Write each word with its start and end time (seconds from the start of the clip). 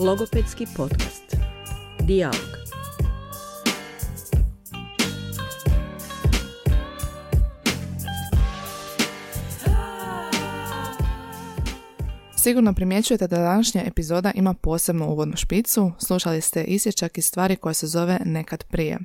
Logopedski 0.00 0.66
podcast. 0.76 1.36
Dialog. 2.00 2.34
Sigurno 12.36 12.74
primjećujete 12.74 13.26
da 13.26 13.38
današnja 13.38 13.82
epizoda 13.84 14.32
ima 14.34 14.54
posebnu 14.54 15.06
uvodnu 15.08 15.36
špicu. 15.36 15.92
Slušali 15.98 16.40
ste 16.40 16.64
isječak 16.64 17.18
iz 17.18 17.26
stvari 17.26 17.56
koja 17.56 17.74
se 17.74 17.86
zove 17.86 18.18
Nekad 18.24 18.64
prije. 18.64 18.98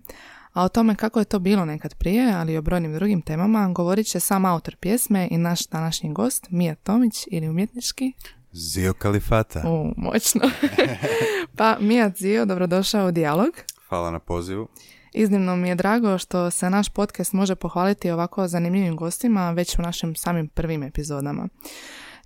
A 0.53 0.63
o 0.63 0.69
tome 0.69 0.95
kako 0.95 1.19
je 1.19 1.25
to 1.25 1.39
bilo 1.39 1.65
nekad 1.65 1.95
prije, 1.95 2.33
ali 2.33 2.53
i 2.53 2.57
o 2.57 2.61
brojnim 2.61 2.93
drugim 2.93 3.21
temama, 3.21 3.69
govorit 3.69 4.07
će 4.07 4.19
sam 4.19 4.45
autor 4.45 4.75
pjesme 4.75 5.27
i 5.31 5.37
naš 5.37 5.67
današnji 5.67 6.13
gost, 6.13 6.47
Mija 6.49 6.75
Tomić 6.75 7.27
ili 7.31 7.49
umjetnički. 7.49 8.13
Zio 8.53 8.93
Kalifata. 8.93 9.63
U, 9.69 9.93
moćno. 9.97 10.41
pa 11.57 11.77
Mija 11.79 12.11
Zio, 12.17 12.45
dobrodošao 12.45 13.07
u 13.07 13.11
Dijalog. 13.11 13.53
Hvala 13.89 14.11
na 14.11 14.19
pozivu. 14.19 14.67
Iznimno 15.13 15.55
mi 15.55 15.69
je 15.69 15.75
drago 15.75 16.17
što 16.17 16.51
se 16.51 16.69
naš 16.69 16.89
podcast 16.89 17.33
može 17.33 17.55
pohvaliti 17.55 18.11
ovako 18.11 18.47
zanimljivim 18.47 18.95
gostima 18.95 19.51
već 19.51 19.79
u 19.79 19.81
našim 19.81 20.15
samim 20.15 20.47
prvim 20.47 20.83
epizodama. 20.83 21.47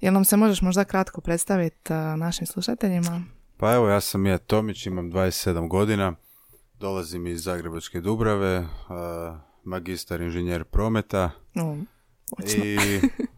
Jel 0.01 0.13
nam 0.13 0.25
se 0.25 0.37
možeš 0.37 0.61
možda 0.61 0.83
kratko 0.83 1.21
predstaviti 1.21 1.93
našim 2.17 2.47
slušateljima? 2.47 3.23
Pa 3.57 3.73
evo, 3.73 3.87
ja 3.87 4.01
sam 4.01 4.21
Mija 4.21 4.37
Tomić, 4.37 4.85
imam 4.85 5.11
27 5.11 5.67
godina, 5.67 6.13
dolazim 6.79 7.27
iz 7.27 7.43
Zagrebačke 7.43 8.01
Dubrave, 8.01 8.67
magistar 9.63 10.21
inženjer 10.21 10.63
prometa 10.63 11.31
i 12.55 12.77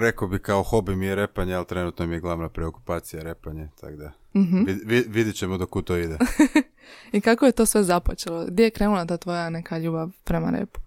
rekao 0.00 0.28
bi 0.28 0.38
kao 0.38 0.62
hobi 0.62 0.96
mi 0.96 1.06
je 1.06 1.14
repanje, 1.14 1.54
ali 1.54 1.66
trenutno 1.66 2.06
mi 2.06 2.14
je 2.14 2.20
glavna 2.20 2.48
preokupacija 2.48 3.22
repanje, 3.22 3.68
tako 3.80 3.96
da 3.96 4.12
mm 4.34 4.64
vidit 5.08 5.36
ćemo 5.36 5.58
dok 5.58 5.84
to 5.84 5.96
ide. 5.96 6.18
I 7.12 7.20
kako 7.20 7.46
je 7.46 7.52
to 7.52 7.66
sve 7.66 7.82
započelo? 7.82 8.46
Gdje 8.48 8.64
je 8.64 8.70
krenula 8.70 9.06
ta 9.06 9.16
tvoja 9.16 9.50
neka 9.50 9.78
ljubav 9.78 10.10
prema 10.24 10.50
repu? 10.50 10.80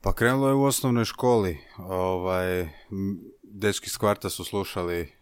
Pa 0.00 0.12
krenulo 0.12 0.48
je 0.48 0.54
u 0.54 0.64
osnovnoj 0.64 1.04
školi. 1.04 1.58
Ovaj, 1.78 2.68
dečki 3.42 3.90
s 3.90 3.96
kvarta 3.96 4.30
su 4.30 4.44
slušali 4.44 5.12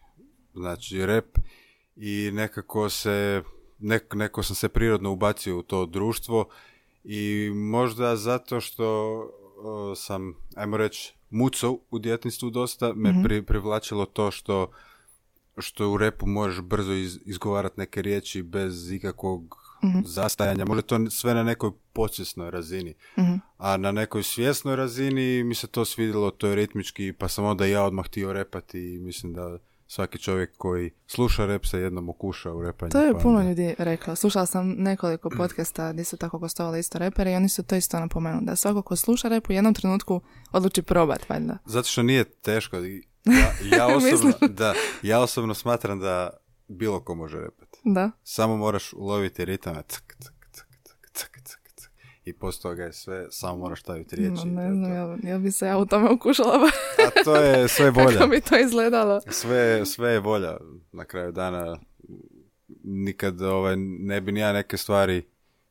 znači 0.53 1.05
rep 1.05 1.37
i 1.95 2.31
nekako 2.33 2.89
se 2.89 3.43
nek, 3.79 4.13
neko 4.13 4.43
sam 4.43 4.55
se 4.55 4.69
prirodno 4.69 5.11
ubacio 5.11 5.57
u 5.57 5.63
to 5.63 5.85
društvo 5.85 6.49
i 7.03 7.51
možda 7.53 8.15
zato 8.15 8.61
što 8.61 9.19
sam 9.95 10.35
ajmo 10.55 10.77
reći 10.77 11.18
mucov 11.29 11.77
u 11.91 11.99
djetinstvu 11.99 12.49
dosta 12.49 12.93
me 12.93 13.11
mm 13.11 13.45
privlačilo 13.47 14.05
to 14.05 14.31
što 14.31 14.71
što 15.57 15.89
u 15.91 15.97
repu 15.97 16.27
možeš 16.27 16.61
brzo 16.61 16.93
iz, 16.93 17.19
izgovarati 17.25 17.79
neke 17.79 18.01
riječi 18.01 18.43
bez 18.43 18.91
ikakvog 18.91 19.68
mm 19.83 19.99
zastajanja. 20.05 20.65
Možda 20.65 20.81
to 20.81 21.09
sve 21.09 21.33
na 21.33 21.43
nekoj 21.43 21.71
podsvjesnoj 21.93 22.51
razini. 22.51 22.93
Mhm. 23.19 23.33
A 23.57 23.77
na 23.77 23.91
nekoj 23.91 24.23
svjesnoj 24.23 24.75
razini 24.75 25.43
mi 25.43 25.55
se 25.55 25.67
to 25.67 25.85
svidjelo, 25.85 26.31
to 26.31 26.47
je 26.47 26.55
ritmički, 26.55 27.13
pa 27.13 27.27
sam 27.27 27.45
onda 27.45 27.65
ja 27.65 27.83
odmah 27.83 28.05
htio 28.05 28.33
repati 28.33 28.93
i 28.93 28.99
mislim 28.99 29.33
da 29.33 29.57
svaki 29.89 30.17
čovjek 30.17 30.57
koji 30.57 30.91
sluša 31.07 31.45
rep 31.45 31.65
se 31.65 31.79
jednom 31.79 32.09
okuša 32.09 32.53
u 32.53 32.61
repanju. 32.61 32.91
To 32.91 33.01
je 33.01 33.13
pa 33.13 33.19
puno 33.19 33.43
ljudi 33.43 33.75
rekla. 33.77 34.15
Slušala 34.15 34.45
sam 34.45 34.75
nekoliko 34.77 35.29
podcasta 35.37 35.93
gdje 35.93 36.03
su 36.03 36.17
tako 36.17 36.39
gostovali 36.39 36.79
isto 36.79 36.97
reperi 36.97 37.31
i 37.31 37.35
oni 37.35 37.49
su 37.49 37.63
to 37.63 37.75
isto 37.75 37.99
napomenuli. 37.99 38.45
Da 38.45 38.55
svako 38.55 38.81
ko 38.81 38.95
sluša 38.95 39.27
rep 39.27 39.49
u 39.49 39.53
jednom 39.53 39.73
trenutku 39.73 40.21
odluči 40.51 40.81
probat, 40.81 41.29
valjda. 41.29 41.57
Zato 41.65 41.87
što 41.87 42.03
nije 42.03 42.23
teško. 42.23 42.77
Ja, 42.77 43.77
ja, 43.77 43.87
osobno, 43.97 44.33
da, 44.47 44.73
ja 45.01 45.19
osobno 45.19 45.53
smatram 45.53 45.99
da 45.99 46.29
bilo 46.69 46.99
ko 46.99 47.15
može 47.15 47.37
repati. 47.37 47.79
Da. 47.83 48.11
Samo 48.23 48.57
moraš 48.57 48.93
uloviti 48.93 49.45
ritam, 49.45 49.75
cak, 49.75 50.15
cak, 50.19 50.33
cak, 51.13 51.39
i 52.29 52.33
posto 52.33 52.69
toga 52.69 52.83
je 52.83 52.93
sve, 52.93 53.27
samo 53.29 53.57
moraš 53.57 53.81
staviti 53.81 54.15
riječi. 54.15 54.47
No, 54.47 54.61
ne 54.61 54.73
znam, 54.73 54.93
ja, 54.93 55.17
ja 55.23 55.37
bi 55.37 55.51
se 55.51 55.65
ja 55.65 55.77
u 55.77 55.85
tome 55.85 56.09
ukušala. 56.11 56.53
A 57.07 57.23
to 57.23 57.35
je 57.35 57.67
sve 57.67 57.91
volja. 57.91 58.17
Kako 58.17 58.27
bi 58.27 58.41
to 58.41 58.59
izgledalo? 58.59 59.21
Sve, 59.27 59.85
sve 59.85 60.11
je 60.11 60.19
volja 60.19 60.57
na 60.91 61.05
kraju 61.05 61.31
dana. 61.31 61.77
Nikad 62.83 63.41
ovaj, 63.41 63.75
ne 63.77 64.21
bi 64.21 64.31
ni 64.31 64.39
ja 64.39 64.53
neke 64.53 64.77
stvari 64.77 65.23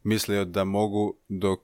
mislio 0.02 0.44
da 0.44 0.64
mogu 0.64 1.16
dok 1.28 1.60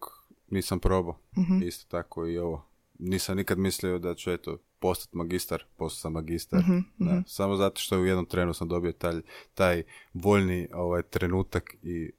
nisam 0.50 0.80
probao. 0.80 1.18
mm 1.36 1.62
Isto 1.62 1.86
tako 1.88 2.26
i 2.26 2.38
ovo. 2.38 2.68
Nisam 2.98 3.36
nikad 3.36 3.58
mislio 3.58 3.98
da 3.98 4.14
ću 4.14 4.30
eto 4.30 4.58
postati 4.84 5.16
magistar, 5.16 5.64
postao 5.76 6.00
sam 6.00 6.12
magistar. 6.12 6.60
Mhm, 6.60 6.78
mhm. 7.00 7.18
Samo 7.26 7.56
zato 7.56 7.80
što 7.80 7.98
u 7.98 8.06
jednom 8.06 8.26
trenu 8.26 8.54
sam 8.54 8.68
dobio 8.68 8.92
taj, 8.92 9.14
taj 9.54 9.82
voljni 10.14 10.68
ovaj, 10.72 11.02
trenutak 11.02 11.74
i, 11.82 12.12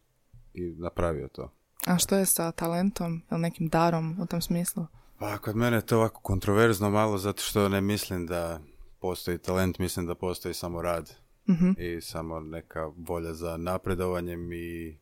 i 0.53 0.75
napravio 0.77 1.27
to. 1.27 1.51
A 1.85 1.97
što 1.97 2.15
je 2.15 2.25
sa 2.25 2.51
talentom 2.51 3.21
ili 3.31 3.41
nekim 3.41 3.67
darom 3.69 4.19
u 4.21 4.25
tom 4.25 4.41
smislu? 4.41 4.85
Pa 5.19 5.37
kod 5.37 5.55
mene 5.55 5.77
je 5.77 5.85
to 5.85 5.97
ovako 5.97 6.21
kontroverzno 6.21 6.89
malo 6.89 7.17
zato 7.17 7.41
što 7.41 7.69
ne 7.69 7.81
mislim 7.81 8.25
da 8.25 8.59
postoji 8.99 9.37
talent, 9.37 9.79
mislim 9.79 10.05
da 10.05 10.15
postoji 10.15 10.53
samo 10.53 10.81
rad 10.81 11.15
mhm. 11.49 11.71
i 11.77 12.01
samo 12.01 12.39
neka 12.39 12.91
volja 12.97 13.33
za 13.33 13.57
napredovanjem 13.57 14.53
i 14.53 14.97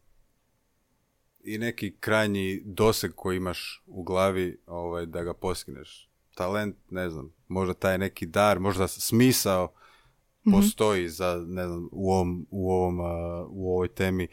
i 1.44 1.58
neki 1.58 1.96
krajnji 2.00 2.62
doseg 2.66 3.12
koji 3.16 3.38
imaš 3.38 3.84
u 3.88 4.04
glavi 4.04 4.58
ovaj, 4.68 5.06
da 5.06 5.24
ga 5.24 5.34
postigneš 5.34 6.13
talent, 6.36 6.76
ne 6.90 7.10
znam, 7.10 7.34
možda 7.48 7.74
taj 7.74 7.98
neki 7.98 8.26
dar, 8.26 8.60
možda 8.60 8.88
smisao 8.88 9.74
mhm. 10.48 10.56
postoji 10.56 11.10
za, 11.10 11.44
ne 11.48 11.68
znam, 11.68 11.90
u 11.92 12.12
ovom, 12.12 12.48
u 12.52 12.72
ovom, 12.72 13.00
u 13.50 13.74
ovoj 13.74 13.88
temi 13.88 14.28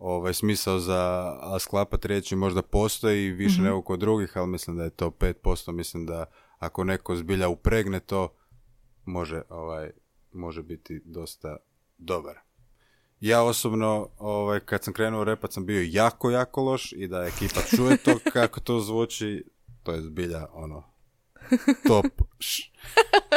ovaj, 0.00 0.34
smisao 0.34 0.78
za 0.78 1.32
sklapat 1.60 2.04
riječi 2.04 2.36
možda 2.36 2.62
postoji 2.62 3.30
više 3.30 3.54
mm-hmm. 3.54 3.64
nego 3.64 3.82
kod 3.82 4.00
drugih, 4.00 4.36
ali 4.36 4.48
mislim 4.48 4.76
da 4.76 4.84
je 4.84 4.90
to 4.90 5.10
5%, 5.10 5.72
mislim 5.72 6.06
da 6.06 6.24
ako 6.58 6.84
neko 6.84 7.16
zbilja 7.16 7.48
upregne 7.48 8.00
to, 8.00 8.28
može, 9.04 9.42
ovaj, 9.48 9.90
može 10.32 10.62
biti 10.62 11.02
dosta 11.04 11.56
dobar. 11.98 12.38
Ja 13.20 13.42
osobno, 13.42 14.08
ovaj, 14.18 14.60
kad 14.60 14.84
sam 14.84 14.94
krenuo 14.94 15.24
repat 15.24 15.52
sam 15.52 15.66
bio 15.66 15.82
jako, 15.88 16.30
jako 16.30 16.62
loš 16.62 16.92
i 16.92 17.08
da 17.08 17.26
ekipa 17.26 17.60
čuje 17.76 17.96
to 17.96 18.18
kako 18.32 18.60
to 18.60 18.80
zvuči, 18.80 19.44
to 19.82 19.92
je 19.92 20.02
zbilja 20.02 20.46
ono, 20.52 20.82
top. 21.88 22.06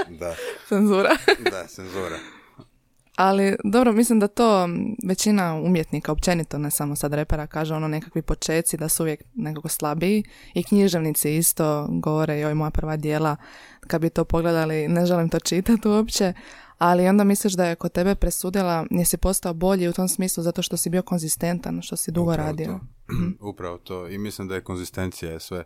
Da. 0.09 0.35
Cenzura. 0.69 1.09
da, 1.51 1.67
cenzura. 1.67 2.17
Ali 3.15 3.55
dobro, 3.63 3.93
mislim 3.93 4.19
da 4.19 4.27
to 4.27 4.67
većina 5.07 5.55
umjetnika 5.55 6.11
općenito, 6.11 6.57
ne 6.57 6.71
samo 6.71 6.95
sad 6.95 7.13
repera, 7.13 7.47
kaže 7.47 7.73
ono 7.73 7.87
nekakvi 7.87 8.21
počeci 8.21 8.77
da 8.77 8.89
su 8.89 9.03
uvijek 9.03 9.23
nekako 9.33 9.67
slabiji 9.69 10.23
i 10.53 10.63
književnici 10.63 11.35
isto 11.35 11.87
govore 11.89 12.39
joj 12.39 12.53
moja 12.53 12.71
prva 12.71 12.97
dijela 12.97 13.35
kad 13.87 14.01
bi 14.01 14.09
to 14.09 14.25
pogledali 14.25 14.87
ne 14.87 15.05
želim 15.05 15.29
to 15.29 15.39
čitati 15.39 15.87
uopće 15.87 16.33
ali 16.77 17.07
onda 17.07 17.23
misliš 17.23 17.53
da 17.53 17.65
je 17.65 17.75
kod 17.75 17.91
tebe 17.91 18.15
presudila 18.15 18.85
jesi 18.91 19.17
postao 19.17 19.53
bolji 19.53 19.87
u 19.87 19.93
tom 19.93 20.07
smislu 20.07 20.43
zato 20.43 20.61
što 20.61 20.77
si 20.77 20.89
bio 20.89 21.01
konzistentan, 21.01 21.81
što 21.81 21.95
si 21.95 22.11
dugo 22.11 22.31
Upravo 22.31 22.47
radio. 22.47 22.67
To. 22.67 23.49
Upravo 23.49 23.77
to 23.77 24.07
i 24.07 24.17
mislim 24.17 24.47
da 24.47 24.55
je 24.55 24.63
konzistencija 24.63 25.31
je 25.31 25.39
sve 25.39 25.63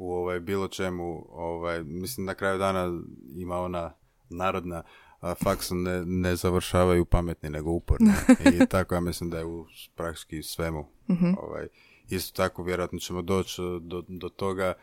u 0.00 0.12
ovaj, 0.12 0.40
bilo 0.40 0.68
čemu, 0.68 1.26
ovaj, 1.30 1.84
mislim 1.84 2.26
na 2.26 2.34
kraju 2.34 2.58
dana 2.58 3.00
ima 3.36 3.56
ona 3.56 3.92
narodna 4.30 4.82
a 5.20 5.34
faksu 5.34 5.74
ne, 5.74 6.04
ne 6.06 6.36
završavaju 6.36 7.04
pametni 7.04 7.50
nego 7.50 7.70
uporni 7.70 8.12
i 8.62 8.66
tako 8.66 8.94
ja 8.94 9.00
mislim 9.00 9.30
da 9.30 9.38
je 9.38 9.44
u 9.44 9.66
praktički 9.94 10.42
svemu 10.42 10.86
mhm. 11.10 11.32
ovaj, 11.38 11.68
isto 12.08 12.36
tako 12.36 12.62
vjerojatno 12.62 12.98
ćemo 12.98 13.22
doći 13.22 13.62
do, 13.80 14.04
do 14.08 14.28
toga 14.28 14.74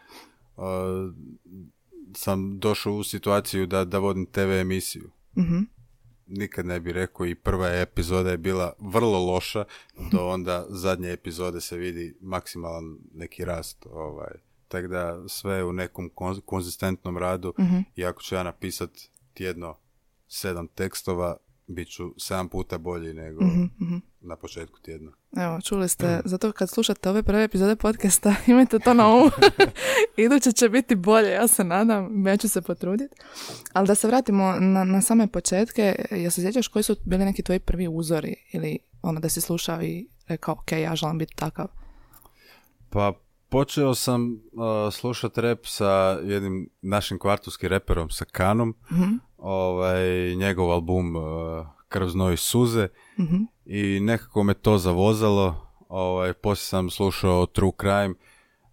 uh, 0.57 0.63
sam 2.15 2.59
došao 2.59 2.93
u 2.93 3.03
situaciju 3.03 3.65
da, 3.65 3.85
da 3.85 3.99
vodim 3.99 4.25
TV 4.25 4.51
emisiju 4.51 5.09
mhm. 5.37 5.59
nikad 6.27 6.65
ne 6.65 6.79
bi 6.79 6.91
rekao 6.91 7.25
i 7.25 7.35
prva 7.35 7.67
epizoda 7.67 8.31
je 8.31 8.37
bila 8.37 8.73
vrlo 8.79 9.25
loša 9.25 9.65
do 10.11 10.27
onda 10.27 10.65
zadnje 10.69 11.11
epizode 11.11 11.61
se 11.61 11.77
vidi 11.77 12.17
maksimalan 12.21 12.97
neki 13.13 13.45
rast 13.45 13.85
ovaj, 13.91 14.46
tako 14.67 14.87
da 14.87 15.27
sve 15.27 15.63
u 15.63 15.73
nekom 15.73 16.09
konzistentnom 16.45 17.17
radu 17.17 17.53
mm 17.59 17.77
i 17.95 18.05
ako 18.05 18.21
ću 18.21 18.35
ja 18.35 18.43
napisat 18.43 18.89
tjedno 19.33 19.77
sedam 20.27 20.67
tekstova, 20.67 21.37
bit 21.67 21.91
ću 21.91 22.13
sedam 22.17 22.49
puta 22.49 22.77
bolji 22.77 23.13
nego 23.13 23.43
mm 23.43 24.01
na 24.21 24.35
početku 24.35 24.79
tjedna. 24.79 25.11
Evo, 25.37 25.61
čuli 25.61 25.89
ste, 25.89 26.21
zato 26.25 26.51
kad 26.51 26.69
slušate 26.69 27.09
ove 27.09 27.23
prve 27.23 27.43
epizode 27.43 27.75
podcasta, 27.75 28.35
imajte 28.47 28.79
to 28.79 28.93
na 28.93 29.07
umu. 29.07 29.29
Iduće 30.25 30.51
će 30.51 30.69
biti 30.69 30.95
bolje, 30.95 31.29
ja 31.29 31.47
se 31.47 31.63
nadam, 31.63 32.27
ja 32.27 32.37
ću 32.37 32.49
se 32.49 32.61
potruditi. 32.61 33.15
Ali 33.73 33.87
da 33.87 33.95
se 33.95 34.07
vratimo 34.07 34.55
na, 34.59 34.83
na 34.83 35.01
same 35.01 35.27
početke, 35.27 36.05
jel 36.11 36.31
se 36.31 36.41
sjećaš 36.41 36.67
koji 36.67 36.83
su 36.83 36.95
bili 37.05 37.25
neki 37.25 37.43
tvoji 37.43 37.59
prvi 37.59 37.87
uzori 37.87 38.35
ili 38.53 38.79
ono 39.01 39.19
da 39.19 39.29
si 39.29 39.41
slušao 39.41 39.81
i 39.81 40.07
rekao, 40.27 40.53
ok, 40.53 40.71
ja 40.71 40.95
želim 40.95 41.17
biti 41.17 41.35
takav? 41.35 41.67
Pa 42.89 43.13
Počeo 43.49 43.95
sam 43.95 44.31
uh, 44.33 44.93
slušat 44.93 45.37
rap 45.37 45.59
sa 45.63 45.89
jednim 46.23 46.69
našim 46.81 47.19
kvartovskim 47.19 47.69
reperom, 47.69 48.09
sa 48.09 48.25
Kanom. 48.25 48.69
mm 48.91 49.17
Ovaj, 49.37 50.35
njegov 50.35 50.71
album 50.71 51.15
uh, 51.15 51.23
krv, 51.87 52.07
znoj 52.07 52.33
i 52.33 52.37
suze 52.37 52.87
Mhm. 53.19 53.35
i 53.65 53.99
nekako 53.99 54.43
me 54.43 54.53
to 54.53 54.77
zavozalo. 54.77 55.67
Ovaj, 55.89 56.33
poslije 56.33 56.65
sam 56.65 56.89
slušao 56.89 57.45
True 57.45 57.71
Crime, 57.79 58.09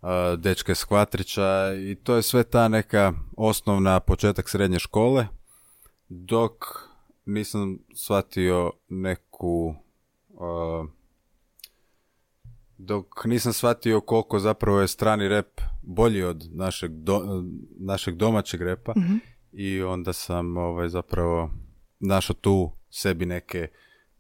uh, 0.02 0.08
Dečke 0.38 0.74
Skvatrića 0.74 1.48
i 1.74 1.94
to 1.94 2.14
je 2.14 2.22
sve 2.22 2.44
ta 2.44 2.68
neka 2.68 3.12
osnovna 3.36 4.00
početak 4.00 4.48
srednje 4.48 4.78
škole, 4.78 5.26
dok 6.08 6.52
nisam 7.24 7.78
shvatio 7.94 8.72
neku 8.88 9.74
uh, 10.28 10.88
dok 12.78 13.24
nisam 13.24 13.52
shvatio 13.52 14.00
koliko 14.00 14.38
zapravo 14.38 14.80
je 14.80 14.88
strani 14.88 15.28
rep 15.28 15.60
bolji 15.82 16.22
od 16.22 16.48
našeg, 16.52 16.90
do- 16.92 17.44
našeg 17.78 18.14
domaćeg 18.14 18.62
repa 18.62 18.92
Mhm. 18.96 19.14
i 19.52 19.82
onda 19.82 20.12
sam 20.12 20.56
ovaj, 20.56 20.88
zapravo 20.88 21.50
našao 22.00 22.34
tu 22.34 22.70
sebi 22.90 23.26
neke 23.26 23.68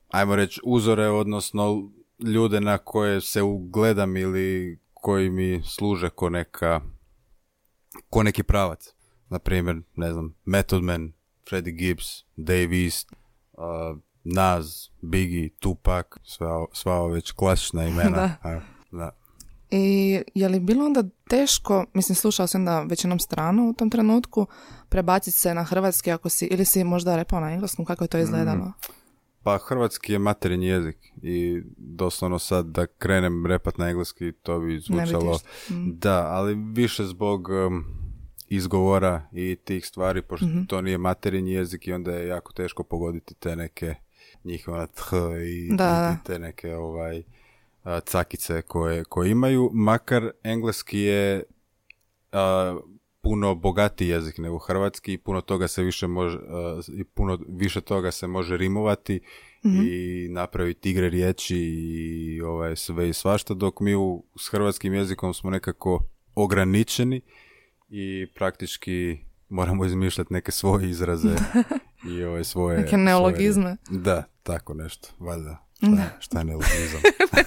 ajmo 0.08 0.36
reći 0.36 0.60
uzore, 0.64 1.06
odnosno 1.06 1.90
ljude 2.20 2.60
na 2.60 2.78
koje 2.78 3.20
se 3.20 3.42
ugledam 3.42 4.16
ili 4.16 4.78
koji 4.92 5.30
mi 5.30 5.62
služe 5.64 6.10
ko 6.10 6.30
neka 6.30 6.80
ko 8.10 8.22
neki 8.22 8.42
pravac. 8.42 8.94
Na 9.28 9.38
primjer, 9.38 9.80
ne 9.96 10.12
znam, 10.12 10.34
Method 10.44 10.82
Man, 10.82 11.12
Freddie 11.48 11.72
Gibbs, 11.72 12.24
Dave 12.36 12.84
East, 12.84 13.12
uh, 13.52 13.98
Nas, 14.24 14.90
Biggie, 15.02 15.48
Tupac, 15.60 16.06
sva, 16.24 16.66
sva 16.72 16.94
ova 16.94 17.12
već 17.14 17.32
klasična 17.32 17.84
imena. 17.84 18.16
Da. 18.42 18.50
A, 18.50 18.60
da. 18.90 19.10
I 19.70 20.22
je 20.34 20.48
li 20.48 20.60
bilo 20.60 20.84
onda 20.84 21.02
teško, 21.28 21.84
mislim 21.94 22.16
slušao 22.16 22.46
sam 22.46 22.64
da 22.64 22.82
većinom 22.82 23.18
stranu 23.18 23.70
u 23.70 23.72
tom 23.72 23.90
trenutku, 23.90 24.46
prebaciti 24.88 25.36
se 25.36 25.54
na 25.54 25.64
hrvatski 25.64 26.12
ako 26.12 26.28
si, 26.28 26.46
ili 26.46 26.64
si 26.64 26.84
možda 26.84 27.16
repao 27.16 27.40
na 27.40 27.52
engleskom, 27.52 27.84
kako 27.84 28.04
je 28.04 28.08
to 28.08 28.18
izgledalo? 28.18 28.72
Pa 29.42 29.58
hrvatski 29.58 30.12
je 30.12 30.18
materinji 30.18 30.66
jezik 30.66 30.96
i 31.22 31.62
doslovno 31.76 32.38
sad 32.38 32.66
da 32.66 32.86
krenem 32.86 33.46
repat 33.46 33.78
na 33.78 33.88
engleski 33.88 34.32
to 34.32 34.60
bi 34.60 34.78
zvučalo. 34.80 35.38
Mm. 35.70 35.98
da, 35.98 36.26
ali 36.26 36.54
više 36.54 37.04
zbog 37.04 37.48
um, 37.48 37.84
izgovora 38.48 39.22
i 39.32 39.56
tih 39.64 39.86
stvari 39.86 40.22
pošto 40.22 40.46
Mhm. 40.46 40.64
to 40.64 40.80
nije 40.80 40.98
materinji 40.98 41.52
jezik 41.52 41.86
i 41.86 41.92
onda 41.92 42.12
je 42.12 42.28
jako 42.28 42.52
teško 42.52 42.82
pogoditi 42.84 43.34
te 43.34 43.56
neke 43.56 43.94
njihova 44.44 44.86
th 44.86 45.12
i, 45.46 45.76
Da, 45.76 46.16
i 46.20 46.26
te 46.26 46.38
neke 46.38 46.74
ovaj 46.74 47.22
a, 47.82 48.00
cakice 48.00 48.62
koje, 48.62 49.04
koje 49.04 49.30
imaju, 49.30 49.70
makar 49.72 50.30
engleski 50.42 50.98
je 50.98 51.42
a, 52.32 52.78
puno 53.22 53.54
bogatiji 53.54 54.08
jezik 54.08 54.38
nego 54.38 54.58
hrvatski 54.58 55.12
i 55.12 55.18
puno 55.18 55.40
toga 55.40 55.68
se 55.68 55.82
više 55.82 56.06
može 56.06 56.38
a, 56.38 56.80
i 56.98 57.04
puno 57.04 57.38
više 57.48 57.80
toga 57.80 58.10
se 58.10 58.26
može 58.26 58.56
rimovati 58.56 59.20
i 59.64 60.28
napraviti 60.30 60.90
igre 60.90 61.08
riječi 61.08 61.56
i 61.56 62.40
ovaj 62.40 62.76
sve 62.76 63.08
i 63.08 63.12
svašta 63.12 63.54
dok 63.54 63.80
mi 63.80 63.94
u, 63.94 64.24
s 64.38 64.48
hrvatskim 64.48 64.94
jezikom 64.94 65.34
smo 65.34 65.50
nekako 65.50 66.00
ograničeni 66.34 67.20
i 67.88 68.26
praktički 68.34 69.18
moramo 69.48 69.84
izmišljati 69.84 70.32
neke 70.32 70.52
svoje 70.52 70.90
izraze 70.90 71.36
i 72.06 72.24
ove 72.24 72.44
svoje 72.44 72.76
Neke 72.76 72.88
svoje- 72.88 73.02
neologizme. 73.02 73.76
da, 73.90 74.22
tako 74.42 74.74
nešto, 74.74 75.08
valjda. 75.18 75.56
Šta, 75.76 75.86
je- 75.86 76.10
šta 76.20 76.38
je 76.38 76.44
neologizam? 76.44 77.00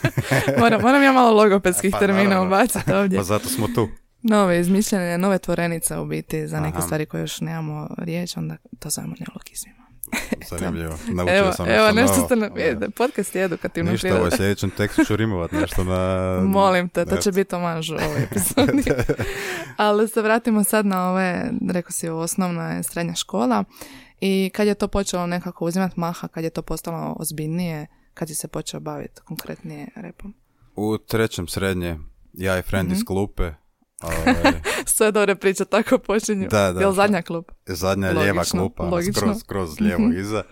moram, 0.60 0.82
moram 0.82 1.04
ja 1.04 1.12
malo 1.12 1.32
logopedskih 1.34 1.92
Pa, 1.94 2.00
termina 2.00 2.42
ubaciti 2.42 2.94
ovdje. 2.94 3.18
Pa 3.18 3.24
zato 3.24 3.50
smo 3.50 3.68
tu. 3.68 3.90
Nove 4.22 4.60
izmišljene, 4.60 5.18
nove 5.18 5.38
tvorenice 5.40 5.98
u 5.98 6.06
biti 6.06 6.48
za 6.48 6.60
neke 6.60 6.78
Aha. 6.78 6.82
stvari 6.82 7.06
koje 7.06 7.22
još 7.22 7.42
nemamo 7.42 7.90
riječ, 7.98 8.38
onda 8.38 8.58
to 8.80 8.90
zovemo 8.90 9.16
neologizmima. 9.20 9.88
Zanimljivo. 10.50 10.98
Naučio 11.08 11.36
Evo, 11.36 11.52
sam 11.52 11.68
evo 11.68 11.92
nešto 11.92 12.16
novo. 12.16 12.26
ste 12.26 12.36
na... 12.36 12.50
Podcast 12.92 13.36
je 13.36 13.44
edukativno 13.44 13.92
Ništa, 13.92 14.16
ovo 14.16 14.26
je 14.26 14.32
sljedećem 14.32 14.70
tekstu 14.70 15.06
ću 15.06 15.16
rimovat 15.16 15.52
nešto 15.52 15.84
na... 15.84 16.00
Molim 16.44 16.90
te, 16.90 17.06
to 17.06 17.18
će 17.18 17.32
biti 17.32 17.56
omaž 17.56 17.90
u 17.90 17.96
ovoj 17.96 18.24
epizodi. 18.24 18.84
Ali 19.78 20.08
se 20.08 20.22
vratimo 20.22 20.64
sad 20.64 20.86
na 20.86 21.10
ove, 21.12 21.44
rekao 21.70 21.92
si, 21.92 22.10
osnovna 22.10 22.72
je 22.72 22.84
srednja 22.84 23.16
škola. 23.16 23.64
I 24.22 24.50
kad 24.50 24.68
je 24.68 24.76
to 24.76 24.88
počelo 24.88 25.28
nekako 25.28 25.66
uzimati 25.66 26.00
maha, 26.00 26.28
kad 26.28 26.44
je 26.44 26.50
to 26.50 26.62
postalo 26.62 27.16
ozbiljnije, 27.20 27.88
kad 28.14 28.28
si 28.28 28.36
se 28.36 28.48
počeo 28.48 28.80
baviti 28.80 29.22
konkretnije 29.22 29.88
repom? 29.96 30.34
U 30.76 30.98
trećem 31.00 31.48
srednje, 31.48 31.98
ja 32.34 32.60
i 32.60 32.64
friend 32.64 32.86
Mhm. 32.86 32.94
iz 32.94 33.04
klupe, 33.04 33.44
ovaj, 34.04 34.54
Sve 34.86 35.12
dobre 35.12 35.36
priče 35.36 35.66
tako 35.66 35.98
počinju. 36.00 36.48
Da, 36.48 36.72
da. 36.72 36.80
Jel 36.80 36.92
zadnja 36.92 37.22
klub? 37.22 37.46
zadnja 37.66 38.08
Logično, 38.08 38.22
lijeva 38.22 38.44
klupa, 38.44 38.84
logično. 38.86 39.14
skroz, 39.14 39.40
skroz 39.40 39.80
lijevo 39.80 40.02
Mhm. 40.02 40.20
iza. 40.20 40.44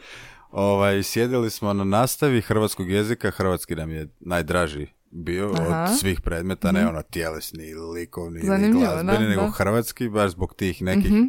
Ovaj, 0.51 1.03
sjedili 1.03 1.49
smo 1.49 1.73
na 1.73 1.83
nastavi 1.83 2.41
hrvatskog 2.41 2.89
jezika, 2.89 3.31
hrvatski 3.31 3.75
nam 3.75 3.91
je 3.91 4.07
najdraži 4.19 4.87
bio 5.11 5.51
Aha. 5.51 5.63
Mhm. 5.63 5.73
od 5.83 5.99
svih 5.99 6.21
predmeta, 6.21 6.71
ne 6.71 6.87
ono 6.87 7.01
tjelesni, 7.03 7.63
likovni 7.73 8.39
Zanimljivo, 8.41 8.79
glazbeni, 8.81 9.19
da, 9.19 9.29
nego 9.29 9.41
da. 9.41 9.49
hrvatski, 9.49 10.09
baš 10.09 10.31
zbog 10.31 10.53
tih 10.53 10.81
nekih 10.81 11.11
Mhm. 11.11 11.23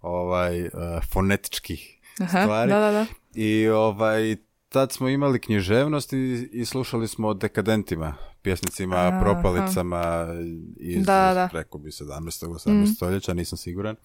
Ovaj, 0.00 0.60
eh, 0.60 0.70
fonetičkih 1.12 1.98
Aha, 2.20 2.42
stvari. 2.42 2.70
da, 2.72 2.78
da, 2.78 2.90
da. 2.90 3.06
I 3.34 3.68
ovaj, 3.68 4.36
tad 4.68 4.92
smo 4.92 5.08
imali 5.08 5.40
književnost 5.40 6.12
i, 6.12 6.48
i 6.52 6.64
slušali 6.64 7.08
smo 7.08 7.28
o 7.28 7.34
dekadentima, 7.34 8.14
pjesnicima, 8.42 8.96
Aha. 8.96 9.20
propalicama 9.20 10.26
iz, 10.76 11.06
Da, 11.06 11.34
da. 11.34 11.48
rekao 11.52 11.80
bi 11.80 11.90
17. 11.90 12.46
18. 12.46 12.94
stoljeća, 12.96 13.34
nisam 13.34 13.58
siguran. 13.58 13.96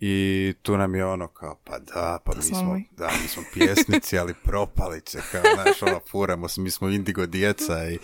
I 0.00 0.54
tu 0.62 0.76
nam 0.76 0.94
je 0.94 1.06
ono 1.06 1.28
kao, 1.28 1.60
pa 1.64 1.78
da, 1.78 2.18
pa 2.24 2.34
mi 2.36 2.42
smo 2.42 2.58
smo, 2.58 2.74
mi. 2.74 2.88
da, 2.96 3.10
mi 3.22 3.28
smo 3.28 3.42
pjesnici, 3.54 4.18
ali 4.18 4.34
propalice, 4.44 5.18
kao, 5.32 5.40
znaš, 5.54 5.82
ono, 5.82 6.00
furamo 6.10 6.48
se, 6.48 6.60
mi 6.60 6.70
smo 6.70 6.88
indigo 6.88 7.26
djeca 7.26 7.90
i, 7.90 7.98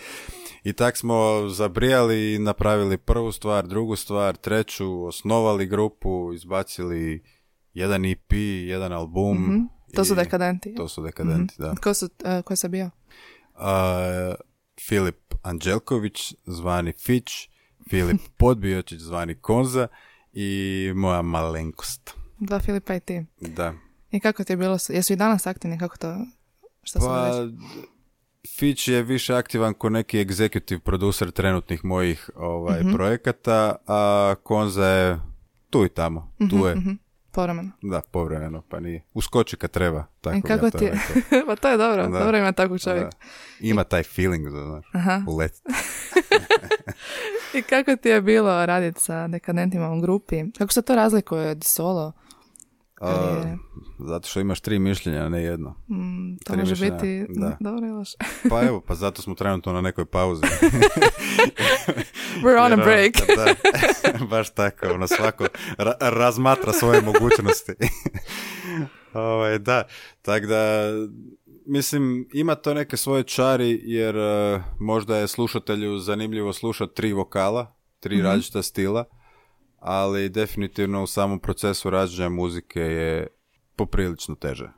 i 0.63 0.73
tak 0.73 0.97
smo 0.97 1.49
zabrijali 1.49 2.35
i 2.35 2.39
napravili 2.39 2.97
prvu 2.97 3.31
stvar, 3.31 3.67
drugu 3.67 3.95
stvar, 3.95 4.35
treću, 4.35 5.05
osnovali 5.05 5.67
grupu, 5.67 6.33
izbacili 6.33 7.23
jedan 7.73 8.05
EP, 8.05 8.33
jedan 8.67 8.93
album. 8.93 9.43
Mhm. 9.43 9.59
To 9.95 10.05
su 10.05 10.15
dekadenti. 10.15 10.75
To 10.75 10.87
su 10.87 11.01
dekadenti, 11.01 11.55
da. 11.57 11.75
Ko, 11.83 11.93
su, 11.93 12.09
e, 12.25 12.41
ko 12.41 12.55
se 12.55 12.69
bio? 12.69 12.89
A, 13.55 14.35
Filip 14.87 15.33
Anđelković, 15.41 16.33
zvani 16.45 16.93
Fić, 16.93 17.49
Filip 17.89 18.21
Podbiočić, 18.39 18.99
zvani 18.99 19.35
Konza 19.35 19.87
i 20.33 20.91
moja 20.95 21.21
malenkost. 21.21 22.13
Dva 22.39 22.59
Filipa 22.59 22.95
i 22.95 22.99
ti. 22.99 23.25
Da. 23.41 23.73
I 24.11 24.19
kako 24.19 24.43
ti 24.43 24.53
je 24.53 24.57
bilo? 24.57 24.77
Jesu 24.89 25.13
i 25.13 25.15
danas 25.15 25.47
aktivni? 25.47 25.79
Kako 25.79 25.97
to? 25.97 26.15
Sam 26.85 27.01
Pa? 27.01 27.31
Fić 28.49 28.87
je 28.87 29.03
više 29.03 29.35
aktivan 29.35 29.73
ko 29.73 29.89
neki 29.89 30.17
executive 30.17 30.79
producer 30.79 31.31
trenutnih 31.31 31.85
mojih 31.85 32.29
ovaj, 32.35 32.81
projekata, 32.93 33.75
a 33.87 34.35
Konza 34.43 34.85
je 34.85 35.19
tu 35.69 35.85
i 35.85 35.89
tamo. 35.89 36.33
Tu 36.49 36.57
je, 36.57 36.75
Mhm, 36.75 36.91
Povremeno. 37.31 37.71
da, 37.81 38.01
povremeno, 38.03 38.61
pa 38.61 38.79
nije. 38.79 39.03
Uskoči 39.13 39.57
kad 39.57 39.71
treba, 39.71 40.05
tako 40.21 40.35
bi 40.35 40.41
kako 40.41 40.65
ja 40.65 40.71
to 40.71 40.77
ti 40.77 40.85
je? 40.85 40.93
pa 41.47 41.55
to 41.55 41.69
je 41.69 41.77
dobro. 41.77 42.03
Da. 42.03 42.19
Dobro 42.19 42.37
ima 42.37 42.51
takvog 42.51 42.79
čovjeka. 42.79 43.09
Ima 43.59 43.83
taj 43.83 44.03
feeling, 44.05 44.49
znaš, 44.49 44.85
Aha. 44.93 45.21
ulet. 45.27 45.53
I 47.53 47.61
kako 47.61 47.95
ti 47.95 48.09
je 48.09 48.21
bilo 48.21 48.65
raditi 48.65 49.01
sa 49.01 49.27
dekadentima 49.27 49.89
u 49.89 50.01
grupi? 50.01 50.51
Kako 50.51 50.73
se 50.73 50.81
to 50.81 50.95
razlikuje 50.95 51.49
od 51.49 51.63
solo? 51.63 52.11
A, 53.01 53.55
zato 53.99 54.27
što 54.27 54.39
imaš 54.39 54.61
tri 54.61 54.79
mišljenja, 54.79 55.25
a 55.25 55.29
ne 55.29 55.43
jedno. 55.43 55.69
Mm, 55.89 56.37
to 56.45 56.53
Tri 56.53 56.57
može 56.57 56.71
mišljenja, 56.71 56.95
biti 56.95 57.25
da. 57.29 57.57
dobro 57.59 57.87
ili 57.87 57.95
loše. 57.95 58.17
Pa 58.49 58.61
evo, 58.63 58.81
pa 58.87 58.95
zato 58.95 59.21
smo 59.21 59.35
trenutno 59.35 59.73
na 59.73 59.81
nekoj 59.81 60.05
pauzi. 60.05 60.41
We're 62.43 62.65
on 62.65 62.73
a 62.73 62.75
break. 62.75 63.13
Da, 63.35 63.45
baš 64.31 64.53
tako, 64.53 64.87
ono 64.93 65.07
svako 65.07 65.45
ra- 65.77 65.97
razmatra 65.99 66.73
svoje 66.73 67.01
mogućnosti. 67.01 67.71
ovaj, 69.13 69.59
da, 69.59 69.83
tako 70.21 70.45
da, 70.45 70.83
mislim, 71.65 72.27
ima 72.33 72.55
to 72.55 72.73
neke 72.73 72.97
svoje 72.97 73.23
čari, 73.23 73.79
jer 73.83 74.15
eh, 74.17 74.61
možda 74.79 75.17
je 75.17 75.27
slušatelju 75.27 75.97
zanimljivo 75.97 76.53
slušati 76.53 76.93
tri 76.95 77.13
vokala, 77.13 77.75
tri 77.99 78.21
različita 78.21 78.61
stila, 78.61 79.05
ali 79.79 80.29
definitivno 80.29 81.03
u 81.03 81.07
samom 81.07 81.39
procesu 81.39 81.89
rađenja 81.89 82.29
muzike 82.29 82.79
je 82.79 83.27
poprilično 83.75 84.35
teže. 84.35 84.69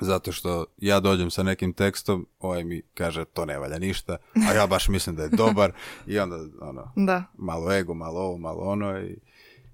Zato 0.00 0.32
što 0.32 0.64
ja 0.76 1.00
dođem 1.00 1.30
sa 1.30 1.42
nekim 1.42 1.72
tekstom, 1.72 2.26
ovaj 2.38 2.64
mi 2.64 2.82
kaže 2.94 3.24
to 3.24 3.44
ne 3.44 3.58
valja 3.58 3.78
ništa, 3.78 4.16
a 4.48 4.52
ja 4.52 4.66
baš 4.66 4.88
mislim 4.88 5.16
da 5.16 5.22
je 5.22 5.28
dobar 5.28 5.72
i 6.06 6.18
onda 6.18 6.36
ono, 6.60 6.92
Da. 6.96 7.24
malo 7.38 7.72
ego, 7.72 7.94
malo 7.94 8.20
ovo, 8.20 8.38
malo 8.38 8.60
ono 8.60 9.00
i 9.00 9.18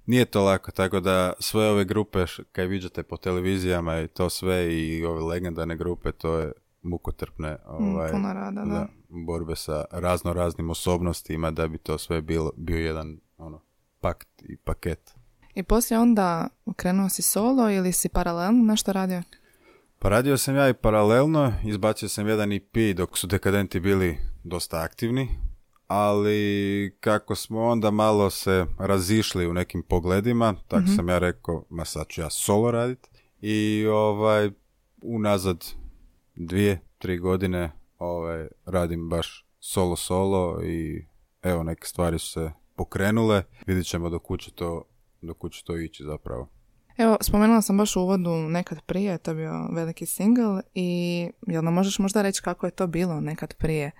nije 0.06 0.24
to 0.24 0.44
lako, 0.44 0.70
tako 0.70 1.00
da 1.00 1.32
sve 1.38 1.70
ove 1.70 1.84
grupe 1.84 2.24
kaj 2.52 2.66
viđate 2.66 3.02
po 3.02 3.16
televizijama 3.16 4.00
i 4.00 4.08
to 4.08 4.30
sve 4.30 4.74
i 4.74 5.04
ove 5.04 5.20
legendarne 5.20 5.76
grupe, 5.76 6.12
to 6.12 6.38
je 6.38 6.52
mukotrpne 6.82 7.56
ovaj, 7.66 8.10
puno 8.10 8.32
rada, 8.32 8.64
da. 8.64 8.86
borbe 9.08 9.56
sa 9.56 9.84
razno 9.90 10.32
raznim 10.32 10.70
osobnostima 10.70 11.50
da 11.50 11.68
bi 11.68 11.78
to 11.78 11.98
sve 11.98 12.22
bilo, 12.22 12.52
bio 12.56 12.78
jedan 12.78 13.20
ono, 13.36 13.60
pakt 14.04 14.42
i 14.42 14.56
paket. 14.56 15.14
I 15.54 15.62
poslije 15.62 15.98
onda 15.98 16.48
krenuo 16.76 17.08
si 17.08 17.22
solo 17.22 17.70
ili 17.70 17.92
si 17.92 18.08
paralelno 18.08 18.64
nešto 18.64 18.92
radio? 18.92 19.22
Pa 19.98 20.08
radio 20.08 20.38
sam 20.38 20.56
ja 20.56 20.68
i 20.68 20.74
paralelno, 20.74 21.52
izbacio 21.64 22.08
sam 22.08 22.28
jedan 22.28 22.52
EP 22.52 22.76
dok 22.96 23.18
su 23.18 23.26
dekadenti 23.26 23.80
bili 23.80 24.18
dosta 24.42 24.82
aktivni, 24.82 25.28
ali 25.86 26.96
kako 27.00 27.34
smo 27.34 27.62
onda 27.62 27.90
malo 27.90 28.30
se 28.30 28.66
razišli 28.78 29.46
u 29.46 29.54
nekim 29.54 29.82
pogledima, 29.82 30.54
tako 30.68 30.82
mhm. 30.82 30.94
sam 30.94 31.08
ja 31.08 31.18
rekao, 31.18 31.64
ma 31.70 31.84
sad 31.84 32.06
ću 32.08 32.20
ja 32.20 32.30
solo 32.30 32.70
radit. 32.70 33.08
I 33.40 33.86
ovaj, 33.86 34.50
unazad 35.02 35.64
dvije, 36.34 36.80
tri 36.98 37.18
godine 37.18 37.72
ovaj, 37.98 38.48
radim 38.66 39.08
baš 39.08 39.46
solo 39.60 39.96
solo 39.96 40.62
i 40.62 41.06
evo 41.42 41.62
neke 41.62 41.86
stvari 41.86 42.18
su 42.18 42.32
se 42.32 42.63
pokrenule. 42.76 43.42
Vidjet 43.66 43.86
ćemo 43.86 44.10
do 44.10 44.18
kuće 44.18 44.50
to, 44.50 44.84
do 45.22 45.34
kuće 45.34 45.64
to 45.64 45.76
ići 45.76 46.04
zapravo. 46.04 46.48
Evo, 46.96 47.16
spomenula 47.20 47.62
sam 47.62 47.76
baš 47.76 47.96
u 47.96 48.00
uvodu 48.00 48.30
nekad 48.30 48.78
prije, 48.86 49.18
to 49.18 49.30
je 49.30 49.34
bio 49.34 49.68
veliki 49.72 50.06
single 50.06 50.62
i 50.74 51.30
jel 51.46 51.64
nam 51.64 51.74
možeš 51.74 51.98
možda 51.98 52.22
reći 52.22 52.42
kako 52.42 52.66
je 52.66 52.70
to 52.70 52.86
bilo 52.86 53.20
nekad 53.20 53.54
prije? 53.54 53.90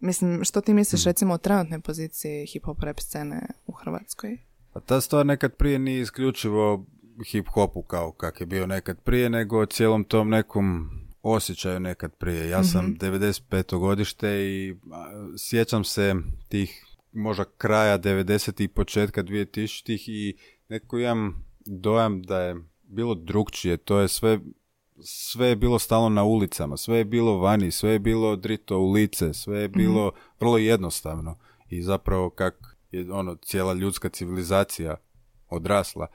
Mislim, 0.00 0.44
što 0.44 0.60
ti 0.60 0.74
misliš 0.74 1.04
hmm. 1.04 1.10
recimo 1.10 1.34
o 1.34 1.38
trenutnoj 1.38 1.80
poziciji 1.80 2.46
hip-hop 2.46 2.82
rap 2.82 3.00
scene 3.00 3.46
u 3.66 3.72
Hrvatskoj? 3.72 4.38
Pa 4.72 4.80
ta 4.80 5.00
stvar 5.00 5.26
nekad 5.26 5.54
prije 5.54 5.78
nije 5.78 6.00
isključivo 6.00 6.86
hip-hopu 7.32 7.82
kao 7.86 8.12
kak 8.12 8.40
je 8.40 8.46
bio 8.46 8.66
nekad 8.66 9.00
prije, 9.00 9.30
nego 9.30 9.66
cijelom 9.66 10.04
tom 10.04 10.28
nekom 10.28 10.90
osjećaju 11.22 11.80
nekad 11.80 12.14
prije. 12.14 12.48
Ja 12.48 12.64
sam 12.64 12.86
mm 12.86 12.96
95. 13.00 13.78
godište 13.78 14.28
i 14.28 14.76
sjećam 15.38 15.84
se 15.84 16.14
tih 16.48 16.87
možda 17.18 17.44
kraja 17.44 17.98
90. 17.98 18.64
i 18.64 18.68
početka 18.68 19.22
2000. 19.22 20.04
i 20.06 20.36
neko 20.68 20.98
imam 20.98 21.44
dojam 21.66 22.22
da 22.22 22.40
je 22.40 22.56
bilo 22.82 23.14
drugčije. 23.14 23.76
To 23.76 23.98
je 23.98 24.08
sve 24.08 24.38
sve 25.00 25.48
je 25.48 25.56
bilo 25.56 25.78
stalno 25.78 26.08
na 26.08 26.24
ulicama, 26.24 26.76
sve 26.76 26.98
je 26.98 27.04
bilo 27.04 27.38
vani, 27.38 27.70
sve 27.70 27.90
je 27.90 27.98
bilo 27.98 28.36
drito 28.36 28.78
u 28.78 28.92
lice, 28.92 29.34
sve 29.34 29.60
je 29.60 29.68
bilo 29.68 30.06
mm 30.08 30.28
vrlo 30.40 30.58
jednostavno 30.58 31.38
i 31.68 31.82
zapravo 31.82 32.30
kak 32.30 32.76
je 32.90 33.12
ono 33.12 33.34
cijela 33.34 33.72
ljudska 33.72 34.08
civilizacija 34.08 34.96
odrasla 35.48 36.06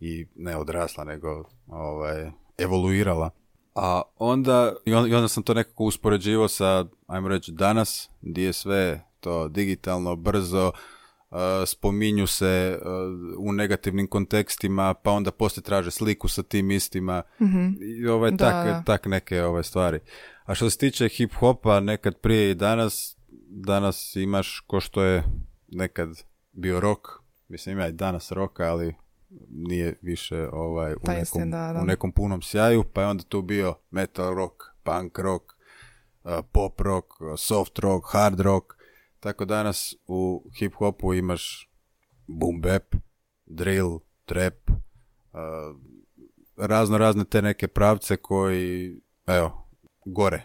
i 0.00 0.26
ne 0.34 0.56
odrasla 0.56 1.04
nego 1.04 1.44
ovaj 1.66 2.30
evoluirala. 2.58 3.30
A 3.74 4.02
onda, 4.18 4.74
i 4.84 4.94
onda 4.94 5.28
sam 5.28 5.42
to 5.42 5.54
nekako 5.54 5.84
uspoređivao 5.84 6.48
sa, 6.48 6.86
ajmo 7.06 7.28
reći, 7.28 7.52
danas, 7.52 8.10
gdje 8.20 8.44
je 8.44 8.52
sve 8.52 9.11
to 9.22 9.48
digitalno, 9.48 10.16
brzo, 10.16 10.72
spominju 11.66 12.26
se 12.26 12.78
u 13.38 13.52
negativnim 13.52 14.06
kontekstima, 14.06 14.94
pa 14.94 15.10
onda 15.10 15.30
poslije 15.30 15.62
traže 15.62 15.90
sliku 15.90 16.28
sa 16.28 16.42
tim 16.42 16.70
istima. 16.70 17.22
Mm 17.40 17.72
i 17.80 18.06
ovaj, 18.06 18.36
tak, 18.36 18.86
tak 18.86 19.06
neke 19.06 19.42
ove 19.42 19.62
stvari. 19.62 20.00
A 20.44 20.54
što 20.54 20.70
se 20.70 20.78
tiče 20.78 21.08
hip-hopa, 21.08 21.80
nekad 21.80 22.18
prije 22.18 22.50
i 22.50 22.54
danas, 22.54 23.16
danas 23.48 24.16
imaš 24.16 24.60
ko 24.66 24.80
što 24.80 25.02
je 25.02 25.24
nekad 25.68 26.08
bio 26.52 26.80
rock, 26.80 27.00
mislim 27.48 27.78
ima 27.78 27.88
i 27.88 27.92
danas 27.92 28.32
roka, 28.32 28.62
ali 28.62 28.94
nije 29.50 29.94
više 30.02 30.48
ovaj, 30.52 30.92
u, 30.92 31.00
nekom, 31.06 31.42
u 31.82 31.84
nekom 31.84 32.12
punom 32.12 32.42
sjaju, 32.42 32.84
pa 32.92 33.00
je 33.00 33.06
onda 33.06 33.24
tu 33.24 33.42
bio 33.42 33.74
metal 33.90 34.34
rock, 34.34 34.56
punk 34.82 35.18
rock, 35.18 35.44
pop 36.52 36.80
rock, 36.80 37.06
soft 37.38 37.78
rock, 37.78 38.06
hard 38.12 38.40
rock, 38.40 38.81
tako 39.22 39.44
danas 39.44 39.94
u 40.06 40.44
hip 40.58 40.74
hopu 40.74 41.14
imaš 41.14 41.70
boom 42.26 42.60
bap, 42.60 42.94
drill, 43.46 43.98
trap, 44.24 44.70
razno 46.56 46.98
razne 46.98 47.24
te 47.24 47.42
neke 47.42 47.68
pravce 47.68 48.16
koji, 48.16 49.00
evo, 49.26 49.68
gore, 50.04 50.42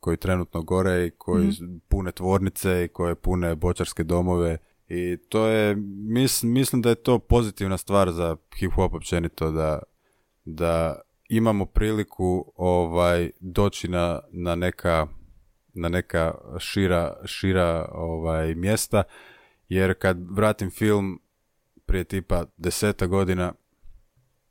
koji 0.00 0.16
trenutno 0.16 0.62
gore 0.62 1.06
i 1.06 1.10
koji 1.10 1.46
mm 1.46 1.80
pune 1.88 2.12
tvornice 2.12 2.84
i 2.84 2.88
koje 2.88 3.14
pune 3.14 3.54
bočarske 3.54 4.04
domove. 4.04 4.58
I 4.88 5.16
to 5.28 5.46
je, 5.46 5.76
mislim 6.42 6.82
da 6.82 6.88
je 6.88 6.94
to 6.94 7.18
pozitivna 7.18 7.78
stvar 7.78 8.10
za 8.10 8.36
hip 8.58 8.72
hop 8.72 8.94
općenito 8.94 9.50
da, 9.50 9.78
da 10.44 11.00
imamo 11.28 11.66
priliku 11.66 12.52
ovaj 12.56 13.30
doći 13.40 13.88
na, 13.88 14.20
na 14.30 14.54
neka 14.54 15.06
na 15.80 15.88
neka 15.88 16.34
šira, 16.58 17.16
šira 17.24 17.88
ovaj, 17.92 18.54
mjesta, 18.54 19.02
jer 19.68 19.94
kad 19.98 20.16
vratim 20.30 20.70
film 20.70 21.20
prije 21.86 22.04
tipa 22.04 22.44
deseta 22.56 23.06
godina, 23.06 23.52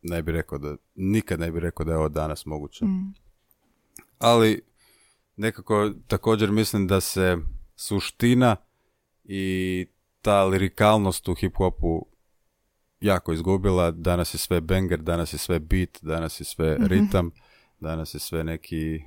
ne 0.02 0.22
bi 0.22 0.32
rekao 0.32 0.58
da, 0.58 0.76
nikad 0.96 1.40
ne 1.40 1.52
bi 1.52 1.60
rekao 1.60 1.86
da 1.86 1.92
je 1.92 1.98
ovo 1.98 2.10
danas 2.10 2.46
moguće. 2.46 2.86
Mm. 2.86 3.14
Ali 4.20 4.62
nekako 5.36 5.92
također 6.08 6.52
mislim 6.52 6.88
da 6.88 7.02
se 7.02 7.38
suština 7.76 8.56
i 9.24 9.86
ta 10.22 10.44
lirikalnost 10.44 11.28
u 11.28 11.34
hip-hopu 11.34 12.02
jako 13.00 13.34
izgubila, 13.34 13.92
danas 13.92 14.34
je 14.34 14.38
sve 14.38 14.62
banger, 14.62 15.00
danas 15.00 15.34
je 15.34 15.38
sve 15.38 15.60
beat, 15.60 15.98
danas 16.02 16.40
je 16.40 16.44
sve 16.46 16.78
mm 16.80 16.86
ritam, 16.86 17.32
danas 17.80 18.14
je 18.14 18.20
sve 18.20 18.44
neki 18.44 19.02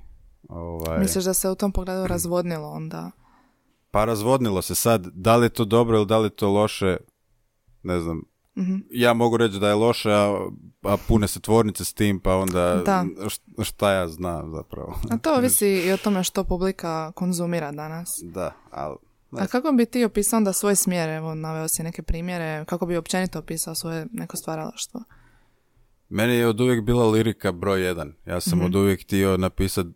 Ovaj... 0.48 0.98
Misliš 0.98 1.24
da 1.24 1.34
se 1.34 1.48
u 1.48 1.54
tom 1.54 1.72
pogledu 1.72 2.06
razvodnilo 2.06 2.68
onda? 2.68 3.10
Pa 3.90 4.04
razvodnilo 4.04 4.62
se 4.62 4.74
sad, 4.74 5.06
da 5.06 5.36
li 5.36 5.46
je 5.46 5.50
to 5.50 5.64
dobro 5.64 5.96
ili 5.96 6.06
da 6.06 6.18
li 6.18 6.26
je 6.26 6.30
to 6.30 6.48
loše, 6.48 6.96
ne 7.82 8.00
znam. 8.00 8.22
Mhm. 8.58 8.76
Ja 8.90 9.14
mogu 9.14 9.36
reći 9.36 9.58
da 9.58 9.68
je 9.68 9.74
loše, 9.74 10.12
a, 10.12 10.48
a 10.82 10.96
pune 11.08 11.28
se 11.28 11.40
tvornice 11.40 11.84
s 11.84 11.92
tim, 11.92 12.20
pa 12.20 12.36
onda 12.36 12.82
da. 12.86 13.04
šta 13.62 13.92
ja 13.92 14.08
znam 14.08 14.50
zapravo. 14.54 14.94
A 15.10 15.18
to 15.18 15.34
ovisi 15.38 15.68
i 15.68 15.92
o 15.92 15.96
tome 15.96 16.24
što 16.24 16.44
publika 16.44 17.12
konzumira 17.12 17.72
danas. 17.72 18.08
Da, 18.22 18.52
ali... 18.70 18.96
A 19.30 19.46
kako 19.46 19.72
bi 19.72 19.86
ti 19.86 20.04
opisao 20.04 20.36
onda 20.36 20.52
svoje 20.52 20.76
smjere, 20.76 21.12
evo 21.12 21.34
naveo 21.34 21.68
si 21.68 21.82
neke 21.82 22.02
primjere, 22.02 22.64
kako 22.64 22.86
bi 22.86 22.96
općenito 22.96 23.38
opisao 23.38 23.74
svoje 23.74 24.06
neko 24.12 24.36
stvaralaštvo? 24.36 25.00
Meni 26.08 26.34
je 26.34 26.48
od 26.48 26.60
uvijek 26.60 26.84
bila 26.84 27.06
lirika 27.06 27.52
broj 27.52 27.82
jedan. 27.82 28.12
Ja 28.26 28.40
sam 28.40 28.58
mm 28.58 28.64
od 28.64 28.74
uvijek 28.74 29.02
htio 29.02 29.36
napisati 29.36 29.88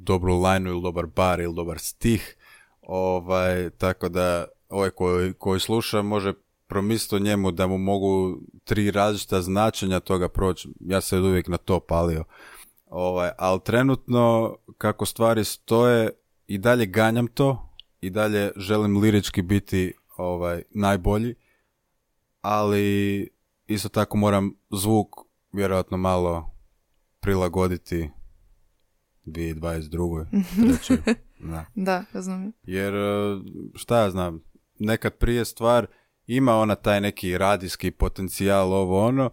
dobru 0.00 0.40
lajnu 0.40 0.70
ili 0.70 0.82
dobar 0.82 1.06
bar 1.06 1.40
ili 1.40 1.54
dobar 1.54 1.78
stih. 1.78 2.36
Ovaj, 2.82 3.70
tako 3.70 4.08
da 4.08 4.44
ovaj 4.68 4.90
koji, 4.90 5.32
koji 5.32 5.60
sluša 5.60 6.02
može 6.02 6.32
promisliti 6.66 7.16
o 7.16 7.18
njemu 7.18 7.50
da 7.50 7.66
mu 7.66 7.78
mogu 7.78 8.38
tri 8.64 8.90
različita 8.90 9.42
značenja 9.42 10.00
toga 10.00 10.28
proći. 10.28 10.68
Ja 10.80 11.00
se 11.00 11.18
uvijek 11.18 11.48
na 11.48 11.56
to 11.56 11.80
palio. 11.80 12.24
Ovaj, 12.86 13.30
ali 13.38 13.60
trenutno 13.64 14.56
kako 14.78 15.06
stvari 15.06 15.44
stoje 15.44 16.10
i 16.46 16.58
dalje 16.58 16.86
ganjam 16.86 17.26
to 17.26 17.70
i 18.00 18.10
dalje 18.10 18.52
želim 18.56 18.96
lirički 18.96 19.42
biti 19.42 19.92
ovaj 20.16 20.62
najbolji, 20.70 21.34
ali 22.40 23.28
isto 23.66 23.88
tako 23.88 24.16
moram 24.16 24.54
zvuk 24.70 25.08
vjerojatno 25.52 25.96
malo 25.96 26.50
prilagoditi 27.20 28.10
2022. 29.30 30.26
Trećoj. 30.56 30.98
Da, 31.42 31.64
da 31.74 32.04
razumijem. 32.12 32.52
Jer, 32.62 32.94
e, 32.94 33.40
šta 33.74 34.00
ja 34.00 34.10
znam, 34.10 34.42
nekad 34.78 35.14
prije 35.14 35.44
stvar 35.44 35.86
ima 36.26 36.56
ona 36.56 36.74
taj 36.74 37.00
neki 37.00 37.38
radijski 37.38 37.90
potencijal, 37.90 38.72
ovo 38.72 39.06
ono, 39.06 39.30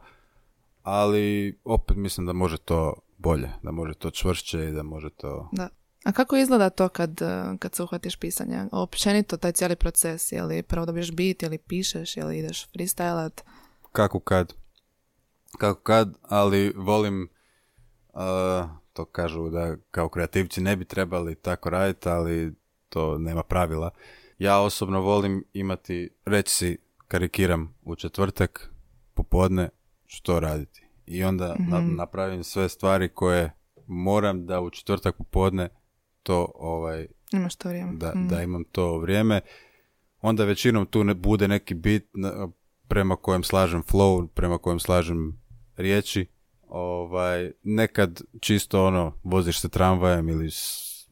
ali 0.84 1.60
opet 1.64 1.98
mislim 1.98 2.26
da 2.26 2.34
može 2.34 2.58
to 2.58 2.94
bolje, 3.18 3.50
da 3.64 3.72
može 3.72 3.94
to 3.94 4.12
čvršće 4.12 4.68
i 4.68 4.72
da 4.72 4.84
može 4.84 5.10
to... 5.10 5.50
Da. 5.52 5.70
A 6.04 6.12
kako 6.12 6.38
izgleda 6.38 6.70
to 6.70 6.90
kad, 6.90 7.22
e, 7.22 7.58
kad 7.60 7.76
se 7.76 7.84
uhvatiš 7.84 8.16
pisanja? 8.16 8.68
Općenito 8.72 9.38
taj 9.38 9.52
cijeli 9.52 9.76
proces, 9.76 10.32
je 10.32 10.44
li 10.44 10.64
prvo 10.64 10.86
dobiješ 10.86 11.12
bit, 11.12 11.44
ili 11.44 11.58
pišeš, 11.58 12.18
ili 12.18 12.38
ideš 12.38 12.68
freestylat? 12.72 13.42
Kako 13.92 14.20
kad. 14.20 14.54
Kako 15.58 15.82
kad, 15.82 16.18
ali 16.22 16.74
volim 16.76 17.30
uh, 18.14 18.70
to 18.98 19.06
kažu 19.06 19.50
da 19.50 19.76
kao 19.92 20.10
kreativci 20.10 20.62
ne 20.62 20.76
bi 20.76 20.86
trebali 20.86 21.36
tako 21.36 21.70
raditi, 21.70 22.10
ali 22.10 22.54
to 22.90 23.18
nema 23.18 23.44
pravila. 23.44 23.90
Ja 24.40 24.60
osobno 24.60 25.02
volim 25.02 25.44
imati, 25.54 26.10
reći 26.26 26.56
si, 26.56 26.78
karikiram 27.08 27.76
u 27.84 27.96
četvrtak, 27.96 28.72
popodne, 29.14 29.70
što 30.06 30.40
raditi. 30.40 30.88
I 31.06 31.24
onda 31.24 31.56
mm 31.60 31.96
napravim 31.96 32.44
sve 32.44 32.70
stvari 32.70 33.10
koje 33.10 33.52
moram 33.88 34.46
da 34.46 34.62
u 34.62 34.70
četvrtak 34.70 35.18
popodne 35.18 35.70
to 36.24 36.52
ovaj... 36.56 37.08
Imaš 37.34 37.56
to 37.56 37.70
vrijeme. 37.70 37.94
Da, 37.94 38.12
mhm. 38.16 38.28
da 38.28 38.42
imam 38.42 38.64
to 38.64 38.98
vrijeme. 38.98 39.42
Onda 40.22 40.46
većinom 40.46 40.86
tu 40.86 41.04
ne 41.04 41.14
bude 41.14 41.48
neki 41.48 41.74
bit 41.74 42.06
prema 42.88 43.16
kojem 43.16 43.44
slažem 43.44 43.84
flow, 43.84 44.28
prema 44.28 44.58
kojem 44.58 44.80
slažem 44.80 45.42
riječi 45.76 46.26
ovaj, 46.68 47.52
nekad 47.64 48.22
čisto 48.42 48.86
ono, 48.86 49.20
voziš 49.24 49.60
se 49.62 49.70
tramvajem 49.70 50.30
ili 50.30 50.52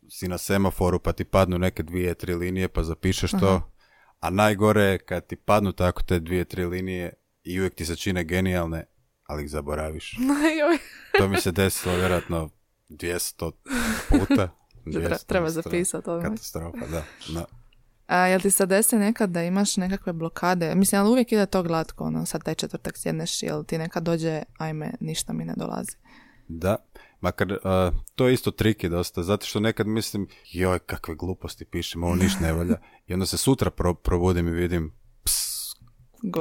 si 0.10 0.28
na 0.28 0.38
semaforu 0.38 1.00
pa 1.00 1.14
ti 1.14 1.24
padnu 1.24 1.58
neke 1.58 1.84
dvije, 1.84 2.14
tri 2.16 2.36
linije 2.36 2.68
pa 2.68 2.84
zapišeš 2.84 3.32
to, 3.32 3.72
a 4.20 4.30
najgore 4.30 4.82
je 4.82 4.98
kad 4.98 5.28
ti 5.28 5.36
padnu 5.36 5.72
tako 5.72 6.04
te 6.04 6.20
dvije, 6.20 6.46
tri 6.46 6.66
linije 6.66 7.14
i 7.44 7.60
uvijek 7.60 7.76
ti 7.76 7.86
se 7.86 7.96
čine 7.96 8.24
genijalne, 8.24 8.86
ali 9.24 9.44
ih 9.44 9.50
zaboraviš. 9.50 10.18
to 11.18 11.28
mi 11.28 11.42
se 11.42 11.52
desilo 11.52 11.96
vjerojatno 11.96 12.50
200 12.90 13.52
puta. 14.10 14.50
Treba, 14.94 15.18
treba 15.18 15.50
zapisati 15.50 16.10
ovo. 16.10 16.22
Katastrofa, 16.22 16.86
da. 16.92 17.04
da. 17.34 17.46
A 18.08 18.18
jel 18.18 18.42
ti 18.42 18.52
se 18.52 18.66
desi 18.66 18.96
nekad 18.96 19.30
da 19.30 19.44
imaš 19.44 19.78
nekakve 19.78 20.14
blokade? 20.14 20.76
Mislim, 20.76 21.02
ali 21.02 21.10
uvijek 21.10 21.32
ide 21.32 21.46
to 21.46 21.64
glatko, 21.64 22.04
ono, 22.04 22.26
sad 22.26 22.44
taj 22.44 22.56
četvrtak 22.56 22.98
sjedneš, 22.98 23.44
jel 23.44 23.64
ti 23.64 23.78
nekad 23.78 24.04
dođe, 24.04 24.44
ajme, 24.58 24.92
ništa 25.00 25.34
mi 25.34 25.46
ne 25.46 25.54
dolazi. 25.58 25.98
Da, 26.48 26.76
makar 27.22 27.58
to 28.16 28.28
je 28.28 28.34
isto 28.34 28.52
triki 28.52 28.90
dosta, 28.90 29.24
zato 29.24 29.46
što 29.46 29.60
nekad 29.60 29.88
mislim, 29.88 30.28
joj, 30.52 30.80
kakve 30.80 31.16
gluposti 31.16 31.66
pišem, 31.66 32.04
ovo 32.04 32.16
ništa 32.16 32.40
ne 32.42 32.54
valja. 32.54 32.76
I 33.08 33.14
onda 33.14 33.26
se 33.26 33.38
sutra 33.38 33.72
pro, 33.72 33.94
probudim 33.94 34.48
i 34.48 34.52
vidim, 34.52 34.94
ps, 35.24 35.56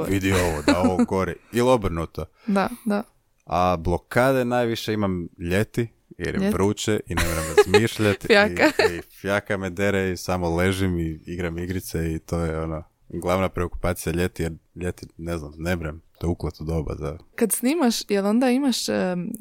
vidi 0.07 0.33
ovo, 0.33 0.61
da 0.61 0.79
ovo 0.81 1.05
gori. 1.05 1.35
Ili 1.53 1.69
obrnuto. 1.69 2.25
Da, 2.47 2.69
da. 2.85 3.03
A 3.45 3.77
blokade 3.77 4.45
najviše 4.45 4.93
imam 4.93 5.27
ljeti, 5.39 5.87
jer 6.17 6.41
je 6.41 6.49
vruće 6.49 6.99
i 7.07 7.15
ne 7.15 7.21
moram 7.23 7.43
razmišljati. 7.57 8.27
fjaka. 8.33 8.63
I, 8.93 8.95
I 8.95 9.01
fjaka 9.01 9.57
me 9.57 9.69
dere 9.69 10.11
i 10.11 10.17
samo 10.17 10.55
ležim 10.55 10.99
i 10.99 11.19
igram 11.25 11.57
igrice 11.57 12.13
i 12.13 12.19
to 12.19 12.39
je 12.39 12.61
ono 12.61 12.83
glavna 13.09 13.49
preokupacija 13.49 14.13
ljeti 14.13 14.43
jer 14.43 14.53
ljeti, 14.75 15.07
ne 15.17 15.37
znam, 15.37 15.53
ne 15.57 15.75
brem, 15.75 16.01
to 16.19 16.27
je 16.27 16.31
ukleto 16.31 16.63
doba. 16.63 16.95
Da. 16.95 17.17
Kad 17.35 17.51
snimaš, 17.51 17.95
jel 18.09 18.25
onda 18.25 18.49
imaš 18.49 18.89
um, 18.89 19.31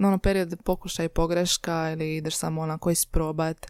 ono 0.00 0.18
period 0.18 0.56
pokušaj 0.64 1.06
i 1.06 1.08
pogreška 1.08 1.90
ili 1.92 2.16
ideš 2.16 2.36
samo 2.36 2.60
onako 2.60 2.90
isprobat, 2.90 3.66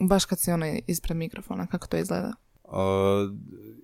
baš 0.00 0.24
kad 0.24 0.38
si 0.38 0.52
ono 0.52 0.66
ispred 0.86 1.16
mikrofona, 1.16 1.66
kako 1.66 1.86
to 1.86 1.96
izgleda? 1.96 2.32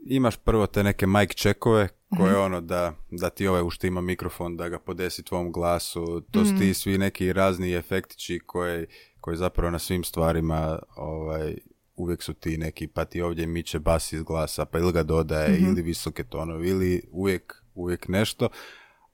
imaš 0.06 0.36
prvo 0.36 0.66
te 0.66 0.82
neke 0.82 1.06
mic 1.06 1.30
checkove 1.34 1.88
koje 2.16 2.32
mm 2.32 2.40
ono 2.40 2.60
da, 2.60 2.92
da 3.10 3.30
ti 3.30 3.46
ovaj 3.46 3.62
uštima 3.62 4.00
mikrofon, 4.00 4.56
da 4.56 4.68
ga 4.68 4.78
podesi 4.78 5.22
tvom 5.22 5.52
glasu, 5.52 6.20
to 6.30 6.44
su 6.44 6.50
ti 6.50 6.64
mhm. 6.64 6.72
svi 6.72 6.98
neki 6.98 7.32
razni 7.32 7.72
efektići 7.72 8.40
koji, 8.46 8.86
koji 9.20 9.36
zapravo 9.36 9.70
na 9.70 9.78
svim 9.78 10.04
stvarima 10.04 10.78
ovaj, 10.96 11.56
uvijek 11.96 12.22
su 12.22 12.34
ti 12.34 12.58
neki, 12.58 12.86
pa 12.86 13.04
ti 13.04 13.22
ovdje 13.22 13.46
miče 13.46 13.78
bas 13.78 14.12
iz 14.12 14.22
glasa, 14.22 14.64
pa 14.64 14.78
ili 14.78 14.92
ga 14.92 15.02
dodaje, 15.02 15.60
mm 15.60 15.64
ili 15.64 15.82
visoke 15.82 16.24
tonove, 16.24 16.68
ili 16.68 17.02
uvijek, 17.10 17.64
uvijek 17.74 18.08
nešto. 18.08 18.48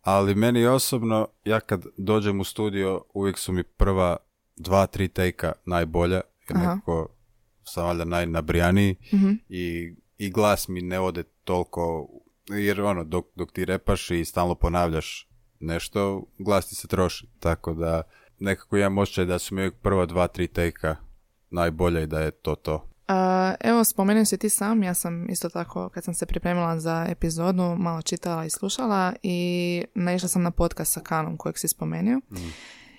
Ali 0.03 0.35
meni 0.35 0.67
osobno, 0.67 1.29
ja 1.45 1.61
kad 1.61 1.85
dođem 1.97 2.41
u 2.41 2.45
studio, 2.45 3.05
uvijek 3.15 3.39
su 3.39 3.53
mi 3.53 3.63
prva 3.63 4.17
dva, 4.57 4.87
tri 4.87 5.09
tejka 5.09 5.53
najbolja, 5.65 6.21
jer 6.49 6.59
nekako 6.59 7.09
sam 7.65 7.87
valjda 7.87 8.05
najnabrijaniji 8.05 8.97
mm 9.13 9.33
i, 9.49 9.95
i 10.19 10.31
glas 10.31 10.69
mi 10.69 10.81
ne 10.81 11.01
ode 11.01 11.23
toliko, 11.23 12.09
jer 12.49 12.81
ono, 12.81 13.05
dok, 13.05 13.27
dok 13.35 13.53
ti 13.53 13.65
repaš 13.65 14.11
i 14.11 14.25
stalno 14.25 14.55
ponavljaš 14.55 15.29
nešto, 15.61 16.25
glas 16.39 16.69
ti 16.69 16.75
se 16.75 16.89
troši, 16.89 17.27
tako 17.41 17.75
da 17.75 18.03
nekako 18.39 18.77
imam 18.77 18.99
osjećaj 18.99 19.25
da 19.25 19.39
su 19.39 19.55
mi 19.55 19.61
uvijek 19.61 19.75
prva 19.83 20.07
dva, 20.07 20.27
tri 20.27 20.49
tejka 20.49 20.97
najbolja 21.51 22.01
i 22.01 22.07
da 22.07 22.21
je 22.21 22.31
to 22.31 22.55
to. 22.55 22.75
Uh, 23.09 23.55
evo, 23.61 23.85
spomenuo 23.85 24.25
si 24.25 24.39
ti 24.39 24.49
sam, 24.49 24.83
ja 24.83 24.95
sam 24.95 25.31
isto 25.31 25.49
tako 25.49 25.89
kad 25.89 26.05
sam 26.05 26.15
se 26.15 26.27
pripremila 26.27 26.81
za 26.81 27.07
epizodu 27.09 27.77
malo 27.79 28.03
čitala 28.03 28.45
i 28.45 28.51
slušala 28.51 29.13
i 29.23 29.85
naišla 29.95 30.29
sam 30.29 30.43
na 30.43 30.51
podcast 30.51 30.93
sa 30.93 31.01
Kanom 31.01 31.37
kojeg 31.37 31.59
si 31.59 31.69
spomenuo. 31.69 32.17
Mm. 32.17 32.53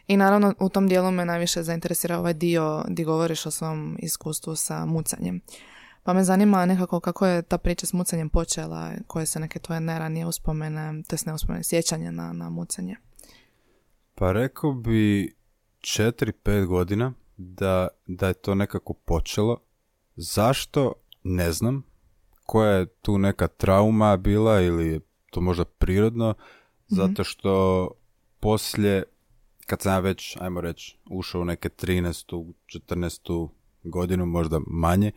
I 0.07 0.17
naravno 0.17 0.53
u 0.59 0.69
tom 0.69 0.87
dijelu 0.87 1.11
me 1.11 1.25
najviše 1.25 1.63
zainteresira 1.63 2.19
ovaj 2.19 2.33
dio 2.33 2.83
gdje 2.87 3.05
govoriš 3.05 3.45
o 3.45 3.51
svom 3.51 3.97
iskustvu 3.99 4.55
sa 4.55 4.85
mucanjem. 4.85 5.41
Pa 6.07 6.13
me 6.13 6.23
zanima 6.23 6.65
nekako 6.65 6.99
kako 6.99 7.25
je 7.25 7.41
ta 7.41 7.57
priča 7.57 7.85
s 7.85 7.93
mucanjem 7.93 8.29
počela, 8.29 8.91
koje 9.07 9.25
se 9.25 9.39
neke 9.39 9.59
tvoje 9.59 9.79
neranije 9.79 10.25
uspomene, 10.25 11.03
to 11.07 11.15
ne 11.25 11.33
uspomene, 11.33 11.63
sjećanje 11.63 12.11
na, 12.11 12.33
na 12.33 12.49
mucanje. 12.49 12.95
Pa 14.15 14.31
rekao 14.31 14.73
bi 14.73 15.35
4-5 15.79 16.65
godina 16.65 17.13
da, 17.37 17.87
da 18.05 18.27
je 18.27 18.33
to 18.33 18.55
nekako 18.55 18.93
počelo. 18.93 19.59
Zašto? 20.15 20.93
Ne 21.23 21.51
znam. 21.51 21.83
Koja 22.45 22.71
je 22.71 22.85
tu 22.85 23.17
neka 23.17 23.47
trauma 23.47 24.17
bila 24.17 24.61
ili 24.61 24.87
je 24.87 24.99
to 25.31 25.41
možda 25.41 25.65
prirodno? 25.65 26.29
Mhm. 26.29 26.37
Zato 26.87 27.23
što 27.23 27.87
poslije 28.39 29.03
kad 29.65 29.81
sam 29.81 29.93
ja 29.93 29.99
već, 29.99 30.37
ajmo 30.39 30.61
reći, 30.61 30.97
ušao 31.09 31.41
u 31.41 31.45
neke 31.45 31.69
13. 31.69 32.53
14. 32.65 33.49
godinu, 33.83 34.25
možda 34.25 34.59
manje, 34.67 35.11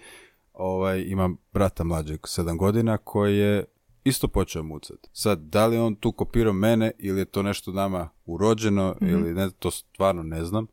ovaj, 0.61 1.05
imam 1.07 1.37
brata 1.53 1.85
mlađeg, 1.85 2.21
7 2.21 2.57
godina, 2.57 2.99
koji 2.99 3.39
je 3.39 3.65
isto 4.05 4.29
počeo 4.29 4.63
mucati. 4.63 5.09
Sad, 5.13 5.39
da 5.39 5.67
li 5.67 5.79
on 5.79 5.95
tu 5.95 6.13
kopirao 6.13 6.53
mene 6.53 6.91
ili 6.99 7.21
je 7.21 7.25
to 7.25 7.43
nešto 7.43 7.73
nama 7.73 8.09
urođeno 8.27 8.97
mm 9.01 9.09
ili 9.09 9.35
ne, 9.35 9.51
to 9.51 9.71
stvarno 9.71 10.23
ne 10.23 10.45
znam. 10.45 10.67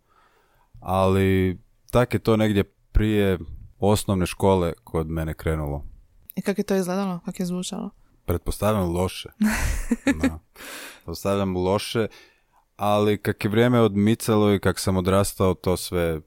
Ali 0.80 1.58
tak 1.92 2.14
je 2.14 2.20
to 2.20 2.38
negdje 2.38 2.64
prije 2.92 3.40
osnovne 3.80 4.26
škole 4.26 4.74
kod 4.84 5.10
mene 5.10 5.34
krenulo. 5.34 5.86
I 6.36 6.42
kako 6.42 6.62
je 6.62 6.66
to 6.66 6.76
izgledalo? 6.76 7.20
Kako 7.26 7.42
je 7.42 7.46
zvučalo? 7.46 7.90
Pretpostavljam 8.26 8.90
loše. 8.90 9.30
Pretpostavljam 10.96 11.58
loše 11.58 12.08
ali 12.78 13.18
kak 13.18 13.44
je 13.44 13.50
vrijeme 13.52 13.80
odmicalo 13.80 14.54
i 14.54 14.60
kak 14.60 14.80
sam 14.80 14.98
odrastao, 14.98 15.54
to 15.54 15.78
sve 15.78 16.22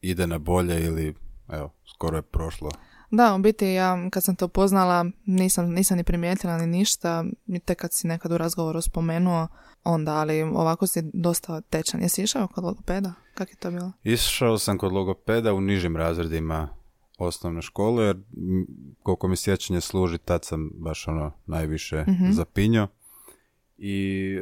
ide 0.00 0.26
na 0.26 0.38
bolje 0.38 0.84
ili, 0.84 1.14
evo, 1.48 1.72
skoro 1.94 2.16
je 2.16 2.22
prošlo. 2.22 2.70
Da, 3.10 3.34
u 3.34 3.38
biti 3.38 3.66
ja 3.66 4.10
kad 4.10 4.24
sam 4.24 4.36
to 4.36 4.48
poznala 4.48 5.06
nisam, 5.26 5.70
nisam 5.70 5.96
ni 5.96 6.04
primijetila 6.04 6.58
ni 6.58 6.66
ništa, 6.66 7.24
tek 7.64 7.78
kad 7.78 7.90
si 7.92 8.06
nekad 8.06 8.32
u 8.32 8.38
razgovoru 8.38 8.80
spomenuo 8.82 9.48
onda, 9.84 10.14
ali 10.14 10.42
ovako 10.42 10.86
si 10.86 11.02
dosta 11.12 11.60
tečan. 11.60 12.02
Jesi 12.02 12.22
išao 12.22 12.48
kod 12.48 12.64
logopeda? 12.64 13.12
Kako 13.34 13.50
je 13.50 13.56
to 13.56 13.70
bilo? 13.70 13.92
Išao 14.04 14.58
sam 14.58 14.78
kod 14.78 14.92
logopeda 14.92 15.54
u 15.54 15.60
nižim 15.60 15.96
razredima 15.96 16.68
osnovne 17.18 17.62
škole, 17.62 18.04
jer 18.04 18.16
koliko 19.02 19.28
mi 19.28 19.36
sjećanje 19.36 19.80
služi, 19.80 20.18
tad 20.18 20.44
sam 20.44 20.70
baš 20.74 21.08
ono 21.08 21.32
najviše 21.46 22.04
mm 22.08 22.32
zapinio. 22.32 22.88
I 23.78 24.38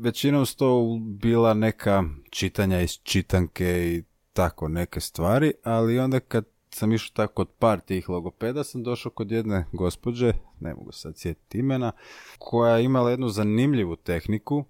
većinom 0.00 0.46
su 0.46 0.56
to 0.56 0.98
bila 1.00 1.54
neka 1.54 2.04
čitanja 2.30 2.80
iz 2.80 2.98
čitanke 3.02 3.94
i 3.96 4.02
tako 4.32 4.68
neke 4.68 5.00
stvari, 5.00 5.52
ali 5.64 5.98
onda 5.98 6.20
kad 6.20 6.44
sam 6.74 6.92
išao 6.92 7.12
tako 7.14 7.34
kod 7.34 7.48
par 7.58 7.80
tih 7.80 8.08
logopeda, 8.08 8.64
sam 8.64 8.82
došao 8.82 9.12
kod 9.12 9.30
jedne 9.30 9.66
gospođe, 9.72 10.32
ne 10.60 10.74
mogu 10.74 10.92
sad 10.92 11.18
sjetiti 11.18 11.58
imena, 11.58 11.92
koja 12.38 12.76
je 12.76 12.84
imala 12.84 13.10
jednu 13.10 13.28
zanimljivu 13.28 13.96
tehniku, 13.96 14.64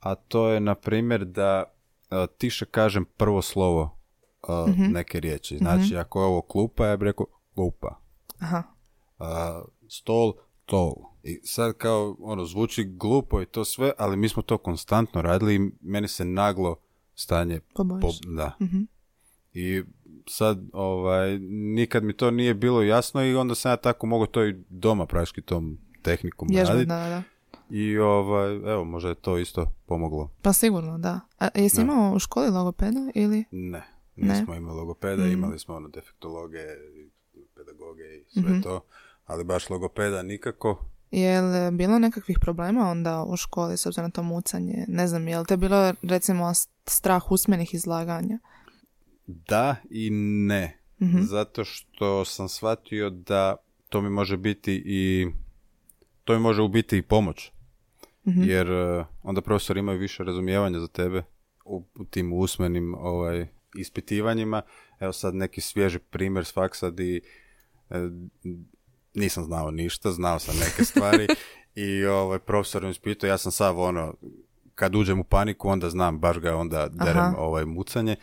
a 0.00 0.14
to 0.14 0.48
je 0.48 0.60
na 0.60 0.74
primjer 0.74 1.24
da 1.24 1.64
a, 2.10 2.26
tiše 2.26 2.66
kažem 2.66 3.04
prvo 3.16 3.42
slovo 3.42 3.98
mhm. 4.68 4.92
neke 4.92 5.20
riječi. 5.20 5.58
Znači, 5.58 5.86
mhm. 5.92 5.96
ako 5.96 6.20
je 6.20 6.26
ovo 6.26 6.42
klupa, 6.42 6.86
ja 6.86 6.96
bih 6.96 7.04
rekao 7.04 7.26
klupa. 7.54 8.00
Aha. 8.38 8.62
stol, 9.88 10.32
stol. 10.62 10.94
I 11.22 11.40
sad 11.44 11.76
kao, 11.76 12.16
ono, 12.20 12.44
zvuči 12.44 12.84
glupo 12.84 13.42
i 13.42 13.46
to 13.46 13.64
sve, 13.64 13.92
ali 13.98 14.16
mi 14.16 14.28
smo 14.28 14.42
to 14.42 14.58
konstantno 14.58 15.22
radili 15.22 15.54
i 15.54 15.70
meni 15.80 16.08
se 16.08 16.24
naglo 16.24 16.76
stanje... 17.14 17.60
Po, 17.74 17.84
da. 18.36 18.56
Mhm. 18.60 18.82
I 19.52 19.82
sad, 20.26 20.58
ovaj, 20.72 21.38
nikad 21.48 22.04
mi 22.04 22.12
to 22.12 22.30
nije 22.30 22.54
bilo 22.54 22.82
jasno 22.82 23.24
i 23.24 23.34
onda 23.34 23.54
sam 23.54 23.72
ja 23.72 23.76
tako 23.76 24.06
mogu 24.06 24.26
to 24.26 24.44
i 24.44 24.54
doma 24.68 25.06
praški 25.06 25.42
tom 25.42 25.78
tehnikom 26.02 26.48
raditi. 26.54 26.86
Da, 26.86 26.96
da. 26.96 27.22
I 27.70 27.98
ovaj, 27.98 28.54
evo, 28.54 28.84
možda 28.84 29.08
je 29.08 29.14
to 29.14 29.38
isto 29.38 29.72
pomoglo. 29.86 30.30
Pa 30.42 30.52
sigurno, 30.52 30.98
da. 30.98 31.20
A 31.38 31.48
jesi 31.54 31.80
imao 31.80 32.12
u 32.14 32.18
školi 32.18 32.50
logopeda 32.50 33.10
ili? 33.14 33.44
Ne, 33.50 33.82
nismo 34.16 34.52
ne. 34.52 34.56
imali 34.56 34.76
logopeda, 34.76 35.24
mm. 35.24 35.32
imali 35.32 35.58
smo 35.58 35.74
ono 35.74 35.88
defektologe, 35.88 36.64
pedagoge 37.54 38.02
i 38.02 38.24
sve 38.30 38.42
mm 38.42 38.62
to, 38.62 38.80
ali 39.26 39.44
baš 39.44 39.70
logopeda 39.70 40.22
nikako. 40.22 40.84
Je 41.10 41.40
li 41.40 41.70
bilo 41.70 41.98
nekakvih 41.98 42.38
problema 42.40 42.90
onda 42.90 43.24
u 43.28 43.36
školi 43.36 43.76
s 43.76 43.86
obzirom 43.86 44.04
na 44.04 44.10
to 44.10 44.22
mucanje? 44.22 44.84
Ne 44.88 45.06
znam, 45.06 45.28
je 45.28 45.38
li 45.38 45.46
te 45.46 45.56
bilo 45.56 45.94
recimo 46.02 46.52
strah 46.86 47.32
usmenih 47.32 47.74
izlaganja? 47.74 48.38
Da 49.26 49.76
i 49.90 50.10
ne. 50.46 50.78
Mhm. 51.02 51.20
Zato 51.20 51.64
što 51.64 52.24
sam 52.24 52.48
shvatio 52.48 53.10
da 53.10 53.56
to 53.88 54.00
mi 54.02 54.10
može 54.10 54.36
biti 54.36 54.82
i 54.86 55.26
to 56.24 56.32
mi 56.32 56.38
može 56.38 56.62
ubiti 56.62 56.98
i 56.98 57.02
pomoć. 57.02 57.52
mm 58.26 58.42
Jer 58.42 58.70
e, 58.70 59.04
onda 59.22 59.40
profesori 59.40 59.80
imaju 59.80 59.98
više 59.98 60.24
razumijevanja 60.24 60.80
za 60.80 60.88
tebe 60.88 61.22
u, 61.64 61.82
tim 62.10 62.32
usmenim 62.32 62.94
ovaj, 62.94 63.46
ispitivanjima. 63.76 64.62
Evo 65.00 65.12
sad 65.12 65.34
neki 65.34 65.60
svježi 65.60 65.98
primjer 65.98 66.44
s 66.44 66.52
faksa 66.52 66.90
di 66.90 67.20
e, 67.90 68.08
nisam 69.14 69.44
znao 69.44 69.70
ništa, 69.70 70.12
znao 70.12 70.38
sam 70.38 70.54
neke 70.56 70.84
stvari 70.84 71.26
i 71.86 72.04
ovaj, 72.04 72.38
profesor 72.38 72.82
mi 72.82 72.90
ispitao, 72.90 73.28
ja 73.28 73.38
sam 73.38 73.52
sav 73.52 73.80
ono, 73.80 74.14
kad 74.74 74.94
uđem 74.94 75.20
u 75.20 75.24
paniku, 75.24 75.68
onda 75.68 75.90
znam, 75.90 76.18
baš 76.18 76.38
ga 76.38 76.56
onda 76.56 76.88
derem 76.88 77.34
ovaj, 77.38 77.64
mucanje. 77.64 78.16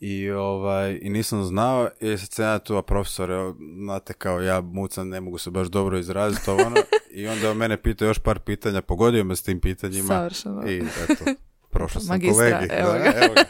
I, 0.00 0.30
ovaj, 0.30 0.98
I 1.02 1.10
nisam 1.10 1.44
znao, 1.44 1.88
i 2.00 2.18
sad 2.18 2.32
sam 2.32 2.44
ja 2.44 2.58
tu, 2.58 2.76
a 2.76 2.82
profesor, 2.82 3.54
znate, 3.84 4.12
kao 4.12 4.40
ja 4.40 4.60
mucam, 4.60 5.08
ne 5.08 5.20
mogu 5.20 5.38
se 5.38 5.50
baš 5.50 5.66
dobro 5.66 5.98
izraziti, 5.98 6.50
ono, 6.50 6.76
i 7.10 7.26
onda 7.26 7.50
on 7.50 7.56
mene 7.56 7.82
pitao 7.82 8.08
još 8.08 8.18
par 8.18 8.38
pitanja, 8.38 8.82
pogodio 8.82 9.24
me 9.24 9.36
s 9.36 9.42
tim 9.42 9.60
pitanjima. 9.60 10.08
Savršeno. 10.08 10.68
I 10.68 10.76
eto, 10.78 11.24
Prošao 11.70 12.00
sam 12.00 12.08
Magistra, 12.08 12.34
kolegi. 12.34 12.72
evo 12.72 12.92
Da, 12.92 12.98
ga. 12.98 13.12
evo 13.24 13.34
ga. 13.34 13.42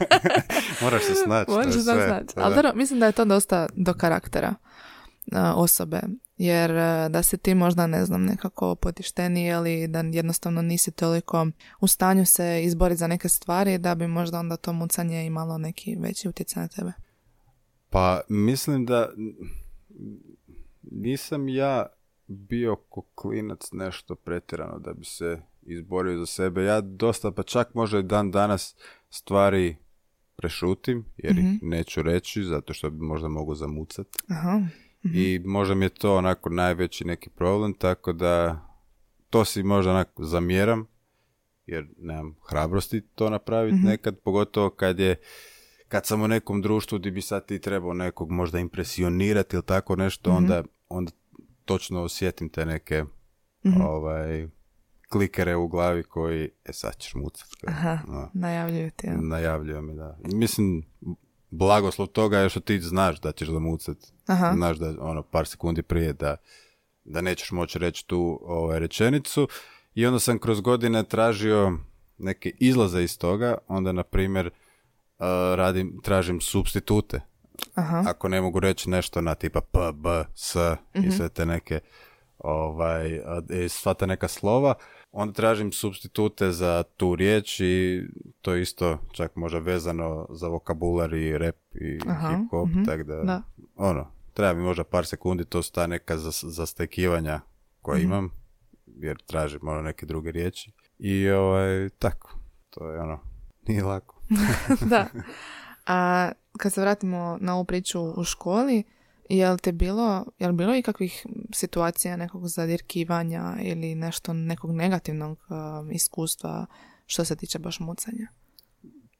Moraš 0.82 1.02
se 1.02 1.14
snaći. 1.14 1.50
sve. 1.72 1.82
znaći. 1.82 2.34
Da, 2.36 2.42
Ali 2.42 2.54
da. 2.54 2.62
dobro, 2.62 2.78
mislim 2.78 3.00
da 3.00 3.06
je 3.06 3.12
to 3.12 3.24
dosta 3.24 3.66
do 3.74 3.94
karaktera 3.94 4.54
a, 5.32 5.54
osobe. 5.54 6.00
Jer 6.40 6.70
a, 6.70 7.08
da 7.08 7.22
si 7.22 7.38
ti 7.38 7.54
možda, 7.54 7.86
ne 7.86 8.04
znam, 8.04 8.24
nekako 8.24 8.74
potišteniji 8.74 9.46
ili 9.46 9.88
da 9.88 10.00
jednostavno 10.00 10.62
nisi 10.62 10.90
toliko 10.90 11.46
u 11.80 11.86
stanju 11.86 12.26
se 12.26 12.64
izboriti 12.64 12.98
za 12.98 13.06
neke 13.06 13.28
stvari 13.28 13.78
da 13.78 13.94
bi 13.94 14.06
možda 14.06 14.38
onda 14.38 14.56
to 14.56 14.72
mucanje 14.72 15.26
imalo 15.26 15.58
neki 15.58 15.96
veći 16.00 16.28
utjecaj 16.28 16.62
na 16.62 16.68
tebe. 16.68 16.92
Pa 17.90 18.20
mislim 18.28 18.86
da 18.86 19.08
nisam 20.82 21.48
ja 21.48 21.86
bio 22.26 22.76
ko 22.76 23.02
klinac 23.14 23.72
nešto 23.72 24.14
pretjerano 24.14 24.78
da 24.78 24.92
bi 24.92 25.04
se 25.04 25.42
izborio 25.62 26.18
za 26.18 26.26
sebe. 26.26 26.64
Ja 26.64 26.80
dosta, 26.80 27.32
pa 27.32 27.42
čak 27.42 27.74
možda 27.74 27.98
i 27.98 28.02
dan 28.02 28.30
danas 28.30 28.76
stvari 29.10 29.76
prešutim 30.36 31.04
jer 31.16 31.38
ih 31.38 31.62
neću 31.62 32.02
reći 32.02 32.44
zato 32.44 32.74
što 32.74 32.90
bi 32.90 33.04
možda 33.04 33.28
mogu 33.28 33.54
zamucati. 33.54 34.18
Aha. 34.28 34.60
I 35.04 35.40
možda 35.44 35.74
mi 35.74 35.84
je 35.84 35.88
to 35.88 36.16
onako 36.16 36.50
najveći 36.50 37.04
neki 37.04 37.30
problem, 37.30 37.74
tako 37.74 38.12
da 38.12 38.60
to 39.30 39.44
si 39.44 39.62
možda 39.62 39.90
onako 39.90 40.24
zamjeram, 40.24 40.86
jer 41.66 41.88
nemam 41.98 42.36
hrabrosti 42.48 43.00
to 43.14 43.30
napraviti 43.30 43.76
nekad, 43.76 44.18
pogotovo 44.18 44.70
kad 44.70 44.98
je 44.98 45.16
kad 45.88 46.06
sam 46.06 46.22
u 46.22 46.28
nekom 46.28 46.62
društvu 46.62 46.98
gdje 46.98 47.10
bi 47.10 47.22
sad 47.22 47.46
ti 47.46 47.60
trebao 47.60 47.94
nekog 47.94 48.30
možda 48.30 48.58
impresionirati 48.58 49.56
ili 49.56 49.64
tako 49.64 49.96
nešto, 49.96 50.30
onda, 50.30 50.62
onda 50.88 51.12
točno 51.64 52.02
osjetim 52.02 52.48
te 52.48 52.66
neke 52.66 53.04
ovaj, 53.80 54.48
klikere 55.08 55.56
u 55.56 55.68
glavi 55.68 56.02
koji, 56.02 56.50
e 56.64 56.72
sad 56.72 56.96
ćeš 56.96 57.14
mucat. 57.14 57.48
Aha, 57.66 57.98
No, 58.08 58.30
najavljuju 58.34 58.90
ti. 58.90 59.06
ja. 59.06 59.16
najavljuje 59.20 59.82
mi, 59.82 59.94
da. 59.94 60.18
Mislim, 60.24 60.82
blagoslov 61.50 62.08
toga 62.08 62.38
je 62.38 62.48
što 62.48 62.60
ti 62.60 62.80
znaš 62.80 63.20
da 63.20 63.32
ćeš 63.32 63.48
zamucat. 63.48 63.96
Aha. 64.26 64.52
Znaš 64.54 64.76
da 64.76 64.94
ono 65.00 65.22
par 65.22 65.46
sekundi 65.46 65.82
prije 65.82 66.12
da, 66.12 66.36
da 67.04 67.20
nećeš 67.20 67.50
moći 67.50 67.78
reći 67.78 68.06
tu 68.06 68.40
ovaj, 68.42 68.78
rečenicu. 68.78 69.48
I 69.94 70.06
onda 70.06 70.18
sam 70.18 70.38
kroz 70.38 70.60
godine 70.60 71.04
tražio 71.04 71.72
neke 72.18 72.52
izlaze 72.58 73.02
iz 73.02 73.18
toga. 73.18 73.58
Onda, 73.68 73.92
na 73.92 74.02
primjer, 74.02 74.46
uh, 74.46 75.24
radim, 75.54 76.00
tražim 76.02 76.40
substitute. 76.40 77.20
Aha. 77.74 78.04
Ako 78.06 78.28
ne 78.28 78.40
mogu 78.40 78.60
reći 78.60 78.90
nešto 78.90 79.20
na 79.20 79.34
tipa 79.34 79.60
p, 79.60 79.78
b, 79.94 80.24
s 80.34 80.56
i 80.94 81.10
sve 81.10 81.28
te 81.28 81.46
neke 81.46 81.80
ovaj, 82.38 83.20
i 83.64 83.68
sva 83.68 83.94
ta 83.94 84.06
neka 84.06 84.28
slova, 84.28 84.74
onda 85.12 85.32
tražim 85.32 85.72
substitute 85.72 86.52
za 86.52 86.82
tu 86.96 87.16
riječ 87.16 87.60
i 87.60 88.02
to 88.40 88.54
je 88.54 88.62
isto 88.62 88.98
čak 89.12 89.36
možda 89.36 89.58
vezano 89.58 90.26
za 90.30 90.48
vokabular 90.48 91.14
i 91.14 91.38
rap 91.38 91.56
i 91.74 91.92
hip 91.92 92.50
hop, 92.50 92.68
mhm, 92.68 92.84
tako 92.84 93.02
da, 93.04 93.16
da. 93.16 93.42
ono, 93.76 94.06
treba 94.34 94.54
mi 94.54 94.62
možda 94.62 94.84
par 94.84 95.06
sekundi, 95.06 95.44
to 95.44 95.62
su 95.62 95.72
ta 95.72 95.86
neka 95.86 96.16
zas- 96.16 96.44
zastekivanja 96.46 97.40
koja 97.82 97.96
Mhm. 97.96 98.06
imam, 98.06 98.30
jer 98.86 99.18
tražim 99.18 99.60
ono 99.62 99.82
neke 99.82 100.06
druge 100.06 100.30
riječi. 100.30 100.72
I 100.98 101.30
ovaj, 101.30 101.88
tako, 101.90 102.38
to 102.70 102.90
je 102.90 103.00
ono, 103.00 103.20
nije 103.66 103.84
lako. 103.84 104.20
da. 104.90 105.06
A 105.86 106.30
kad 106.52 106.72
se 106.72 106.80
vratimo 106.80 107.38
na 107.40 107.54
ovu 107.54 107.64
priču 107.64 108.00
u 108.02 108.24
školi, 108.24 108.82
je 109.30 109.50
li 109.50 109.58
te 109.58 109.72
bilo, 109.72 110.24
je 110.38 110.48
li 110.48 110.54
bilo 110.54 110.74
ikakvih 110.74 111.26
situacija 111.52 112.16
nekog 112.16 112.48
zadirkivanja 112.48 113.56
ili 113.62 113.94
nešto, 113.94 114.32
nekog 114.32 114.72
negativnog 114.72 115.38
um, 115.48 115.90
iskustva 115.92 116.66
što 117.06 117.24
se 117.24 117.36
tiče 117.36 117.58
baš 117.58 117.80
mucanja? 117.80 118.28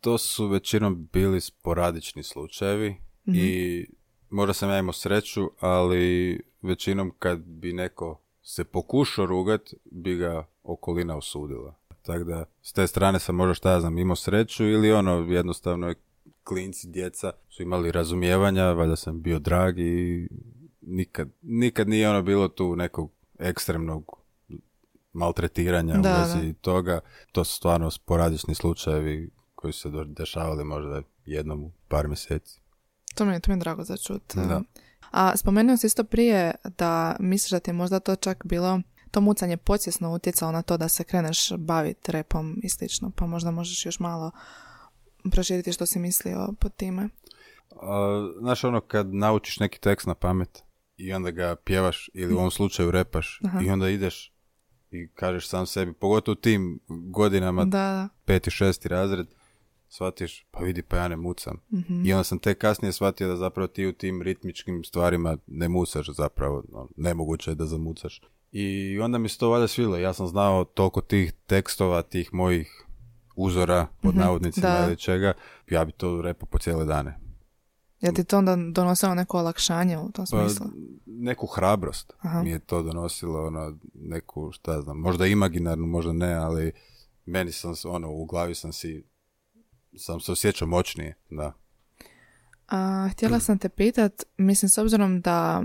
to 0.00 0.18
su 0.18 0.46
većinom 0.46 1.08
bili 1.12 1.40
sporadični 1.40 2.22
slučajevi 2.22 2.96
i 3.26 3.86
možda 4.30 4.52
sam 4.52 4.70
ja 4.70 4.78
imao 4.78 4.92
sreću, 4.92 5.50
ali 5.60 6.40
većinom 6.62 7.12
kad 7.18 7.38
bi 7.38 7.72
neko 7.72 8.20
se 8.42 8.64
pokušao 8.64 9.26
rugat, 9.26 9.74
bi 9.84 10.16
ga 10.16 10.46
okolina 10.62 11.16
osudila. 11.16 11.74
Tako 12.02 12.24
da, 12.24 12.44
s 12.62 12.72
te 12.72 12.86
strane 12.86 13.18
sam 13.18 13.34
možda 13.34 13.54
šta 13.54 13.72
ja 13.72 13.80
znam 13.80 13.98
imao 13.98 14.16
sreću 14.16 14.64
ili 14.64 14.92
ono, 14.92 15.12
jednostavno 15.12 15.88
je 15.88 15.94
klinci, 16.44 16.88
djeca 16.88 17.32
su 17.48 17.62
imali 17.62 17.92
razumijevanja, 17.92 18.72
valjda 18.72 18.96
sam 18.96 19.22
bio 19.22 19.38
drag 19.38 19.78
i 19.78 20.28
nikad, 20.80 21.28
nikad 21.42 21.88
nije 21.88 22.10
ono 22.10 22.22
bilo 22.22 22.48
tu 22.48 22.76
nekog 22.76 23.12
ekstremnog 23.38 24.20
maltretiranja 25.12 25.94
Da, 25.94 26.10
u 26.10 26.38
vezi 26.38 26.54
toga. 26.54 27.00
To 27.32 27.44
su 27.44 27.56
stvarno 27.56 27.90
sporadični 27.90 28.54
slučajevi 28.54 29.30
koji 29.54 29.72
su 29.72 29.80
se 29.80 30.04
dešavali 30.06 30.64
možda 30.64 31.02
jednom 31.24 31.64
u 31.64 31.72
par 31.88 32.08
mjeseci. 32.08 32.60
To 33.14 33.24
mi 33.24 33.32
je, 33.32 33.40
to 33.40 33.50
mi 33.50 33.56
je 33.56 33.60
drago 33.60 33.84
za 33.84 33.96
čut. 33.96 34.22
Da. 34.34 34.62
A 35.10 35.36
spomenuo 35.36 35.76
si 35.76 35.86
isto 35.86 36.04
prije 36.04 36.54
da 36.78 37.16
misliš 37.20 37.50
da 37.50 37.60
ti 37.60 37.70
je 37.70 37.74
možda 37.74 38.00
to 38.00 38.16
čak 38.16 38.46
bilo 38.46 38.80
to 39.10 39.20
mucanje 39.20 39.56
podsjesno 39.56 40.14
utjecalo 40.14 40.52
na 40.52 40.62
to 40.62 40.76
da 40.76 40.88
se 40.88 41.04
kreneš 41.04 41.52
baviti 41.58 42.12
repom 42.12 42.60
i 42.62 42.68
slično, 42.68 43.10
pa 43.16 43.26
možda 43.26 43.50
možeš 43.50 43.86
još 43.86 44.00
malo 44.00 44.30
proširiti 45.32 45.72
što 45.72 45.86
si 45.86 45.98
mislio 45.98 46.48
pod 46.60 46.76
time. 46.76 47.08
A, 47.82 48.28
znaš 48.40 48.64
ono 48.64 48.80
kad 48.80 49.14
naučiš 49.14 49.58
neki 49.58 49.80
tekst 49.80 50.06
na 50.06 50.14
pamet 50.14 50.62
i 50.96 51.12
onda 51.12 51.30
ga 51.30 51.56
pjevaš 51.64 52.10
ili 52.14 52.34
u 52.34 52.38
ovom 52.38 52.50
slučaju 52.50 52.90
repaš 52.90 53.40
i 53.66 53.70
onda 53.70 53.88
ideš 53.88 54.32
i 54.90 55.08
kažeš 55.14 55.48
sam 55.48 55.66
sebi, 55.66 55.92
pogotovo 55.92 56.32
u 56.32 56.40
tim 56.40 56.80
godinama 57.12 57.64
Da, 57.64 57.68
da. 57.68 58.08
peti, 58.24 58.50
šesti 58.50 58.88
razred, 58.88 59.26
shvatiš, 59.88 60.46
pa 60.50 60.60
vidi, 60.60 60.82
pa 60.82 60.96
ja 60.96 61.08
ne 61.08 61.16
mucam. 61.16 61.60
I 62.04 62.12
onda 62.12 62.24
sam 62.24 62.38
tek 62.38 62.58
kasnije 62.58 62.92
shvatio 62.92 63.28
da 63.28 63.36
zapravo 63.36 63.66
ti 63.68 63.86
u 63.86 63.92
tim 63.92 64.22
ritmičkim 64.22 64.84
stvarima 64.84 65.36
ne 65.46 65.68
mucaš 65.68 66.08
zapravo, 66.08 66.64
no, 66.72 66.88
nemoguće 66.96 67.50
je 67.50 67.54
da 67.54 67.66
zamucaš. 67.66 68.22
I 68.52 68.98
onda 69.00 69.18
mi 69.18 69.28
se 69.28 69.38
to 69.38 69.48
valjda 69.50 69.68
svilo, 69.68 69.96
ja 69.96 70.12
sam 70.12 70.26
znao 70.26 70.64
toliko 70.64 71.00
tih 71.00 71.32
tekstova, 71.46 72.02
tih 72.02 72.34
mojih 72.34 72.86
uzora, 73.36 73.86
pod 74.02 74.16
navodnicima 74.16 74.68
da. 74.68 74.86
ili 74.86 74.96
čega, 74.96 75.32
ja 75.70 75.84
bi 75.84 75.92
to 75.92 76.22
repao 76.22 76.46
po 76.46 76.58
cijele 76.58 76.84
dane. 76.84 77.18
Je 78.00 78.14
ti 78.14 78.24
to 78.24 78.38
onda 78.38 78.56
donosilo 78.72 79.14
neko 79.14 79.38
olakšanje 79.38 79.98
u 79.98 80.12
tom 80.12 80.26
Pa, 80.30 80.38
smislu? 80.38 80.66
neku 81.06 81.46
hrabrost 81.46 82.12
Aha. 82.20 82.42
mi 82.42 82.50
je 82.50 82.58
to 82.58 82.82
donosilo, 82.82 83.46
ono, 83.46 83.78
neku, 83.94 84.52
šta 84.52 84.80
znam, 84.80 84.98
možda 84.98 85.26
imaginarnu, 85.26 85.86
možda 85.86 86.12
ne, 86.12 86.34
ali 86.34 86.72
meni 87.26 87.52
sam, 87.52 87.74
ono, 87.84 88.10
u 88.10 88.24
glavi 88.26 88.54
sam 88.54 88.72
si, 88.72 89.04
sam 89.96 90.20
se 90.20 90.32
osjećao 90.32 90.68
moćnije, 90.68 91.14
da. 91.30 91.52
A, 92.68 93.08
htjela 93.12 93.40
sam 93.40 93.58
te 93.58 93.68
pitat, 93.68 94.24
mislim 94.36 94.68
s 94.68 94.78
obzirom 94.78 95.20
da 95.20 95.62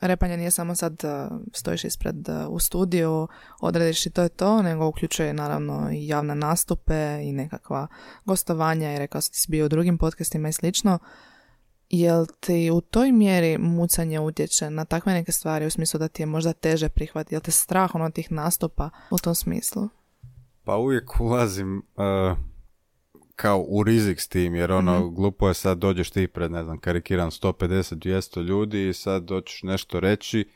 repanje 0.00 0.36
nije 0.36 0.50
samo 0.50 0.74
sad 0.74 1.04
a, 1.04 1.30
stojiš 1.52 1.84
ispred 1.84 2.28
a, 2.28 2.48
u 2.48 2.58
studiju, 2.58 3.28
odrediš 3.60 4.06
i 4.06 4.10
to 4.10 4.22
je 4.22 4.28
to, 4.28 4.62
nego 4.62 4.86
uključuje 4.86 5.32
naravno 5.32 5.90
i 5.92 6.06
javne 6.06 6.34
nastupe 6.34 7.20
i 7.22 7.32
nekakva 7.32 7.86
gostovanja 8.24 8.94
i 8.94 8.98
rekao 8.98 9.20
si 9.20 9.50
bio 9.50 9.66
u 9.66 9.68
drugim 9.68 9.98
podcastima 9.98 10.48
i 10.48 10.52
slično. 10.52 10.98
Jel 11.88 12.26
ti 12.40 12.70
u 12.70 12.80
toj 12.80 13.12
mjeri 13.12 13.58
mucanje 13.58 14.20
utječe 14.20 14.70
na 14.70 14.84
takve 14.84 15.12
neke 15.12 15.32
stvari 15.32 15.66
u 15.66 15.70
smislu 15.70 15.98
da 15.98 16.08
ti 16.08 16.22
je 16.22 16.26
možda 16.26 16.52
teže 16.52 16.88
prihvatiti? 16.88 17.34
Jel 17.34 17.40
te 17.40 17.50
strah 17.50 17.94
ono 17.94 18.10
tih 18.10 18.32
nastupa 18.32 18.90
u 19.10 19.18
tom 19.18 19.34
smislu? 19.34 19.88
Pa 20.64 20.76
uvijek 20.76 21.20
ulazim 21.20 21.76
uh, 21.78 22.38
kao 23.38 23.64
u 23.68 23.82
rizik 23.82 24.20
s 24.20 24.28
tim, 24.28 24.54
jer 24.54 24.72
ono, 24.72 25.10
glupo 25.10 25.48
je 25.48 25.54
sad 25.54 25.78
dođeš 25.78 26.10
ti 26.10 26.26
pred, 26.26 26.50
ne 26.50 26.64
znam, 26.64 26.78
karikiram 26.78 27.30
150-200 27.30 28.42
ljudi 28.42 28.88
i 28.88 28.92
sad 28.92 29.22
doćeš 29.22 29.62
nešto 29.62 30.00
reći, 30.00 30.48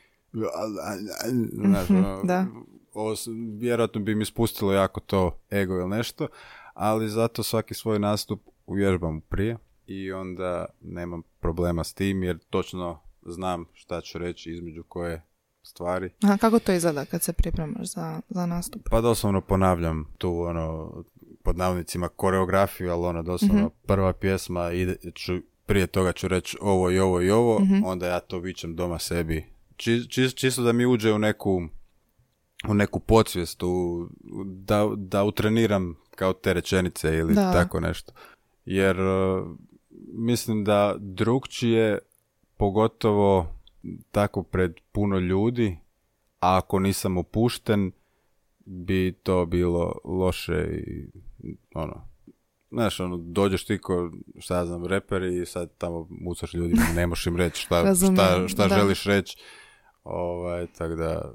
znaš, 1.52 1.90
ono, 1.90 2.22
da. 2.24 2.46
ovo 2.92 3.14
vjerojatno 3.58 4.00
bi 4.00 4.14
mi 4.14 4.24
spustilo 4.24 4.72
jako 4.72 5.00
to 5.00 5.38
ego 5.52 5.74
ili 5.74 5.88
nešto, 5.88 6.28
ali 6.74 7.08
zato 7.08 7.42
svaki 7.42 7.74
svoj 7.74 7.98
nastup 7.98 8.40
uvježbam 8.66 9.20
prije 9.20 9.56
i 9.86 10.12
onda 10.12 10.66
nemam 10.80 11.22
problema 11.40 11.84
s 11.84 11.94
tim, 11.94 12.22
jer 12.22 12.38
točno 12.50 13.00
znam 13.26 13.64
šta 13.72 14.00
ću 14.00 14.18
reći 14.18 14.50
između 14.50 14.82
koje 14.88 15.22
stvari. 15.62 16.10
Aha, 16.22 16.36
kako 16.36 16.58
to 16.58 16.72
izgleda 16.72 17.04
kad 17.04 17.22
se 17.22 17.32
pripremaš 17.32 17.94
za, 17.94 18.20
za 18.28 18.46
nastup? 18.46 18.82
Pa 18.90 19.00
doslovno 19.00 19.40
ponavljam 19.40 20.04
tu 20.18 20.40
ono 20.40 20.92
pod 21.42 21.56
navodnicima 21.56 22.08
koreografiju, 22.08 22.92
ali 22.92 23.06
ono 23.06 23.22
doslovno 23.22 23.70
prva 23.86 24.12
pjesma 24.12 24.70
ide, 24.72 24.96
ću, 25.14 25.32
prije 25.66 25.86
toga 25.86 26.12
ću 26.12 26.28
reći 26.28 26.56
ovo 26.60 26.90
i 26.90 26.98
ovo 26.98 27.20
i 27.22 27.30
ovo, 27.30 27.60
onda 27.84 28.06
ja 28.06 28.20
to 28.20 28.38
vičem 28.38 28.76
doma 28.76 28.98
sebi. 28.98 29.44
Či, 29.76 30.08
či- 30.08 30.36
čisto 30.36 30.62
da 30.62 30.72
mi 30.72 30.86
uđe 30.86 31.12
u 31.12 31.18
neku 31.18 31.62
u 32.68 32.74
neku 32.74 33.00
podsvijest, 33.00 33.62
u, 33.62 34.06
da, 34.44 34.88
da 34.96 35.24
utreniram 35.24 35.96
kao 36.10 36.32
te 36.32 36.52
rečenice 36.52 37.16
ili 37.16 37.34
Da. 37.34 37.52
tako 37.52 37.80
nešto. 37.80 38.12
Jer 38.64 39.00
uh, 39.00 39.46
mislim 40.12 40.64
da 40.64 40.94
drugčije, 40.98 41.98
pogotovo 42.56 43.46
tako 44.10 44.42
pred 44.42 44.72
puno 44.92 45.18
ljudi, 45.18 45.78
a 46.40 46.56
ako 46.58 46.78
nisam 46.78 47.16
opušten, 47.18 47.92
bi 48.64 49.12
to 49.22 49.46
bilo 49.46 49.92
loše 50.04 50.82
i 50.86 51.06
ono, 51.74 52.08
znaš, 52.70 53.00
ono, 53.00 53.16
dođeš 53.16 53.64
ti 53.64 53.78
ko, 53.78 54.10
šta 54.38 54.56
ja 54.56 54.66
znam, 54.66 54.86
reper 54.86 55.22
i 55.22 55.46
sad 55.46 55.70
tamo 55.78 56.06
mucaš 56.10 56.54
ljudima, 56.54 56.82
ne 56.96 57.06
možeš 57.06 57.26
im 57.26 57.36
reći 57.36 57.62
šta, 57.62 57.94
šta, 57.94 58.48
šta 58.48 58.68
da. 58.68 58.74
želiš 58.78 59.04
reći. 59.04 59.36
Ovaj, 60.04 60.66
tako 60.66 60.94
da... 60.94 61.34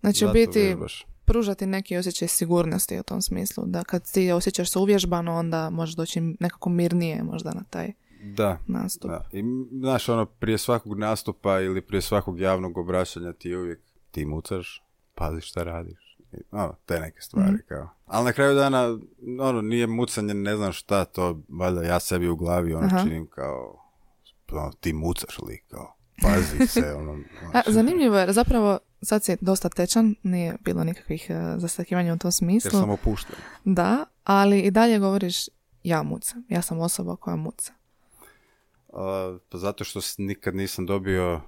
Znači 0.00 0.26
u 0.26 0.32
biti 0.32 0.58
vježbaš. 0.58 1.06
pružati 1.24 1.66
neki 1.66 1.96
osjećaj 1.96 2.28
sigurnosti 2.28 2.98
u 2.98 3.02
tom 3.02 3.22
smislu, 3.22 3.64
da 3.66 3.84
kad 3.84 4.12
ti 4.12 4.32
osjećaš 4.32 4.70
se 4.70 4.78
uvježbano, 4.78 5.34
onda 5.34 5.70
možeš 5.70 5.96
doći 5.96 6.20
nekako 6.20 6.68
mirnije 6.70 7.22
možda 7.22 7.52
na 7.52 7.64
taj 7.70 7.92
Da, 8.22 8.58
nastup. 8.66 9.10
da. 9.10 9.28
I, 9.32 9.42
znaš, 9.72 10.08
ono, 10.08 10.26
prije 10.26 10.58
svakog 10.58 10.98
nastupa 10.98 11.60
ili 11.60 11.82
prije 11.82 12.02
svakog 12.02 12.40
javnog 12.40 12.78
obraćanja 12.78 13.32
ti 13.32 13.54
uvijek 13.56 13.80
ti 14.10 14.24
mucaš, 14.24 14.82
pazi 15.14 15.40
šta 15.40 15.62
radiš. 15.62 16.07
Ono, 16.52 16.74
te 16.86 17.00
neke 17.00 17.20
stvari, 17.20 17.48
Mhm. 17.48 17.60
kao. 17.68 17.88
Ali 18.06 18.24
na 18.24 18.32
kraju 18.32 18.54
dana, 18.54 18.98
ono, 19.40 19.60
nije 19.62 19.86
mucanje, 19.86 20.34
ne 20.34 20.56
znam 20.56 20.72
šta, 20.72 21.04
to, 21.04 21.38
valjda 21.50 21.82
ja 21.82 22.00
sebi 22.00 22.28
u 22.28 22.36
glavi, 22.36 22.74
ono, 22.74 22.86
Aha. 22.86 23.02
činim 23.02 23.26
kao, 23.26 23.84
ono, 24.50 24.72
ti 24.72 24.92
mucaš 24.92 25.38
li, 25.38 25.62
kao, 25.70 25.94
pazi 26.22 26.66
se, 26.66 26.92
ono, 26.94 27.12
A, 27.12 27.16
znaš, 27.50 27.66
zanimljivo 27.66 28.16
je, 28.16 28.20
jer 28.20 28.32
zapravo 28.32 28.78
sad 29.02 29.24
si 29.24 29.36
dosta 29.40 29.68
tečan, 29.68 30.14
nije 30.22 30.56
bilo 30.60 30.84
nikakvih 30.84 31.26
uh, 31.30 31.60
zastakivanja 31.60 32.14
u 32.14 32.18
tom 32.18 32.28
jer 32.28 32.32
smislu. 32.32 32.70
sam 32.70 32.90
opušten. 32.90 33.36
Da, 33.64 34.04
ali 34.24 34.60
i 34.60 34.70
dalje 34.70 34.98
govoriš 34.98 35.36
ja 35.82 36.02
mucam. 36.02 36.44
Ja 36.48 36.62
sam 36.62 36.80
osoba 36.80 37.16
koja 37.16 37.36
muca. 37.36 37.72
A, 38.92 39.38
pa 39.48 39.58
zato 39.58 39.84
što 39.84 40.00
nikad 40.18 40.54
nisam 40.54 40.86
dobio 40.86 41.40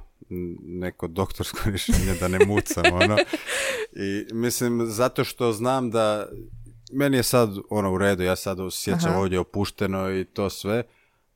neko 0.60 1.06
doktorsko 1.08 1.58
rješenje 1.70 2.14
da 2.20 2.28
ne 2.28 2.38
mucam, 2.46 2.84
ono. 2.92 3.16
I 3.92 4.34
mislim, 4.34 4.86
zato 4.86 5.24
što 5.24 5.52
znam 5.52 5.90
da 5.90 6.28
meni 6.92 7.16
je 7.16 7.22
sad 7.22 7.50
ono 7.70 7.92
u 7.92 7.98
redu, 7.98 8.22
ja 8.22 8.36
sad 8.36 8.60
osjećam 8.60 9.10
Aha. 9.10 9.18
ovdje 9.18 9.38
opušteno 9.38 10.10
i 10.10 10.24
to 10.24 10.50
sve, 10.50 10.82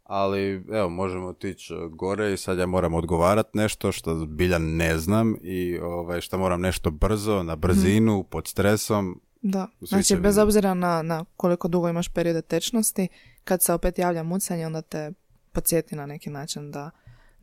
ali 0.04 0.64
evo, 0.72 0.88
možemo 0.88 1.26
otići 1.26 1.74
gore 1.90 2.32
i 2.32 2.36
sad 2.36 2.58
ja 2.58 2.66
moram 2.66 2.94
odgovarat 2.94 3.54
nešto 3.54 3.92
što 3.92 4.18
zbilja 4.18 4.58
ne 4.58 4.98
znam 4.98 5.36
i 5.42 5.78
ovaj, 5.78 6.20
što 6.20 6.38
moram 6.38 6.60
nešto 6.60 6.90
brzo, 6.90 7.42
na 7.42 7.56
brzinu, 7.56 8.24
pod 8.30 8.46
stresom. 8.48 9.20
Da, 9.42 9.68
Svi 9.78 9.86
znači 9.86 10.16
bez 10.16 10.38
obzira 10.38 10.74
na, 10.74 11.02
na 11.02 11.24
koliko 11.36 11.68
dugo 11.68 11.88
imaš 11.88 12.08
periode 12.08 12.42
tečnosti, 12.42 13.08
kad 13.44 13.62
se 13.62 13.72
opet 13.72 13.98
javlja 13.98 14.22
mucanje, 14.22 14.66
onda 14.66 14.82
te 14.82 15.12
podsjeti 15.52 15.96
na 15.96 16.06
neki 16.06 16.30
način 16.30 16.70
da, 16.70 16.90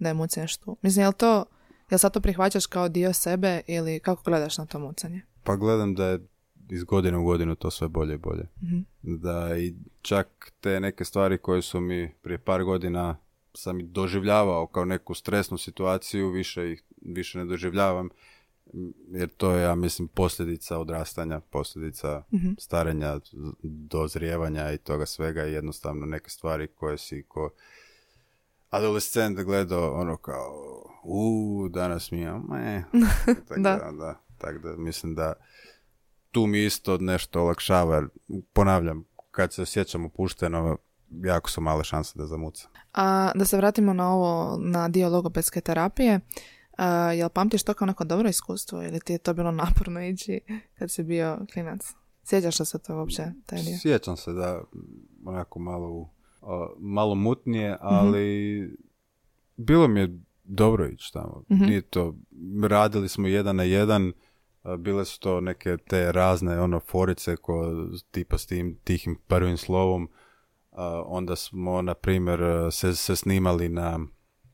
da 0.01 0.09
je 0.09 0.13
mucanje 0.13 0.47
tu. 0.63 0.77
Mislim, 0.81 1.03
jel 1.03 1.13
to, 1.13 1.45
jel 1.89 1.97
sad 1.97 2.13
to 2.13 2.21
prihvaćaš 2.21 2.65
kao 2.65 2.89
dio 2.89 3.13
sebe 3.13 3.61
ili 3.67 3.99
kako 3.99 4.23
gledaš 4.23 4.57
na 4.57 4.65
to 4.65 4.79
mucanje? 4.79 5.21
Pa 5.43 5.55
gledam 5.55 5.95
da 5.95 6.05
je 6.07 6.19
iz 6.69 6.83
godine 6.83 7.17
u 7.17 7.23
godinu 7.23 7.55
to 7.55 7.71
sve 7.71 7.87
bolje 7.87 8.13
i 8.13 8.17
bolje. 8.17 8.43
Mhm. 8.63 8.79
Da 9.01 9.57
i 9.57 9.73
čak 10.01 10.51
te 10.61 10.79
neke 10.79 11.05
stvari 11.05 11.37
koje 11.37 11.61
su 11.61 11.81
mi 11.81 12.13
prije 12.21 12.37
par 12.37 12.63
godina 12.63 13.17
sam 13.53 13.79
i 13.79 13.83
doživljavao 13.83 14.67
kao 14.67 14.85
neku 14.85 15.13
stresnu 15.13 15.57
situaciju, 15.57 16.29
više 16.29 16.71
ih 16.71 16.83
više 17.01 17.37
ne 17.37 17.45
doživljavam, 17.45 18.09
jer 19.11 19.29
to 19.29 19.51
je, 19.51 19.63
ja 19.63 19.75
mislim, 19.75 20.07
posljedica 20.07 20.77
odrastanja, 20.77 21.39
posljedica 21.39 22.23
Mhm. 22.33 22.51
starenja, 22.57 23.19
dozrijevanja 23.63 24.71
i 24.71 24.77
toga 24.77 25.05
svega 25.05 25.45
i 25.45 25.53
jednostavno 25.53 26.05
neke 26.05 26.29
stvari 26.29 26.67
koje 26.67 26.97
si 26.97 27.23
ko 27.27 27.49
adolescent 28.71 29.39
gledao 29.39 29.93
ono 29.93 30.17
kao 30.17 30.51
u 31.03 31.27
danas 31.69 32.11
mi 32.11 32.19
je 32.19 32.33
me 32.49 32.83
tako 33.47 33.59
Da. 33.59 33.75
da, 33.75 33.91
da, 33.93 34.15
tako 34.37 34.59
da 34.59 34.75
mislim 34.77 35.15
da 35.15 35.33
tu 36.31 36.47
mi 36.47 36.65
isto 36.65 36.97
nešto 36.97 37.41
olakšava 37.41 37.95
jer 37.95 38.07
ponavljam 38.53 39.03
kad 39.31 39.53
se 39.53 39.61
osjećam 39.61 40.05
opušteno 40.05 40.77
jako 41.09 41.49
su 41.49 41.61
male 41.61 41.83
šanse 41.83 42.13
da 42.15 42.25
zamucam 42.25 42.71
A 42.93 43.31
da 43.35 43.45
se 43.45 43.57
vratimo 43.57 43.93
na 43.93 44.13
ovo, 44.13 44.57
na 44.59 44.87
dio 44.89 45.09
logopedske 45.09 45.61
terapije, 45.61 46.19
a, 46.77 46.87
jel 47.11 47.29
pamtiš 47.29 47.63
to 47.63 47.73
kao 47.73 47.85
neko 47.85 48.03
dobro 48.03 48.29
iskustvo 48.29 48.83
ili 48.83 48.99
ti 48.99 49.13
je 49.13 49.17
to 49.17 49.33
bilo 49.33 49.51
naporno 49.53 50.01
ići 50.01 50.39
kad 50.75 50.91
si 50.91 51.03
bio 51.03 51.39
klinac? 51.53 51.81
Sjećaš 52.23 52.59
li 52.59 52.65
se 52.65 52.79
to 52.79 52.95
uopće, 52.95 53.23
taj 53.45 53.59
dio? 53.59 53.77
Sjećam 53.77 54.17
se 54.17 54.31
da 54.31 54.61
onako 55.25 55.59
malo, 55.59 55.89
u- 55.89 56.09
malo 56.77 57.15
mutnije, 57.15 57.77
ali 57.81 58.69
bilo 59.57 59.87
mi 59.87 59.99
je 59.99 60.19
dobro 60.43 60.87
ići 60.87 61.13
tamo. 61.13 61.43
Nije 61.49 61.81
to, 61.81 62.15
radili 62.63 63.09
smo 63.09 63.27
jedan 63.27 63.55
na 63.55 63.63
jedan, 63.63 64.13
bile 64.77 65.05
su 65.05 65.19
to 65.19 65.41
neke 65.41 65.77
te 65.79 66.11
razne 66.11 66.59
ono 66.59 66.79
forice 66.79 67.35
ko 67.35 67.63
tipa 68.11 68.37
s 68.37 68.45
tim 68.45 68.77
tihim 68.83 69.17
prvim 69.27 69.57
slovom. 69.57 70.09
Onda 71.05 71.35
smo, 71.35 71.81
na 71.81 71.93
primjer, 71.93 72.39
se, 72.71 72.95
se 72.95 73.15
snimali 73.15 73.69
na, 73.69 73.99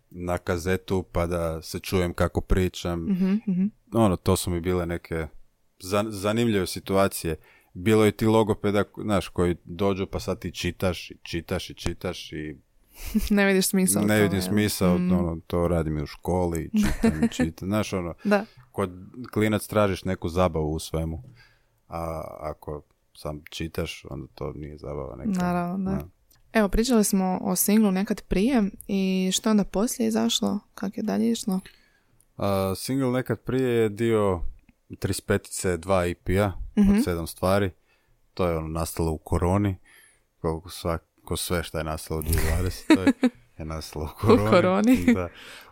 na 0.09 0.37
kazetu 0.37 1.03
pa 1.03 1.25
da 1.25 1.61
se 1.61 1.79
čujem 1.79 2.13
kako 2.13 2.41
pričam 2.41 3.03
Mhm, 3.03 3.33
mhm. 3.47 3.65
ono, 3.93 4.15
to 4.15 4.35
su 4.35 4.49
mi 4.49 4.59
bile 4.61 4.85
neke 4.85 5.27
za- 5.79 6.05
zanimljive 6.07 6.67
situacije. 6.67 7.35
Bilo 7.79 8.05
je 8.05 8.11
ti 8.11 8.25
logopeda, 8.27 8.83
znaš, 8.97 9.27
koji 9.27 9.55
dođu 9.65 10.07
pa 10.07 10.19
sad 10.19 10.39
ti 10.39 10.51
čitaš 10.51 11.11
i 11.11 11.17
čitaš 11.23 11.69
i 11.69 11.73
čitaš 11.73 12.33
i 12.33 12.55
ne 13.29 13.45
vidiš 13.45 13.67
smisao. 13.67 14.01
ne 14.01 14.21
vidim 14.21 14.41
smisao, 14.41 14.97
Mm. 14.97 15.11
ono, 15.11 15.39
to 15.47 15.67
radim 15.67 15.97
i 15.97 16.03
u 16.03 16.05
školi, 16.05 16.69
čitam 16.79 17.23
i 17.23 17.29
čitam, 17.29 17.67
znaš, 17.67 17.93
ono, 17.93 18.13
Da. 18.23 18.45
kod 18.71 18.91
klinac 19.33 19.67
tražiš 19.67 20.03
neku 20.03 20.29
zabavu 20.29 20.71
u 20.71 20.79
svemu, 20.79 21.23
a 21.87 22.21
ako 22.39 22.81
sam 23.13 23.41
čitaš, 23.49 24.05
onda 24.09 24.27
to 24.35 24.53
nije 24.53 24.77
zabava 24.77 25.15
neka. 25.15 25.29
Naravno, 25.31 25.91
da. 25.91 26.07
Evo, 26.53 26.69
pričali 26.69 27.03
smo 27.03 27.39
o 27.41 27.55
singlu 27.55 27.91
nekad 27.91 28.21
prije 28.21 28.63
i 28.87 29.29
što 29.33 29.49
onda 29.49 29.63
poslije 29.63 30.07
izašlo? 30.07 30.59
Kako 30.73 30.93
je 30.95 31.03
dalje 31.03 31.31
išlo? 31.31 31.59
A, 32.37 32.73
single 32.75 33.11
nekad 33.11 33.39
prije 33.39 33.69
je 33.71 33.89
dio 33.89 34.41
35-ice 34.89 35.77
2 35.77 36.11
EP-a 36.11 36.51
Mhm. 36.77 36.91
od 36.91 37.03
sedam 37.03 37.27
stvari. 37.27 37.71
To 38.33 38.45
je 38.45 38.57
ono 38.57 38.67
nastalo 38.69 39.11
u 39.11 39.17
koroni. 39.17 39.75
Koliko 40.37 40.69
svako 40.69 41.37
sve 41.37 41.63
što 41.63 41.77
je 41.77 41.83
nastalo 41.83 42.19
u 42.19 42.23
2020. 42.23 43.29
je 43.57 43.65
nastalo 43.65 44.05
u 44.13 44.17
koroni. 44.17 44.49
koroni. 44.49 45.13
Da. 45.13 45.29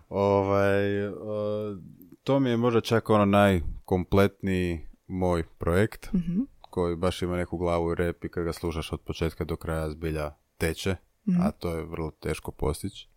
Ovaj, 0.10 1.08
o, 1.08 1.76
to 2.24 2.40
mi 2.40 2.50
je 2.50 2.58
možda 2.58 2.82
čak 2.82 3.10
ono 3.10 3.26
najkompletniji 3.26 4.80
moj 5.08 5.44
projekt 5.50 6.14
Mhm. 6.14 6.40
koji 6.62 6.96
baš 6.96 7.22
ima 7.22 7.36
neku 7.36 7.58
glavu 7.58 7.92
i 7.92 7.96
rep 7.96 8.24
i 8.24 8.30
kad 8.30 8.44
ga 8.44 8.54
slušaš 8.54 8.92
od 8.92 9.02
početka 9.02 9.44
do 9.44 9.56
kraja 9.56 9.90
zbilja 9.90 10.34
teče, 10.58 10.96
Mhm. 11.26 11.42
a 11.42 11.52
to 11.52 11.76
je 11.76 11.84
vrlo 11.84 12.12
teško 12.12 12.52
postići 12.52 13.08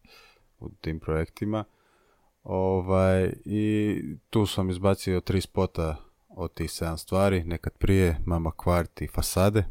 u 0.58 0.70
tim 0.70 1.00
projektima. 1.00 1.64
Ovaj, 2.48 3.32
I 3.44 4.00
tu 4.30 4.46
sam 4.46 4.70
izbacio 4.70 5.20
tri 5.20 5.40
spota 5.40 5.96
od 6.28 6.54
tih 6.54 6.70
sedam 6.70 6.98
stvari, 6.98 7.44
nekad 7.44 7.72
prije, 7.78 8.18
Mama 8.26 8.52
Kvart 8.56 9.02
i 9.02 9.06
Fasade. 9.06 9.64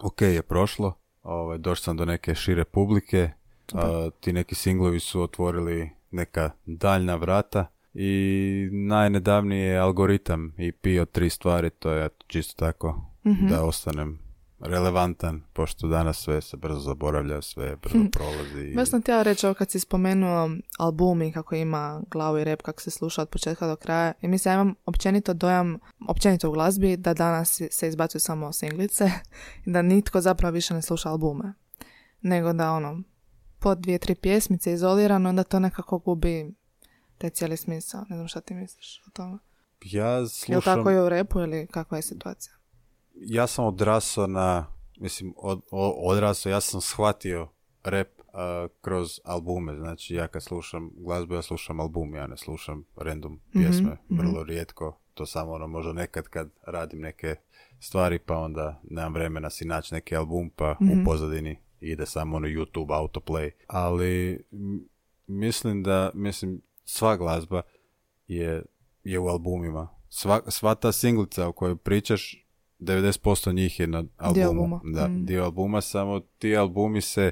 Ok 0.00 0.22
je 0.22 0.42
prošlo, 0.42 0.94
ovaj, 1.22 1.58
došao 1.58 1.82
sam 1.82 1.96
do 1.96 2.04
neke 2.04 2.34
šire 2.34 2.64
publike, 2.64 3.30
a, 3.74 4.10
ti 4.20 4.32
neki 4.32 4.54
singlovi 4.54 5.00
su 5.00 5.22
otvorili 5.22 5.90
neka 6.10 6.50
daljna 6.66 7.16
vrata 7.16 7.66
i 7.94 8.68
najnedavniji 8.72 9.60
je 9.60 9.78
algoritam 9.78 10.54
EP 10.58 11.00
od 11.00 11.10
tri 11.10 11.30
stvari, 11.30 11.70
to 11.70 11.90
je 11.90 12.08
čisto 12.26 12.66
tako 12.66 13.00
da 13.50 13.64
ostanem 13.64 14.25
relevantan, 14.60 15.42
pošto 15.52 15.88
danas 15.88 16.16
sve 16.16 16.40
se 16.40 16.56
brzo 16.56 16.80
zaboravlja, 16.80 17.42
sve 17.42 17.76
brzo 17.76 17.98
prolazi. 18.12 18.60
i- 18.62 18.74
Baš 18.74 18.88
sam 18.88 19.00
htjela 19.02 19.22
reći 19.22 19.46
ovo 19.46 19.54
kad 19.54 19.70
si 19.70 19.80
spomenuo 19.80 20.50
albumi 20.78 21.32
kako 21.32 21.54
ima 21.54 22.02
glavu 22.10 22.38
i 22.38 22.44
rep 22.44 22.62
kako 22.62 22.80
se 22.80 22.90
sluša 22.90 23.22
od 23.22 23.28
početka 23.28 23.66
do 23.66 23.76
kraja 23.76 24.12
i 24.20 24.28
mislim 24.28 24.50
ja 24.50 24.54
imam 24.54 24.74
općenito 24.86 25.34
dojam, 25.34 25.78
općenito 26.08 26.48
u 26.48 26.52
glazbi 26.52 26.96
da 26.96 27.14
danas 27.14 27.60
se 27.70 27.88
izbacuju 27.88 28.20
samo 28.20 28.52
singlice 28.52 29.10
i 29.66 29.72
da 29.72 29.82
nitko 29.82 30.20
zapravo 30.20 30.52
više 30.52 30.74
ne 30.74 30.82
sluša 30.82 31.08
albume 31.08 31.52
nego 32.20 32.52
da 32.52 32.72
ono 32.72 33.02
po 33.58 33.74
dvije, 33.74 33.98
tri 33.98 34.14
pjesmice 34.14 34.72
izolirano 34.72 35.28
onda 35.28 35.42
to 35.42 35.58
nekako 35.60 35.98
gubi 35.98 36.54
taj 37.18 37.30
cijeli 37.30 37.56
smisao. 37.56 38.00
Ne 38.00 38.16
znam 38.16 38.28
šta 38.28 38.40
ti 38.40 38.54
misliš 38.54 39.02
o 39.06 39.10
tome. 39.10 39.38
Ja 39.82 40.06
Je 40.06 40.20
li 40.20 40.28
slušam... 40.28 40.62
tako 40.62 40.90
i 40.90 40.98
u 40.98 41.08
repu 41.08 41.40
ili 41.40 41.66
kakva 41.66 41.98
je 41.98 42.02
situacija? 42.02 42.54
Ja 43.16 43.46
sam 43.46 43.64
odrasao 43.64 44.26
na, 44.26 44.66
mislim, 45.00 45.34
od, 45.36 45.60
odrasao, 46.02 46.50
ja 46.50 46.60
sam 46.60 46.80
shvatio 46.80 47.48
rap 47.84 48.08
a, 48.32 48.68
kroz 48.80 49.20
albume, 49.24 49.76
znači 49.76 50.14
ja 50.14 50.28
kad 50.28 50.42
slušam 50.42 50.90
glazbu, 50.96 51.34
ja 51.34 51.42
slušam 51.42 51.80
album, 51.80 52.14
ja 52.14 52.26
ne 52.26 52.36
slušam 52.36 52.84
random 52.96 53.40
pjesme, 53.52 53.96
vrlo 54.08 54.44
rijetko, 54.44 55.00
to 55.14 55.26
samo 55.26 55.52
ono 55.52 55.66
možda 55.66 55.92
nekad 55.92 56.28
kad 56.28 56.50
radim 56.66 57.00
neke 57.00 57.36
stvari, 57.80 58.18
pa 58.18 58.36
onda 58.36 58.80
nemam 58.90 59.14
vremena 59.14 59.50
si 59.50 59.64
naći 59.64 59.94
neki 59.94 60.16
album, 60.16 60.50
pa 60.50 60.76
u 60.80 61.04
pozadini 61.04 61.58
ide 61.80 62.06
samo 62.06 62.36
ono 62.36 62.46
YouTube 62.46 62.88
autoplay, 62.88 63.50
ali 63.66 64.44
m, 64.52 64.88
mislim 65.26 65.82
da, 65.82 66.10
mislim, 66.14 66.62
sva 66.84 67.16
glazba 67.16 67.62
je, 68.26 68.62
je 69.04 69.18
u 69.18 69.26
albumima. 69.26 69.88
Sva, 70.08 70.40
sva 70.48 70.74
ta 70.74 70.92
singlica 70.92 71.48
o 71.48 71.52
kojoj 71.52 71.76
pričaš 71.76 72.45
90% 72.78 73.52
njih 73.54 73.80
je 73.80 73.86
na 73.86 74.04
albumu. 74.16 74.34
Dio 74.34 74.48
albuma. 74.48 74.80
Da, 74.84 75.08
Mm. 75.08 75.24
dio 75.26 75.44
albuma, 75.44 75.80
samo 75.80 76.20
ti 76.20 76.56
albumi 76.56 77.00
se 77.00 77.30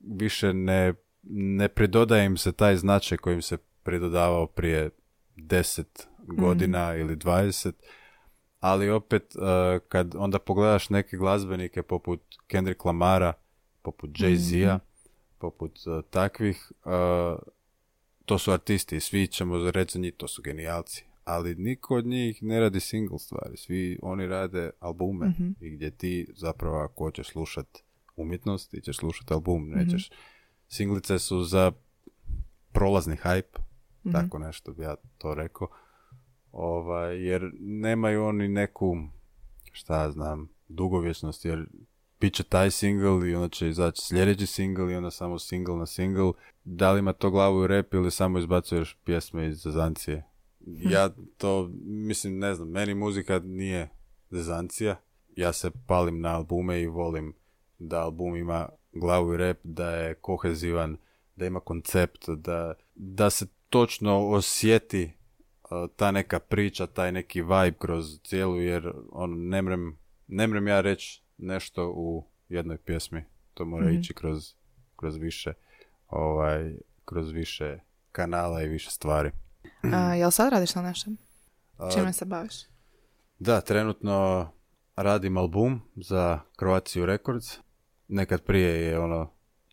više 0.00 0.52
ne, 0.54 0.94
ne 1.30 1.68
pridodaje 1.68 2.26
im 2.26 2.36
se 2.36 2.52
taj 2.52 2.76
značaj 2.76 3.18
kojim 3.18 3.42
se 3.42 3.56
pridodavao 3.82 4.46
prije 4.46 4.90
10 5.36 5.84
godina 6.18 6.96
ili 6.96 7.16
20, 7.16 7.72
ali 8.60 8.90
opet 8.90 9.34
uh, 9.36 9.42
kad 9.88 10.14
onda 10.18 10.38
pogledaš 10.38 10.90
neke 10.90 11.16
glazbenike 11.16 11.82
poput 11.82 12.20
Kendrick 12.46 12.84
Lamara, 12.84 13.32
poput 13.82 14.10
Jay-Z-a, 14.10 14.78
poput 15.38 15.78
uh, 15.86 16.04
takvih, 16.10 16.72
uh, 16.84 17.38
to 18.24 18.38
su 18.38 18.52
artisti, 18.52 19.00
svi 19.00 19.26
ćemo 19.26 19.70
reći 19.70 19.92
za 19.92 19.98
njih, 19.98 20.14
to 20.16 20.28
su 20.28 20.42
genijalci. 20.42 21.04
Ali 21.26 21.54
niko 21.54 21.96
od 21.96 22.06
njih 22.06 22.42
ne 22.42 22.60
radi 22.60 22.80
single 22.80 23.18
stvari, 23.18 23.56
svi 23.56 23.98
oni 24.02 24.26
rade 24.26 24.70
albume 24.80 25.26
i 25.60 25.70
gdje 25.70 25.90
ti 25.90 26.26
zapravo 26.36 26.78
ako 26.78 27.04
hoćeš 27.04 27.28
slušat 27.28 27.66
umjetnost, 28.16 28.70
ti 28.70 28.80
ćeš 28.80 28.96
slušat 28.96 29.30
album, 29.30 29.68
nećeš. 29.68 30.10
Singlice 30.68 31.18
su 31.18 31.42
za 31.42 31.72
prolazni 32.72 33.16
hype, 33.16 33.58
tako 34.12 34.38
nešto 34.38 34.72
bi 34.72 34.82
ja 34.82 34.94
to 35.18 35.34
rekao. 35.34 35.68
Ovaj, 36.52 37.22
jer 37.26 37.50
nemaju 37.60 38.24
oni 38.24 38.48
neku, 38.48 38.96
šta 39.72 40.10
znam, 40.10 40.48
dugovječnost, 40.68 41.44
jer 41.44 41.66
bit 42.20 42.34
će 42.34 42.42
taj 42.42 42.70
single 42.70 43.30
i 43.30 43.34
onda 43.34 43.48
će 43.48 43.68
izaći 43.68 44.02
sljedeći 44.02 44.46
single 44.46 44.92
i 44.92 44.96
onda 44.96 45.10
samo 45.10 45.38
single 45.38 45.76
na 45.76 45.86
single. 45.86 46.32
Da 46.64 46.92
li 46.92 46.98
ima 46.98 47.12
to 47.12 47.30
glavu 47.30 47.64
i 47.64 47.66
rep 47.66 47.94
ili 47.94 48.10
samo 48.10 48.38
izbacuješ 48.38 48.98
pjesme 49.04 49.48
iz 49.48 49.62
zezancije? 49.62 50.24
Ja 50.66 51.10
to, 51.36 51.70
mislim, 51.84 52.38
ne 52.38 52.54
znam, 52.54 52.68
meni 52.68 52.94
muzika 52.94 53.38
nije 53.38 53.88
zezancija. 54.30 54.96
Ja 55.36 55.52
se 55.52 55.70
palim 55.86 56.20
na 56.20 56.36
albume 56.36 56.82
i 56.82 56.86
volim 56.86 57.34
da 57.78 58.00
album 58.00 58.36
ima 58.36 58.68
glavu 58.92 59.34
i 59.34 59.36
rep, 59.36 59.60
da 59.62 59.90
je 59.90 60.14
kohezivan, 60.14 60.96
da 61.36 61.46
ima 61.46 61.60
koncept, 61.60 62.28
da, 62.28 62.74
da 62.94 63.30
se 63.30 63.46
točno 63.68 64.28
osjeti 64.28 65.12
uh, 65.62 65.90
ta 65.96 66.10
neka 66.10 66.38
priča, 66.38 66.86
taj 66.86 67.12
neki 67.12 67.42
vibe 67.42 67.76
kroz 67.78 68.20
cijelu, 68.24 68.60
jer 68.60 68.92
on, 69.12 69.48
ne 69.48 69.62
mrem, 69.62 69.98
ne 70.26 70.46
mrem 70.46 70.68
ja 70.68 70.80
reći 70.80 71.22
nešto 71.38 71.92
u 71.96 72.24
jednoj 72.48 72.78
pjesmi. 72.78 73.24
To 73.54 73.64
mora 73.64 73.90
ići 73.90 74.14
kroz, 74.14 74.54
kroz 74.96 75.16
više 75.16 75.52
ovaj, 76.08 76.74
kroz 77.04 77.30
više 77.32 77.78
kanala 78.12 78.62
i 78.62 78.68
više 78.68 78.90
stvari. 78.90 79.30
A, 79.82 80.14
jel 80.14 80.30
sad 80.30 80.52
radiš 80.52 80.74
na 80.74 80.82
nešem? 80.82 81.16
Čime 81.94 82.12
se 82.12 82.24
baviš? 82.24 82.54
Da, 83.38 83.60
trenutno 83.60 84.48
radim 84.96 85.36
album 85.36 85.80
za 85.96 86.40
Croatia 86.58 87.06
Records. 87.06 87.58
Nekad 88.08 88.42
prije 88.42 88.82
je 88.82 88.98
ono, 88.98 89.30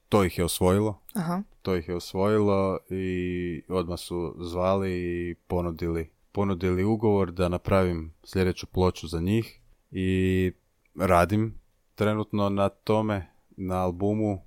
to 0.10 0.24
ih 0.24 0.38
je 0.38 0.46
osvojilo. 0.46 1.02
Aha. 1.14 1.42
To 1.62 1.76
ih 1.76 1.88
je 1.88 1.96
osvojilo 1.96 2.80
i 2.90 3.64
odmah 3.70 4.00
su 4.00 4.36
zvali 4.40 4.92
i 4.92 5.36
ponudili, 5.48 6.12
ponudili 6.32 6.84
ugovor 6.84 7.32
da 7.32 7.50
napravim 7.50 8.14
sljedeću 8.24 8.68
ploču 8.68 9.08
za 9.08 9.20
njih 9.20 9.60
i 9.92 10.52
radim 10.96 11.60
trenutno 11.96 12.50
na 12.50 12.70
tome, 12.70 13.28
na 13.58 13.76
albumu 13.76 14.42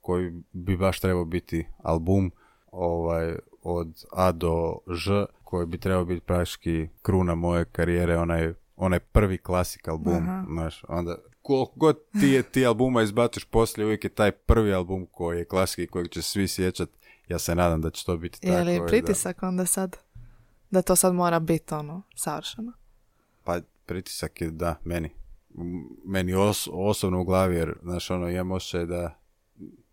koji 0.00 0.42
bi 0.52 0.76
baš 0.76 1.00
trebao 1.00 1.24
biti 1.24 1.66
album 1.82 2.32
ovaj, 2.72 3.36
od 3.64 4.04
A 4.12 4.32
do 4.32 4.78
Ž 4.86 5.10
koji 5.44 5.66
bi 5.66 5.78
trebao 5.78 6.04
biti 6.04 6.20
praktički 6.20 6.88
kruna 7.02 7.34
moje 7.34 7.64
karijere, 7.64 8.18
onaj, 8.18 8.52
onaj 8.76 9.00
prvi 9.00 9.38
klasik 9.38 9.88
album, 9.88 10.16
Aha. 10.16 10.44
znaš, 10.48 10.84
onda 10.88 11.16
koliko 11.42 11.72
god 11.76 11.98
ti, 12.20 12.28
je, 12.28 12.42
ti 12.42 12.66
albuma 12.66 13.02
izbaciš 13.02 13.44
poslije, 13.44 13.84
uvijek 13.86 14.04
je 14.04 14.10
taj 14.10 14.30
prvi 14.32 14.74
album 14.74 15.06
koji 15.06 15.38
je 15.38 15.44
klasik 15.44 15.78
i 15.78 15.86
kojeg 15.86 16.08
će 16.08 16.22
svi 16.22 16.48
sjećat. 16.48 16.88
Ja 17.28 17.38
se 17.38 17.54
nadam 17.54 17.80
da 17.80 17.90
će 17.90 18.04
to 18.04 18.16
biti 18.16 18.40
tako. 18.40 18.52
Je 18.54 18.64
li 18.64 18.74
i 18.74 18.78
da- 18.78 18.86
pritisak 18.86 19.42
onda 19.42 19.66
sad? 19.66 19.96
Da 20.70 20.82
to 20.82 20.96
sad 20.96 21.14
mora 21.14 21.40
biti 21.40 21.74
ono, 21.74 22.02
savršeno. 22.16 22.72
Pa 23.44 23.60
pritisak 23.86 24.40
je 24.40 24.50
da, 24.50 24.74
meni. 24.84 25.10
Meni 26.04 26.32
os- 26.32 26.68
osobno 26.72 27.20
u 27.20 27.24
glavi, 27.24 27.56
jer, 27.56 27.74
znaš, 27.82 28.10
ono, 28.10 28.28
imam 28.28 28.50
osjećaj 28.52 28.86
da 28.86 29.18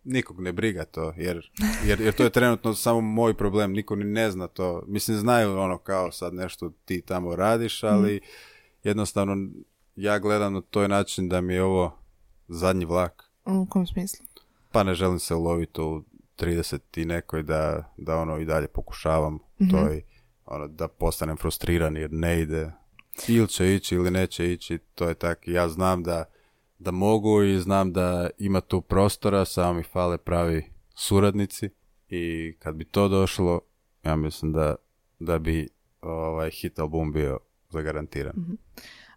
nikog 0.04 0.42
ne 0.42 0.52
briga 0.52 0.86
to, 0.86 1.14
jer, 1.18 1.52
jer, 1.86 2.02
jer 2.02 2.14
to 2.14 2.24
je 2.24 2.30
trenutno 2.30 2.74
samo 2.74 3.02
moj 3.02 3.34
problem, 3.34 3.72
niko 3.74 3.96
ni 3.96 4.04
ne 4.04 4.32
zna 4.32 4.48
to. 4.48 4.84
Mislim, 4.88 5.18
znaju 5.18 5.58
ono 5.58 5.78
kao 5.78 6.12
sad 6.12 6.34
nešto 6.34 6.72
ti 6.86 7.02
tamo 7.02 7.36
radiš, 7.36 7.84
ali 7.84 8.22
jednostavno 8.84 9.50
ja 9.96 10.20
gledam 10.20 10.54
na 10.54 10.62
toj 10.62 10.88
način 10.88 11.30
da 11.30 11.42
mi 11.42 11.54
je 11.54 11.64
ovo 11.64 11.98
zadnji 12.48 12.86
vlak, 12.86 13.24
U 13.46 13.68
kom 13.70 13.88
smislu? 13.88 14.26
pa 14.72 14.84
ne 14.84 14.94
želim 14.94 15.20
se 15.20 15.36
uloviti 15.36 15.82
u 15.82 16.04
30 16.38 16.80
i 16.96 17.06
nekoj 17.06 17.44
da, 17.44 17.94
da 17.98 18.16
ono 18.18 18.38
i 18.38 18.46
dalje 18.46 18.68
pokušavam 18.68 19.40
to 19.72 19.94
i 19.94 20.02
ono, 20.46 20.68
da 20.68 20.88
postanem 20.88 21.38
frustriran 21.38 21.98
jer 21.98 22.10
ne 22.14 22.42
ide 22.42 22.72
ili 23.28 23.48
će 23.48 23.76
ići 23.76 23.96
ili 23.96 24.12
neće 24.12 24.54
ići, 24.54 24.78
to 24.96 25.08
je 25.08 25.14
tako. 25.14 25.42
Ja 25.46 25.70
znam 25.70 26.04
da, 26.04 26.24
da 26.82 26.92
mogu 26.92 27.44
i 27.44 27.60
znam 27.60 27.94
da 27.94 28.30
ima 28.38 28.62
tu 28.62 28.82
prostora, 28.82 29.46
samo 29.46 29.74
mi 29.74 29.84
fale 29.84 30.18
pravi 30.18 30.64
suradnici 30.96 31.70
i 32.10 32.56
kad 32.60 32.76
bi 32.76 32.86
to 32.86 33.08
došlo, 33.08 33.62
ja 34.04 34.16
mislim 34.16 34.52
da, 34.52 34.76
da 35.20 35.40
bi 35.40 35.70
ovaj 36.02 36.50
hit 36.50 36.80
album 36.80 37.14
bio 37.14 37.40
zagarantiran. 37.70 38.34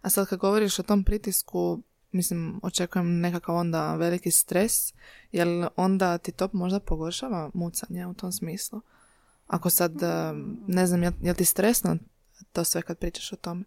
A 0.01 0.09
sad 0.09 0.27
kad 0.27 0.39
govoriš 0.39 0.79
o 0.79 0.83
tom 0.83 1.03
pritisku, 1.03 1.81
mislim, 2.11 2.59
očekujem 2.63 3.19
nekakav 3.19 3.55
onda 3.55 3.95
veliki 3.95 4.31
stres, 4.31 4.93
jel 5.31 5.67
onda 5.75 6.17
ti 6.17 6.31
to 6.31 6.49
možda 6.53 6.79
pogoršava 6.79 7.51
mucanje 7.53 8.07
u 8.07 8.13
tom 8.13 8.31
smislu? 8.31 8.81
Ako 9.47 9.69
sad, 9.69 10.03
eh, 10.03 10.33
ne 10.67 10.87
znam, 10.87 11.03
jel, 11.03 11.13
jel 11.21 11.35
ti 11.35 11.45
stresno 11.45 11.97
to 12.51 12.63
sve 12.63 12.81
kad 12.81 12.97
pričaš 12.97 13.33
o 13.33 13.35
tome? 13.35 13.63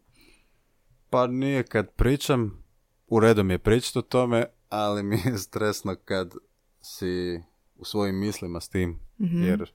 Pa 1.11 1.27
nije 1.27 1.63
kad 1.63 1.91
pričam, 1.91 2.68
u 3.09 3.21
redu 3.21 3.44
mi 3.44 3.55
je 3.55 3.59
pričati 3.59 3.99
o 3.99 4.03
tome, 4.03 4.44
ali 4.68 5.03
mi 5.03 5.16
je 5.25 5.38
stresno 5.38 5.97
kad 6.05 6.35
si 6.81 7.42
u 7.77 7.85
svojim 7.85 8.18
mislima 8.21 8.61
s 8.61 8.68
tim, 8.68 8.99
jer 9.18 9.73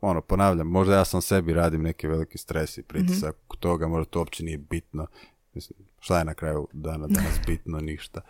ono, 0.00 0.20
ponavljam, 0.20 0.66
možda 0.66 0.94
ja 0.94 1.04
sam 1.04 1.22
sebi 1.22 1.54
radim 1.54 1.82
neki 1.82 2.06
veliki 2.06 2.38
stres 2.38 2.78
i 2.78 2.82
pritisak 2.82 3.36
toga, 3.60 3.88
možda 3.88 4.10
to 4.10 4.18
uopće 4.18 4.44
nije 4.44 4.58
bitno. 4.58 5.06
Mislim, 5.54 5.78
šta 5.98 6.18
je 6.18 6.24
na 6.24 6.34
kraju 6.34 6.68
dana 6.72 7.06
danas 7.06 7.40
bitno, 7.46 7.80
ništa. 7.80 8.20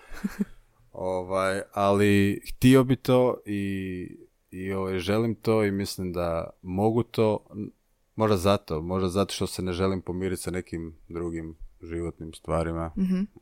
ovaj, 0.92 1.60
ali 1.72 2.40
htio 2.48 2.84
bi 2.84 2.96
to 2.96 3.36
i, 3.46 4.08
i 4.50 4.72
ovaj, 4.72 4.98
želim 4.98 5.34
to 5.34 5.64
i 5.64 5.70
mislim 5.70 6.12
da 6.12 6.50
mogu 6.62 7.02
to, 7.02 7.46
možda 8.16 8.36
zato, 8.36 8.82
možda 8.82 9.08
zato 9.08 9.34
što 9.34 9.46
se 9.46 9.62
ne 9.62 9.72
želim 9.72 10.02
pomiriti 10.02 10.42
sa 10.42 10.50
nekim 10.50 10.96
drugim 11.08 11.56
životnim 11.82 12.32
stvarima, 12.32 12.90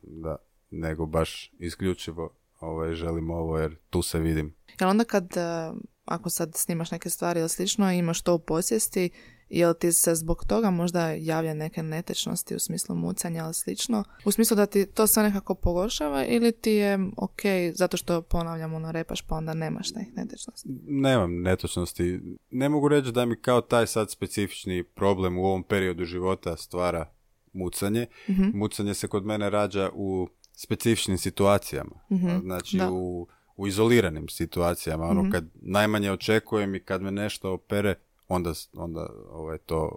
da, 0.03 0.35
nego 0.73 1.05
baš 1.05 1.51
isključivo 1.59 2.33
ovaj, 2.59 2.93
želim 2.93 3.29
ovo 3.29 3.59
jer 3.59 3.75
tu 3.89 4.01
se 4.01 4.19
vidim. 4.19 4.55
Jel 4.79 4.89
onda 4.89 5.03
kad, 5.03 5.37
eh, 5.37 5.71
ako 6.05 6.29
sad 6.29 6.55
snimaš 6.55 6.91
neke 6.91 7.09
stvari 7.09 7.39
ili 7.39 7.49
slično, 7.49 7.91
imaš 7.91 8.21
to 8.21 8.35
u 8.35 8.39
posjesti, 8.39 9.09
jel 9.49 9.73
ti 9.73 9.91
se 9.91 10.15
zbog 10.15 10.45
toga 10.47 10.69
možda 10.69 11.11
javlja 11.11 11.53
neke 11.53 11.83
netečnosti 11.83 12.55
u 12.55 12.59
smislu 12.59 12.95
mucanja 12.95 13.43
ili 13.43 13.53
slično? 13.53 14.03
U 14.25 14.31
smislu 14.31 14.55
da 14.55 14.65
ti 14.65 14.85
to 14.85 15.07
sve 15.07 15.23
nekako 15.23 15.55
pogoršava 15.55 16.25
ili 16.25 16.51
ti 16.51 16.71
je 16.71 16.99
ok, 17.17 17.41
zato 17.73 17.97
što 17.97 18.21
ponavljam 18.21 18.73
ono 18.73 18.91
repaš 18.91 19.21
pa 19.21 19.35
onda 19.35 19.53
nemaš 19.53 19.91
nekih 19.91 20.13
netečnosti? 20.15 20.69
Nemam 20.87 21.41
netočnosti. 21.41 22.19
Ne 22.51 22.69
mogu 22.69 22.87
reći 22.87 23.11
da 23.11 23.25
mi 23.25 23.41
kao 23.41 23.61
taj 23.61 23.87
sad 23.87 24.11
specifični 24.11 24.83
problem 24.83 25.37
u 25.37 25.45
ovom 25.45 25.63
periodu 25.63 26.05
života 26.05 26.57
stvara 26.57 27.09
mucanje. 27.53 28.05
Mucanje 28.53 28.93
se 28.93 29.07
kod 29.07 29.25
mene 29.25 29.49
rađa 29.49 29.89
u 29.93 30.27
specifičnim 30.55 31.17
situacijama. 31.17 31.99
Znači 32.41 32.77
da. 32.77 32.91
u, 32.91 33.27
u 33.55 33.67
izoliranim 33.67 34.27
situacijama. 34.29 35.05
Ono 35.05 35.31
kad 35.31 35.45
najmanje 35.55 36.11
očekujem 36.11 36.75
i 36.75 36.79
kad 36.79 37.01
me 37.01 37.11
nešto 37.11 37.53
opere, 37.53 37.95
onda, 38.27 38.53
onda 38.73 39.09
ovaj, 39.29 39.57
to 39.57 39.91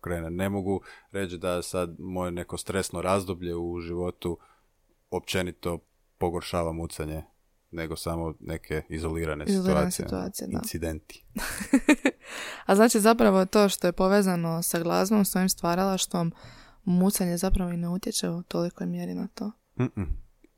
krene. 0.00 0.30
Ne 0.30 0.48
mogu 0.48 0.80
reći 1.10 1.38
da 1.38 1.62
sad 1.62 1.96
moje 1.98 2.30
neko 2.30 2.56
stresno 2.56 3.02
razdoblje 3.02 3.56
u 3.56 3.80
životu 3.80 4.38
općenito 5.10 5.78
pogoršava 6.18 6.72
mucanje 6.72 7.22
nego 7.70 7.96
samo 7.96 8.34
neke 8.40 8.82
izolirane, 8.88 9.44
Izolirane 9.48 9.90
situacije, 9.90 10.06
situacije, 10.06 10.48
da. 10.48 10.58
incidenti. 10.58 11.24
A 12.66 12.74
znači 12.74 13.00
zapravo 13.00 13.46
to 13.46 13.68
što 13.68 13.86
je 13.86 13.92
povezano 13.92 14.62
sa 14.62 14.80
glazbom, 14.80 15.24
s 15.24 15.30
tvojim 15.30 15.48
stvaralaštvom, 15.48 16.32
mucanje 16.84 17.36
zapravo 17.36 17.70
i 17.70 17.76
ne 17.76 17.88
utječe 17.88 18.28
u 18.28 18.42
tolikoj 18.42 18.86
mjeri 18.86 19.14
na 19.14 19.28
to. 19.34 19.52
Mm-mm. 19.78 20.06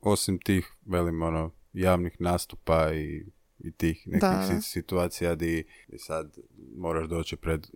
Osim 0.01 0.39
tih, 0.39 0.71
velim, 0.85 1.21
ono, 1.21 1.51
javnih 1.73 2.21
nastupa 2.21 2.93
i, 2.93 3.25
i 3.59 3.71
tih 3.71 4.07
nekih 4.07 4.21
Da, 4.21 4.29
da. 4.29 4.61
si- 4.61 4.69
situacija 4.69 5.35
di, 5.35 5.63
di 5.87 5.97
sad 5.97 6.37
moraš 6.77 7.07
doći 7.07 7.35
pred 7.35 7.67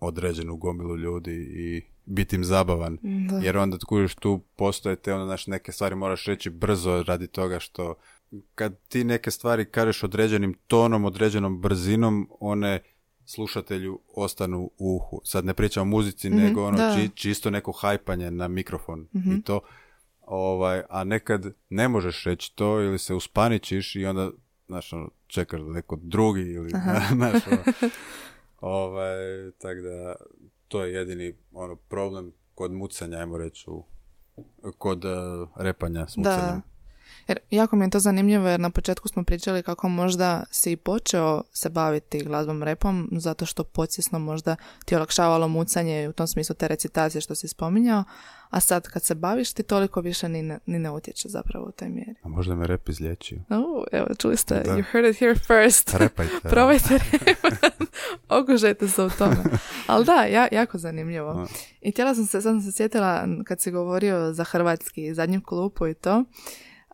određenu 0.00 0.56
gomilu 0.56 0.96
ljudi 0.96 1.32
i 1.34 1.82
biti 2.06 2.36
im 2.36 2.44
zabavan. 2.44 2.98
Jer 3.42 3.56
onda 3.56 3.78
kužiš 3.86 4.14
tu 4.14 4.40
postoje 4.56 4.96
te 4.96 5.14
ono, 5.14 5.24
znaš, 5.24 5.46
neke 5.46 5.72
stvari 5.72 5.94
moraš 5.94 6.24
reći 6.24 6.50
brzo 6.50 7.02
radi 7.02 7.26
toga 7.26 7.60
što 7.60 7.94
kad 8.54 8.78
ti 8.88 9.04
neke 9.04 9.30
stvari 9.30 9.64
kažeš 9.64 10.02
određenim 10.02 10.54
tonom, 10.66 11.04
određenom 11.04 11.60
brzinom, 11.60 12.28
one 12.40 12.80
slušatelju 13.26 14.00
ostanu 14.14 14.70
u 14.78 14.96
uhu. 14.96 15.20
Sad 15.24 15.44
ne 15.44 15.54
pričam 15.54 15.82
o 15.82 15.90
muzici, 15.90 16.30
mhm, 16.30 16.38
nego 16.38 16.64
ono 16.64 16.78
čisto 17.14 17.50
neko 17.50 17.72
hajpanje 17.72 18.30
na 18.30 18.48
mikrofon 18.48 19.08
i 19.14 19.18
mhm. 19.18 19.40
to. 19.40 19.60
Ovaj, 20.26 20.82
a 20.88 21.04
nekad 21.04 21.46
ne 21.68 21.88
možeš 21.88 22.24
reći 22.24 22.56
to 22.56 22.80
ili 22.80 22.98
se 22.98 23.14
uspaničiš 23.14 23.96
i 23.96 24.06
onda 24.06 24.30
znaš, 24.66 24.92
ono, 24.92 25.10
čekaš 25.26 25.60
da 25.60 25.72
neko 25.72 25.98
drugi 26.02 26.42
ili 26.42 26.70
znaš, 27.16 27.46
ono, 27.46 27.62
ovaj, 28.78 29.16
tako 29.58 29.80
da 29.80 30.14
to 30.68 30.84
je 30.84 30.92
jedini 30.92 31.34
ono, 31.52 31.76
problem 31.76 32.32
kod 32.54 32.72
mucanja, 32.72 33.18
ajmo 33.18 33.38
reći, 33.38 33.66
kod 34.78 35.04
uh, 35.04 35.12
repanja 35.56 36.06
s 36.08 36.16
mucanjem. 36.16 36.62
Jer 37.28 37.38
jako 37.50 37.76
mi 37.76 37.84
je 37.84 37.90
to 37.90 38.00
zanimljivo 38.00 38.48
jer 38.48 38.60
na 38.60 38.70
početku 38.70 39.08
smo 39.08 39.24
pričali 39.24 39.62
kako 39.62 39.88
možda 39.88 40.44
si 40.50 40.72
i 40.72 40.76
počeo 40.76 41.42
se 41.52 41.70
baviti 41.70 42.24
glazbom 42.24 42.62
repom 42.62 43.08
zato 43.12 43.46
što 43.46 43.64
podsjesno 43.64 44.18
možda 44.18 44.56
ti 44.84 44.96
olakšavalo 44.96 45.48
mucanje 45.48 46.08
u 46.08 46.12
tom 46.12 46.26
smislu 46.26 46.54
te 46.54 46.68
recitacije 46.68 47.20
što 47.20 47.34
si 47.34 47.48
spominjao, 47.48 48.04
a 48.50 48.60
sad 48.60 48.88
kad 48.88 49.02
se 49.02 49.14
baviš 49.14 49.52
ti 49.52 49.62
toliko 49.62 50.00
više 50.00 50.28
ni 50.28 50.42
ne, 50.42 50.58
ni 50.66 50.78
ne 50.78 50.90
utječe 50.90 51.28
zapravo 51.28 51.66
u 51.66 51.72
toj 51.72 51.88
mjeri. 51.88 52.14
A 52.22 52.28
možda 52.28 52.54
me 52.54 52.66
rep 52.66 52.88
izlječio. 52.88 53.38
Uh, 53.38 53.84
evo, 53.92 54.06
čuli 54.18 54.36
ste, 54.36 54.54
da. 54.54 54.72
you 54.72 54.84
heard 54.92 55.08
it 55.10 55.18
here 55.18 55.34
first. 55.34 55.94
Repajte. 55.94 56.48
Probajte 56.54 56.98
rep. 56.98 57.38
Okužajte 58.40 58.88
se 58.88 59.02
u 59.02 59.10
tome. 59.10 59.36
Ali 59.86 60.04
da, 60.04 60.24
ja, 60.24 60.48
jako 60.52 60.78
zanimljivo. 60.78 61.46
I 61.80 61.90
htjela 61.90 62.14
sam 62.14 62.24
se, 62.24 62.30
sad 62.30 62.42
sam 62.42 62.60
se 62.60 62.72
sjetila 62.72 63.26
kad 63.44 63.60
si 63.60 63.70
govorio 63.70 64.32
za 64.32 64.44
hrvatski 64.44 65.14
zadnju 65.14 65.42
klupu 65.42 65.86
i 65.86 65.94
to, 65.94 66.24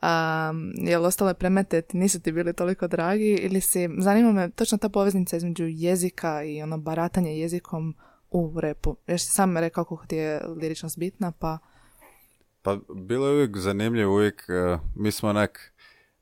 um, 0.03 0.73
jel 0.77 1.05
ostale 1.05 1.35
premete 1.35 1.83
ti 1.83 1.97
nisu 1.97 2.21
ti 2.21 2.33
bili 2.33 2.53
toliko 2.53 2.89
dragi 2.89 3.31
ili 3.31 3.61
si, 3.61 3.89
zanima 3.99 4.33
me 4.33 4.51
točno 4.51 4.79
ta 4.79 4.89
poveznica 4.89 5.37
između 5.37 5.65
jezika 5.69 6.43
i 6.43 6.63
ono 6.63 6.79
baratanje 6.79 7.39
jezikom 7.39 7.95
u 8.31 8.61
repu. 8.61 8.97
Jer 9.07 9.21
si 9.21 9.27
sam 9.27 9.57
rekao 9.57 9.85
kako 9.85 10.07
ti 10.07 10.17
je 10.17 10.41
liričnost 10.57 10.99
bitna, 10.99 11.31
pa... 11.31 11.59
Pa 12.63 12.79
bilo 12.95 13.27
je 13.27 13.35
uvijek 13.35 13.57
zanimljivo, 13.57 14.15
uvijek, 14.15 14.47
uh, 14.49 14.81
mi 14.95 15.11
smo 15.11 15.29
onak, 15.29 15.73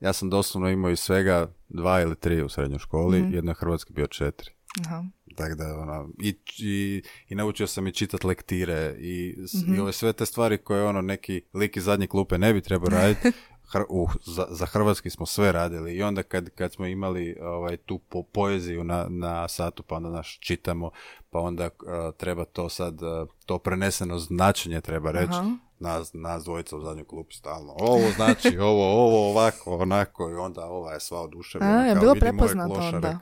ja 0.01 0.13
sam 0.13 0.31
doslovno 0.31 0.69
imao 0.69 0.91
i 0.91 0.97
svega 0.97 1.53
dva 1.69 2.01
ili 2.01 2.17
tri 2.17 2.43
u 2.43 2.49
srednjoj 2.49 2.79
školi, 2.79 3.23
mm 3.23 3.35
jedno 3.35 3.51
je 3.51 3.55
hrvatski 3.55 3.93
bio 3.93 4.07
četiri. 4.07 4.51
Aha. 4.87 5.05
Tako 5.37 5.55
da, 5.55 5.79
ono, 5.79 6.09
i, 6.23 6.37
i, 6.59 7.03
i, 7.29 7.35
naučio 7.35 7.67
sam 7.67 7.87
i 7.87 7.93
čitati 7.93 8.27
lektire 8.27 8.97
i, 8.99 9.37
mm 9.69 9.75
i 9.75 9.79
ove 9.79 9.93
sve 9.93 10.13
te 10.13 10.27
stvari 10.27 10.59
koje 10.59 10.85
ono 10.85 11.01
neki 11.01 11.43
lik 11.55 11.77
iz 11.77 11.85
zadnje 11.85 12.07
klupe 12.07 12.39
ne 12.39 12.53
bi 12.53 12.61
trebao 12.61 12.89
raditi, 12.89 13.33
Hr, 13.73 13.83
uh, 13.89 14.11
za, 14.25 14.47
za 14.51 14.67
hrvatski 14.67 15.11
smo 15.11 15.27
sve 15.27 15.53
radili 15.53 15.95
i 15.95 16.03
onda 16.03 16.23
kad, 16.23 16.51
kad 16.51 16.73
smo 16.73 16.87
imali 16.87 17.37
ovaj, 17.43 17.77
tu 17.77 17.99
po, 17.99 18.23
poeziju 18.23 18.85
na, 18.85 19.07
na 19.09 19.49
satu 19.49 19.83
pa 19.83 19.97
onda 19.97 20.09
naš 20.09 20.39
čitamo 20.41 20.91
pa 21.31 21.39
onda 21.39 21.65
uh, 21.65 22.15
treba 22.17 22.45
to 22.45 22.69
sad 22.69 23.03
uh, 23.03 23.29
to 23.47 23.59
preneseno 23.59 24.19
značenje 24.19 24.81
treba 24.81 25.11
reći 25.11 25.39
nas, 25.79 26.11
nas 26.13 26.45
dvojica 26.45 26.77
u 26.77 26.81
zadnjoj 26.81 27.07
klupi 27.07 27.35
stalno 27.35 27.75
ovo 27.79 28.11
znači 28.17 28.59
ovo, 28.71 29.05
ovo 29.05 29.31
ovako, 29.31 29.77
onako 29.77 30.31
i 30.31 30.35
onda 30.35 30.67
ova 30.67 30.93
je 30.93 31.01
sva 31.01 31.21
oduševljena. 31.21 31.79
A, 31.79 31.85
je 31.85 31.95
bilo 31.95 32.15
prepoznato 32.15 32.75
onda. 32.75 33.19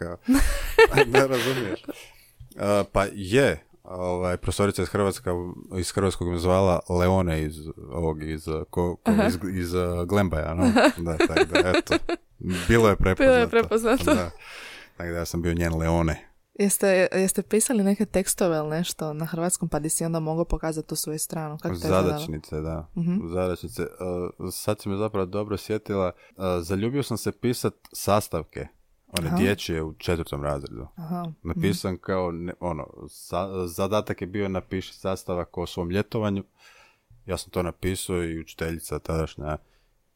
ne 1.13 1.27
razumiješ. 1.27 1.85
Uh, 1.85 2.87
pa 2.93 3.05
je, 3.13 3.67
ovaj, 3.89 4.37
profesorica 4.37 4.83
iz 4.83 4.89
Hrvatska, 4.89 5.31
iz 5.79 5.93
Hrvatskog 5.93 6.29
me 6.29 6.39
zvala 6.39 6.81
Leone 6.89 7.43
iz 7.43 7.55
ovog, 7.91 8.23
iz, 8.23 8.45
ko, 8.71 8.97
ko, 8.97 9.13
iz, 9.29 9.39
iz 9.55 9.75
uh, 9.75 10.05
Glembaja, 10.09 10.55
no? 10.55 10.65
Da, 10.97 11.17
tako 11.17 11.45
da, 11.45 11.73
eto. 11.77 11.95
Bilo 12.69 12.89
je 12.89 12.97
prepoznato. 12.97 13.31
Bilo 13.31 13.35
je 13.35 13.49
prepoznato. 13.49 14.05
Da. 14.05 14.31
Tako 14.97 15.11
da 15.11 15.19
ja 15.19 15.25
sam 15.25 15.43
bio 15.43 15.55
njen 15.55 15.79
Leone. 15.79 16.37
Jeste, 16.59 17.09
jeste 17.13 17.43
pisali 17.43 17.85
neke 17.85 18.05
tekstove 18.05 18.57
ili 18.57 18.71
nešto 18.71 19.13
na 19.13 19.25
hrvatskom 19.25 19.69
pa 19.69 19.79
di 19.79 19.89
si 19.89 20.05
onda 20.05 20.21
mogao 20.21 20.45
pokazati 20.45 20.89
tu 20.89 20.97
svoju 20.97 21.19
stranu? 21.19 21.59
Kako 21.63 21.75
Zadačnice, 21.75 22.61
da. 22.61 22.89
Uh-huh. 22.95 23.33
Zadačnice. 23.33 23.83
Uh, 23.83 24.53
sad 24.53 24.81
si 24.81 24.89
me 24.89 24.97
zapravo 24.97 25.27
dobro 25.27 25.57
sjetila. 25.57 26.13
Uh, 26.37 26.45
zaljubio 26.61 27.03
sam 27.03 27.17
se 27.17 27.33
pisat 27.33 27.75
sastavke 27.93 28.67
one 29.19 29.29
Aha. 29.29 29.37
dječje 29.37 29.83
u 29.83 29.95
četvrtom 29.95 30.43
razredu. 30.43 30.87
Aha. 30.97 31.25
Napisan 31.43 31.95
mm. 31.95 31.99
kao, 31.99 32.33
ne, 32.33 32.53
ono, 32.61 32.87
zadatak 33.67 34.21
je 34.21 34.27
bio 34.27 34.49
napiši 34.49 34.95
sastavak 34.95 35.59
o 35.59 35.67
svom 35.67 35.91
ljetovanju. 35.91 36.45
Ja 37.27 37.37
sam 37.37 37.51
to 37.51 37.63
napisao 37.63 38.25
i 38.25 38.41
učiteljica 38.41 38.99
tadašnja 38.99 39.57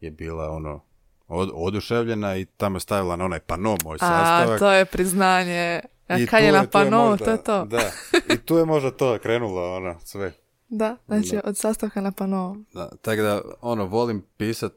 je 0.01 0.11
bila 0.11 0.51
ono 0.51 0.80
od, 1.28 1.51
oduševljena 1.55 2.36
i 2.36 2.44
tamo 2.44 2.76
je 2.76 2.80
stavila 2.80 3.16
na 3.16 3.24
onaj 3.24 3.40
pano 3.40 3.76
moj 3.84 3.98
sastavak. 3.98 4.57
A, 4.57 4.59
to 4.59 4.70
je 4.70 4.84
priznanje. 4.84 5.80
I 6.18 6.26
kad 6.26 6.44
je 6.44 6.53
na 6.53 6.66
pano, 6.66 7.16
to 7.16 7.30
je 7.30 7.42
to. 7.44 7.64
Da, 7.64 7.90
i 8.34 8.38
tu 8.38 8.57
je 8.57 8.64
možda 8.64 8.90
to 8.90 9.18
krenulo, 9.22 9.76
ono, 9.76 9.94
sve. 10.05 10.32
Da, 10.68 10.96
znači 11.07 11.38
od 11.44 11.57
sastavka 11.57 12.01
na 12.01 12.12
pano. 12.12 12.57
Da, 12.74 12.90
tako 13.03 13.22
da, 13.22 13.42
ono, 13.61 13.86
volim 13.86 14.22
pisat 14.36 14.72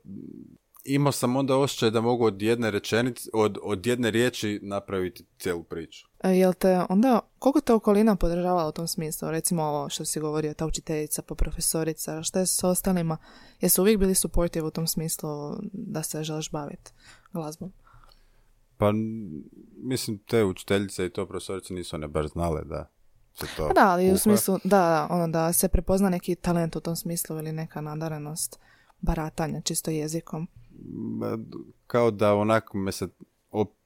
imao 0.86 1.11
sam 1.11 1.36
onda 1.36 1.57
osjećaj 1.57 1.91
da 1.91 2.01
mogu 2.01 2.25
od 2.25 2.41
jedne 2.41 2.71
rečenice, 2.71 3.29
od, 3.34 3.57
od 3.63 3.86
jedne 3.86 4.11
riječi 4.11 4.59
napraviti 4.63 5.25
cijelu 5.38 5.63
priču. 5.63 6.07
E, 6.23 6.29
jel 6.29 6.53
te 6.53 6.81
onda, 6.89 7.19
koliko 7.39 7.61
te 7.61 7.73
okolina 7.73 8.15
podržavala 8.15 8.67
u 8.67 8.71
tom 8.71 8.88
smislu? 8.88 9.31
Recimo 9.31 9.63
ovo 9.63 9.89
što 9.89 10.05
si 10.05 10.19
govorio, 10.19 10.53
ta 10.53 10.65
učiteljica, 10.65 11.21
pa 11.21 11.36
profesorica, 11.36 12.23
šta 12.23 12.39
je 12.39 12.45
s 12.45 12.63
ostalima? 12.63 13.17
Jesu 13.61 13.81
uvijek 13.81 13.99
bili 13.99 14.15
supportive 14.15 14.67
u 14.67 14.71
tom 14.71 14.88
smislu 14.88 15.55
da 15.73 16.03
se 16.03 16.23
želiš 16.23 16.51
baviti 16.51 16.91
glazbom? 17.34 17.73
Pa, 18.77 18.91
mislim, 19.77 20.17
te 20.17 20.43
učiteljice 20.43 21.05
i 21.05 21.09
to 21.09 21.25
profesorice 21.25 21.73
nisu 21.73 21.95
one 21.95 22.07
baš 22.07 22.27
znale 22.27 22.63
da 22.63 22.89
se 23.34 23.45
to 23.57 23.67
pa 23.67 23.73
Da, 23.73 23.89
ali 23.89 24.11
u 24.11 24.17
smislu, 24.17 24.57
da, 24.63 24.77
da, 24.77 25.07
ono, 25.09 25.27
da 25.27 25.53
se 25.53 25.67
prepozna 25.67 26.09
neki 26.09 26.36
talent 26.36 26.75
u 26.75 26.79
tom 26.79 26.95
smislu 26.95 27.38
ili 27.38 27.51
neka 27.51 27.81
nadarenost 27.81 28.59
baratanja 29.01 29.61
čisto 29.61 29.91
jezikom 29.91 30.47
kao 31.88 32.11
da 32.11 32.36
onako 32.36 32.78
me 32.78 32.91
se 32.91 33.07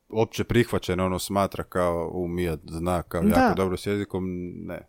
opće 0.09 0.43
prihvaćeno 0.43 1.05
ono 1.05 1.19
smatra 1.19 1.63
kao 1.63 2.11
u 2.13 2.27
Mija 2.27 2.57
zna 2.69 3.01
kao 3.01 3.21
da. 3.21 3.39
jako 3.39 3.55
dobro 3.55 3.77
s 3.77 3.85
jezikom, 3.85 4.25
ne, 4.55 4.81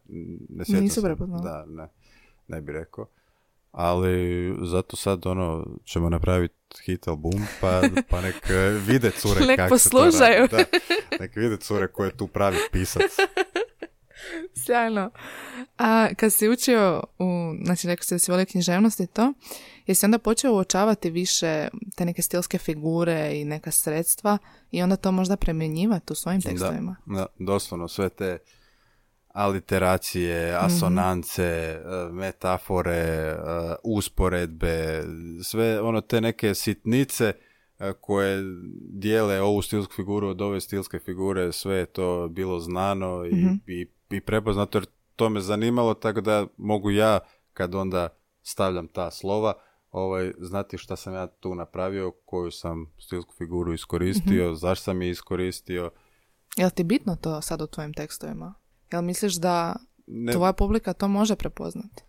ne 0.48 0.64
sjećam 0.64 0.82
Nisu 0.82 1.02
Da, 1.42 1.64
ne, 1.68 1.88
ne 2.48 2.60
bi 2.60 2.72
rekao. 2.72 3.06
Ali 3.72 4.54
zato 4.62 4.96
sad 4.96 5.26
ono 5.26 5.66
ćemo 5.84 6.10
napraviti 6.10 6.54
hit 6.84 7.08
album 7.08 7.40
pa, 7.60 7.82
pa 8.10 8.20
nek 8.20 8.34
vide 8.86 9.10
cure 9.10 9.40
nek 9.46 9.56
kako 9.56 9.68
poslušaju. 9.68 10.44
Se 10.44 10.50
to 10.50 10.56
radi. 10.56 10.70
Da, 11.10 11.16
nek 11.20 11.36
vide 11.36 11.56
cure 11.56 11.88
koje 11.88 12.16
tu 12.16 12.26
pravi 12.26 12.56
pisac. 12.72 13.02
Sjajno. 14.64 15.10
A 15.78 16.08
kad 16.16 16.32
si 16.32 16.48
učio, 16.48 17.02
u, 17.18 17.24
znači 17.64 17.86
rekao 17.86 18.04
si 18.04 18.14
da 18.14 18.18
si 18.18 18.30
volio 18.30 18.46
književnost 18.46 19.00
i 19.00 19.06
to, 19.06 19.32
jesi 19.86 20.06
onda 20.06 20.18
počeo 20.18 20.52
uočavati 20.52 21.10
više 21.10 21.68
te 21.96 22.04
neke 22.04 22.22
stilske 22.22 22.58
figure 22.58 23.30
i 23.34 23.44
neka 23.44 23.70
sredstva 23.70 24.38
i 24.70 24.82
onda 24.82 24.96
to 24.96 25.12
možda 25.12 25.36
premjenjivati 25.36 26.12
u 26.12 26.16
svojim 26.16 26.42
tekstovima? 26.42 26.96
Da, 27.06 27.14
da 27.14 27.26
doslovno 27.38 27.88
sve 27.88 28.08
te 28.08 28.38
aliteracije, 29.28 30.56
mhm. 30.56 30.66
asonance, 30.66 31.78
mm 31.84 32.14
metafore, 32.14 32.92
e, 32.92 33.36
usporedbe, 33.84 35.04
sve 35.44 35.80
ono 35.80 36.00
te 36.00 36.20
neke 36.20 36.54
sitnice 36.54 37.32
e, 37.78 37.92
koje 38.00 38.42
dijele 38.90 39.40
ovu 39.40 39.62
stilsku 39.62 39.92
figuru 39.92 40.28
od 40.28 40.40
ove 40.40 40.60
stilske 40.60 40.98
figure, 40.98 41.52
sve 41.52 41.76
je 41.76 41.86
to 41.86 42.28
bilo 42.28 42.60
znano 42.60 43.24
i, 43.24 43.34
mm 43.34 43.60
i 43.66 43.97
i 44.10 44.20
prepoznato 44.20 44.78
jer 44.78 44.86
to 45.16 45.28
me 45.28 45.40
zanimalo 45.40 45.94
tako 45.94 46.20
da 46.20 46.46
mogu 46.56 46.90
ja 46.90 47.18
kad 47.52 47.74
onda 47.74 48.08
stavljam 48.42 48.88
ta 48.88 49.10
slova 49.10 49.54
ovaj, 49.90 50.32
znati 50.38 50.78
šta 50.78 50.96
sam 50.96 51.14
ja 51.14 51.26
tu 51.26 51.54
napravio, 51.54 52.12
koju 52.24 52.50
sam 52.50 52.92
stilsku 52.98 53.34
figuru 53.38 53.72
iskoristio, 53.72 54.50
mm 54.50 54.56
zašto 54.56 54.84
sam 54.84 55.02
je 55.02 55.10
iskoristio. 55.10 55.90
Jel 56.56 56.70
ti 56.70 56.84
bitno 56.84 57.16
to 57.16 57.40
sad 57.40 57.62
u 57.62 57.66
tvojim 57.66 57.94
tekstovima? 57.94 58.54
Jel 58.92 59.02
misliš 59.02 59.34
da 59.34 59.76
ne, 60.06 60.32
tvoja 60.32 60.52
publika 60.52 60.92
to 60.92 61.08
može 61.08 61.36
prepoznati? 61.36 62.02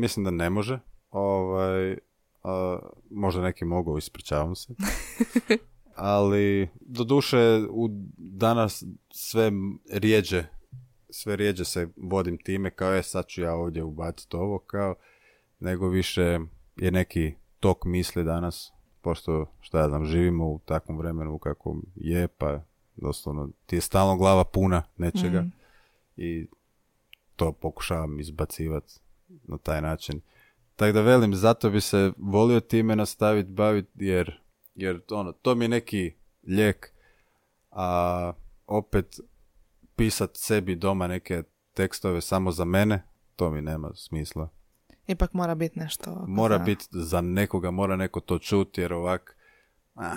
Mislim 0.00 0.24
da 0.24 0.30
ne 0.30 0.50
može. 0.50 0.78
Ovaj, 1.10 1.98
možda 3.10 3.42
neki 3.42 3.64
mogu, 3.64 3.98
ispričavam 3.98 4.54
se. 4.54 4.74
Ali, 5.94 6.68
doduše, 6.80 7.62
u 7.70 7.88
danas 8.16 8.84
sve 9.10 9.52
rijeđe 9.92 10.44
sve 11.10 11.36
rijeđe 11.36 11.64
se 11.64 11.88
vodim 11.96 12.38
time 12.38 12.70
kao 12.70 12.92
je 12.92 13.02
sad 13.02 13.26
ću 13.26 13.42
ja 13.42 13.54
ovdje 13.54 13.82
ubaciti 13.82 14.36
ovo 14.36 14.58
kao 14.58 14.94
nego 15.60 15.88
više 15.88 16.38
je 16.76 16.90
neki 16.90 17.34
tok 17.60 17.84
misli 17.84 18.24
danas 18.24 18.72
pošto 19.00 19.46
šta 19.60 19.80
ja 19.80 19.88
znam 19.88 20.04
živimo 20.04 20.46
u 20.46 20.60
takvom 20.64 20.98
vremenu 20.98 21.38
kako 21.38 21.76
je 21.94 22.28
pa 22.28 22.60
doslovno 22.96 23.48
ti 23.66 23.76
je 23.76 23.80
stalno 23.80 24.16
glava 24.16 24.44
puna 24.44 24.82
nečega 24.96 25.40
mm. 25.40 25.52
i 26.16 26.46
to 27.36 27.52
pokušavam 27.52 28.20
izbacivati 28.20 28.94
na 29.28 29.58
taj 29.58 29.82
način. 29.82 30.20
Tako 30.76 30.92
da 30.92 31.00
velim, 31.00 31.34
zato 31.34 31.70
bi 31.70 31.80
se 31.80 32.12
volio 32.16 32.60
time 32.60 32.96
nastaviti 32.96 33.50
baviti, 33.50 33.90
jer, 33.94 34.40
jer 34.74 35.00
ono, 35.10 35.32
to 35.32 35.54
mi 35.54 35.64
je 35.64 35.68
neki 35.68 36.14
lijek, 36.46 36.92
a 37.70 38.32
opet 38.66 39.20
pisat 40.00 40.30
sebi 40.36 40.76
doma 40.76 41.06
neke 41.06 41.42
tekstove 41.74 42.20
samo 42.20 42.52
za 42.52 42.64
mene, 42.64 43.02
to 43.36 43.50
mi 43.50 43.62
nema 43.62 43.90
smisla. 43.94 44.48
Ipak 45.06 45.32
mora 45.32 45.54
biti 45.54 45.78
nešto. 45.78 46.24
Mora 46.28 46.58
biti 46.58 46.86
za 46.90 47.20
nekoga, 47.20 47.70
mora 47.70 47.96
neko 47.96 48.20
to 48.20 48.38
čuti, 48.38 48.80
jer 48.80 48.92
ovak, 48.92 49.36
ah, 49.94 50.16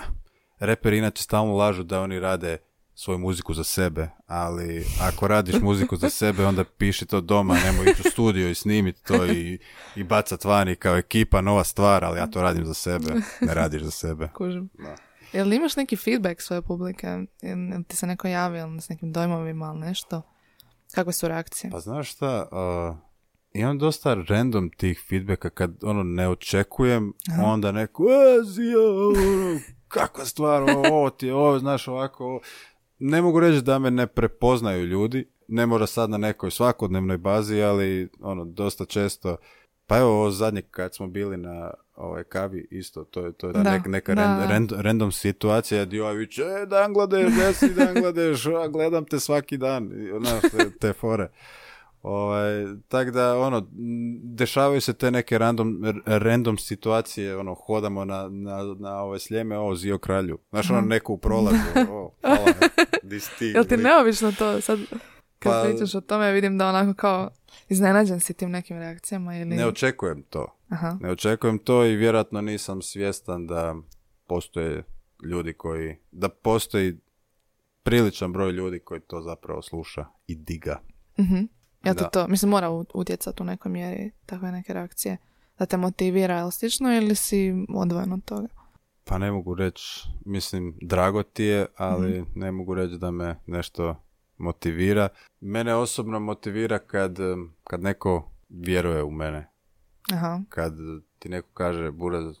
reperi 0.58 0.98
inače 0.98 1.22
stalno 1.22 1.56
lažu 1.56 1.82
da 1.82 2.00
oni 2.00 2.20
rade 2.20 2.58
svoju 2.94 3.18
muziku 3.18 3.54
za 3.54 3.64
sebe, 3.64 4.08
ali 4.26 4.86
ako 5.00 5.28
radiš 5.28 5.60
muziku 5.60 5.96
za 5.96 6.10
sebe, 6.10 6.46
onda 6.46 6.64
piši 6.64 7.06
to 7.06 7.20
doma, 7.20 7.54
nemoj 7.54 7.90
ići 7.90 8.02
u 8.08 8.10
studio 8.10 8.50
i 8.50 8.54
snimiti 8.54 9.04
to 9.04 9.26
i, 9.26 9.58
i 9.96 10.04
bacat 10.04 10.44
vani 10.44 10.76
kao 10.76 10.96
ekipa, 10.96 11.40
nova 11.40 11.64
stvar, 11.64 12.04
ali 12.04 12.18
ja 12.18 12.26
to 12.26 12.42
radim 12.42 12.64
za 12.64 12.74
sebe, 12.74 13.12
ne 13.40 13.54
radiš 13.54 13.82
za 13.82 13.90
sebe. 13.90 14.28
Kužim. 14.34 14.68
Da. 14.78 14.96
Jel 15.34 15.52
imaš 15.52 15.76
neki 15.76 15.96
feedback 15.96 16.40
svoje 16.40 16.62
publike? 16.62 17.06
Jel 17.42 17.82
ti 17.88 17.96
se 17.96 18.06
neko 18.06 18.28
javio 18.28 18.80
s 18.80 18.88
nekim 18.88 19.12
dojmovima 19.12 19.66
ili 19.66 19.80
nešto? 19.80 20.22
Kakve 20.94 21.12
su 21.12 21.28
reakcije? 21.28 21.70
Pa 21.70 21.80
znaš 21.80 22.10
šta, 22.10 22.48
uh, 22.52 22.96
imam 23.52 23.78
dosta 23.78 24.14
random 24.28 24.70
tih 24.70 25.04
feedbacka 25.08 25.50
kad 25.50 25.84
ono 25.84 26.02
ne 26.02 26.28
očekujem, 26.28 27.12
onda 27.44 27.72
neko, 27.72 28.02
ono, 28.02 29.60
kakva 29.88 30.24
stvar, 30.24 30.62
ovo 30.90 31.10
ti 31.10 31.26
je, 31.26 31.34
ovo, 31.34 31.58
znaš, 31.58 31.88
ovako, 31.88 32.40
ne 32.98 33.22
mogu 33.22 33.40
reći 33.40 33.62
da 33.62 33.78
me 33.78 33.90
ne 33.90 34.06
prepoznaju 34.06 34.86
ljudi, 34.86 35.28
ne 35.48 35.66
mora 35.66 35.86
sad 35.86 36.10
na 36.10 36.18
nekoj 36.18 36.50
svakodnevnoj 36.50 37.18
bazi, 37.18 37.62
ali 37.62 38.08
ono, 38.20 38.44
dosta 38.44 38.84
često, 38.84 39.36
pa 39.86 39.98
evo 39.98 40.08
ovo 40.08 40.30
zadnje 40.30 40.62
kad 40.62 40.94
smo 40.94 41.06
bili 41.06 41.36
na 41.36 41.70
ovaj 41.96 42.24
kavi 42.24 42.66
isto, 42.70 43.04
to 43.04 43.26
je, 43.26 43.32
to 43.32 43.46
je 43.46 43.52
da, 43.52 43.82
neka 43.86 44.14
random 44.76 45.12
situacija 45.12 45.84
gdje 45.84 46.02
ovaj 46.02 46.16
viče, 46.16 46.42
e, 46.42 46.66
Dangladeš, 46.66 47.32
gdje 47.32 47.52
si 47.52 47.74
Dangladeš, 47.74 48.44
gledam 48.70 49.04
te 49.04 49.20
svaki 49.20 49.56
dan, 49.56 49.90
znaš, 50.20 50.42
te, 50.42 50.70
te 50.80 50.92
fore. 50.92 51.28
Ovaj, 52.02 52.64
tak 52.88 53.10
da, 53.10 53.38
ono, 53.38 53.66
dešavaju 54.22 54.80
se 54.80 54.92
te 54.92 55.10
neke 55.10 55.38
random, 55.38 55.84
random 56.06 56.58
situacije, 56.58 57.36
ono, 57.36 57.54
hodamo 57.54 58.04
na, 58.04 58.28
na, 58.28 58.74
na 58.78 59.02
ove 59.02 59.18
sljeme, 59.18 59.58
o, 59.58 59.74
zio 59.74 59.98
kralju. 59.98 60.38
Znaš, 60.50 60.70
ono, 60.70 60.80
neko 60.80 61.12
u 61.12 61.18
prolazu, 61.18 61.56
o, 61.90 62.10
hvala, 62.20 62.46
Jel 63.54 63.64
ti 63.64 63.76
neobično 63.76 64.32
to, 64.32 64.60
sad, 64.60 64.78
kad 65.38 65.52
pa, 65.52 65.64
pričaš 65.64 65.94
o 65.94 66.00
tome, 66.00 66.32
vidim 66.32 66.58
da 66.58 66.68
onako 66.68 66.94
kao 66.94 67.30
iznenađen 67.68 68.20
si 68.20 68.34
tim 68.34 68.50
nekim 68.50 68.78
reakcijama 68.78 69.36
ili... 69.36 69.56
Ne 69.56 69.66
očekujem 69.66 70.22
to. 70.22 70.46
Aha. 70.68 70.98
Ne 71.00 71.10
očekujem 71.10 71.58
to 71.58 71.84
i 71.84 71.96
vjerojatno 71.96 72.40
nisam 72.40 72.82
svjestan 72.82 73.46
da 73.46 73.74
postoje 74.26 74.82
ljudi 75.24 75.52
koji, 75.52 75.96
da 76.12 76.28
postoji 76.28 76.96
priličan 77.82 78.32
broj 78.32 78.52
ljudi 78.52 78.78
koji 78.78 79.00
to 79.00 79.20
zapravo 79.22 79.62
sluša 79.62 80.06
i 80.26 80.34
diga. 80.34 80.80
Mhm. 81.20 81.44
Ja 81.84 81.94
to, 81.94 82.04
to, 82.04 82.28
mislim, 82.28 82.50
mora 82.50 82.70
utjecati 82.94 83.42
u 83.42 83.46
nekoj 83.46 83.72
mjeri 83.72 84.10
takve 84.26 84.52
neke 84.52 84.72
reakcije. 84.72 85.16
Da 85.58 85.66
te 85.66 85.76
motivira 85.76 86.50
slično 86.50 86.96
ili 86.96 87.14
si 87.14 87.52
odvojen 87.74 88.12
od 88.12 88.24
toga? 88.24 88.48
Pa 89.04 89.18
ne 89.18 89.32
mogu 89.32 89.54
reći, 89.54 90.08
mislim, 90.24 90.78
drago 90.82 91.22
ti 91.22 91.44
je, 91.44 91.66
ali 91.76 92.20
mhm. 92.20 92.40
ne 92.40 92.52
mogu 92.52 92.74
reći 92.74 92.98
da 92.98 93.10
me 93.10 93.40
nešto 93.46 94.03
motivira. 94.38 95.08
Mene 95.40 95.74
osobno 95.74 96.20
motivira 96.20 96.78
kad, 96.78 97.18
kad 97.64 97.82
neko 97.82 98.30
vjeruje 98.48 99.02
u 99.02 99.10
mene. 99.10 99.50
Aha. 100.12 100.40
Kad 100.48 100.74
ti 101.18 101.28
neko 101.28 101.48
kaže, 101.54 101.90
Buraz, 101.90 102.36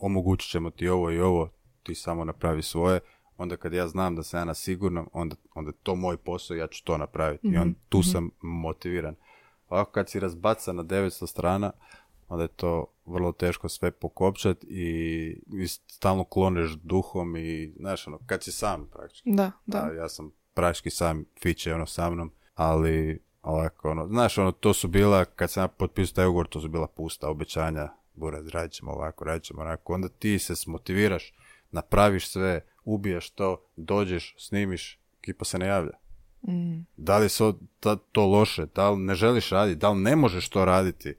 omogućit 0.00 0.50
ćemo 0.50 0.70
ti 0.70 0.88
ovo 0.88 1.10
i 1.10 1.20
ovo, 1.20 1.50
ti 1.82 1.94
samo 1.94 2.24
napravi 2.24 2.62
svoje, 2.62 3.00
onda 3.36 3.56
kad 3.56 3.72
ja 3.72 3.88
znam 3.88 4.16
da 4.16 4.22
sam 4.22 4.40
ja 4.40 4.44
na 4.44 4.54
sigurnom, 4.54 5.08
onda, 5.12 5.36
onda 5.54 5.68
je 5.68 5.76
to 5.82 5.94
moj 5.94 6.16
posao, 6.16 6.56
ja 6.56 6.66
ću 6.66 6.84
to 6.84 6.98
napraviti. 6.98 7.48
I 7.48 7.56
on, 7.56 7.68
mhm, 7.68 7.78
tu 7.88 7.98
mhm. 7.98 8.08
sam 8.08 8.30
motiviran. 8.40 9.14
Ovako 9.68 9.92
kad 9.92 10.10
si 10.10 10.20
razbaca 10.20 10.72
na 10.72 10.84
900 10.84 11.26
strana, 11.26 11.72
onda 12.28 12.44
je 12.44 12.48
to 12.48 12.86
vrlo 13.06 13.32
teško 13.32 13.68
sve 13.68 13.90
pokopčati 13.90 14.66
i, 14.66 15.30
i 15.62 15.66
stalno 15.68 16.24
kloneš 16.24 16.72
duhom 16.72 17.36
i, 17.36 17.74
znaš, 17.78 18.06
ono, 18.06 18.18
kad 18.26 18.42
si 18.42 18.52
sam 18.52 18.88
praktički. 18.92 19.30
Da, 19.32 19.52
da. 19.66 19.78
ja 19.78 20.08
sam 20.08 20.32
praktički 20.54 20.90
sam, 20.90 21.24
fiće 21.42 21.74
ono 21.74 21.86
sa 21.86 22.10
mnom, 22.10 22.32
ali 22.54 23.22
ovako, 23.42 23.90
ono, 23.90 24.08
znaš, 24.08 24.38
ono, 24.38 24.52
to 24.52 24.72
su 24.72 24.88
bila, 24.88 25.24
kad 25.24 25.50
sam 25.50 25.68
potpisao 25.78 26.14
taj 26.14 26.26
ugovor, 26.26 26.48
to 26.48 26.60
su 26.60 26.68
bila 26.68 26.86
pusta 26.86 27.28
obećanja, 27.28 27.88
Buraz, 28.14 28.48
radit 28.48 28.72
ćemo 28.72 28.90
ovako, 28.90 29.24
radit 29.24 29.42
ćemo 29.42 29.60
onako, 29.60 29.94
onda 29.94 30.08
ti 30.08 30.38
se 30.38 30.56
smotiviraš, 30.56 31.32
napraviš 31.70 32.28
sve, 32.28 32.60
ubiješ 32.84 33.30
to, 33.30 33.66
dođeš, 33.76 34.34
snimiš, 34.38 35.00
kipa 35.20 35.44
se 35.44 35.58
ne 35.58 35.66
javlja. 35.66 35.92
Mm. 36.48 36.86
Da 36.96 37.18
li 37.18 37.24
je 37.24 37.28
to, 37.80 37.96
to 37.96 38.26
loše, 38.26 38.66
da 38.74 38.90
li 38.90 39.00
ne 39.00 39.14
želiš 39.14 39.50
raditi, 39.50 39.78
da 39.78 39.90
li 39.90 40.00
ne 40.00 40.16
možeš 40.16 40.48
to 40.48 40.64
raditi, 40.64 41.14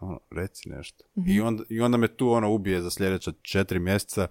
ono, 0.00 0.20
reci 0.30 0.68
nešto. 0.68 1.04
I, 1.16 1.20
mhm. 1.20 1.46
onda, 1.46 1.64
I 1.68 1.80
onda 1.80 1.96
me 1.96 2.08
tu 2.08 2.30
ono 2.30 2.50
ubije 2.50 2.82
za 2.82 2.90
sljedeća 2.90 3.32
četiri 3.42 3.78
mjeseca 3.78 4.28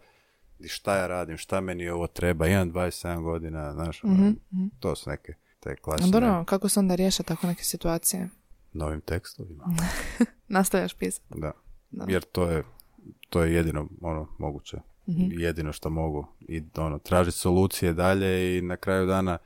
i 0.59 0.67
šta 0.67 0.97
ja 0.97 1.07
radim, 1.07 1.37
šta 1.37 1.61
meni 1.61 1.89
ovo 1.89 2.07
treba, 2.07 2.47
imam 2.47 2.73
27 2.73 3.21
godina, 3.21 3.73
znaš, 3.73 4.03
ono, 4.03 4.13
mm 4.13 4.37
to 4.79 4.95
su 4.95 5.09
neke 5.09 5.33
te 5.59 5.75
klasične. 5.75 6.11
Dobro, 6.11 6.45
kako 6.45 6.69
se 6.69 6.79
onda 6.79 6.95
riješa 6.95 7.23
tako 7.23 7.47
neke 7.47 7.63
situacije? 7.63 8.29
Novim 8.73 9.01
tekstovima. 9.01 9.63
Nastavljaš 10.47 10.93
pisati. 10.93 11.33
Da. 11.35 11.51
jer 12.07 12.23
to 12.23 12.49
je, 12.49 12.63
to 13.29 13.43
je 13.43 13.53
jedino 13.53 13.87
ono 14.01 14.27
moguće. 14.39 14.77
mm 15.07 15.31
Jedino 15.31 15.73
što 15.73 15.89
mogu. 15.89 16.27
I 16.47 16.63
ono, 16.77 16.99
tražiti 16.99 17.37
solucije 17.37 17.93
dalje 17.93 18.57
i 18.57 18.61
na 18.61 18.77
kraju 18.77 19.05
dana 19.05 19.37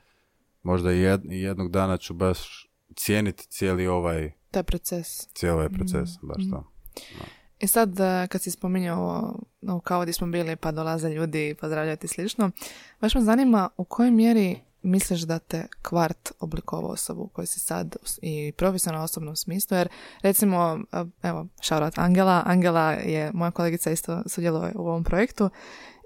možda 0.63 0.91
i 0.93 0.99
jednog 1.29 1.71
dana 1.71 1.97
ću 1.97 2.13
baš 2.13 2.69
cijeniti 2.95 3.47
cijeli 3.47 3.87
ovaj 3.87 4.31
taj 4.51 4.63
proces. 4.63 5.27
Cijeli 5.33 5.55
ovaj 5.55 5.69
proces, 5.69 6.09
mm. 6.21 6.27
baš 6.27 6.49
to. 6.51 6.71
I 7.61 7.67
sad, 7.67 7.99
eh, 7.99 8.27
kad 8.27 8.41
si 8.41 8.51
spominjao 8.51 8.99
ovo, 9.61 9.79
kao 9.79 10.01
gdje 10.01 10.13
smo 10.13 10.27
bili 10.27 10.55
pa 10.55 10.71
dolaze 10.71 11.09
ljudi 11.09 11.49
i 11.49 11.55
pozdravljati 11.55 12.07
slično, 12.07 12.51
baš 13.01 13.15
me 13.15 13.21
zanima 13.21 13.69
u 13.77 13.83
kojoj 13.83 14.11
mjeri 14.11 14.59
misliš 14.83 15.21
da 15.21 15.39
te 15.39 15.67
kvart 15.81 16.31
oblikovao 16.39 16.91
osobu 16.91 17.27
koji 17.27 17.47
si 17.47 17.59
sad 17.59 17.95
i 18.21 18.51
profesionalno 18.57 19.05
osobnom 19.05 19.35
smislu, 19.35 19.77
jer 19.77 19.89
recimo, 20.21 20.79
eh, 20.91 21.05
evo, 21.23 21.47
šaurat 21.61 21.97
Angela, 21.97 22.43
Angela 22.45 22.91
je 22.91 23.31
moja 23.33 23.51
kolegica 23.51 23.91
isto 23.91 24.23
sudjeluje 24.25 24.71
u 24.75 24.87
ovom 24.87 25.03
projektu 25.03 25.49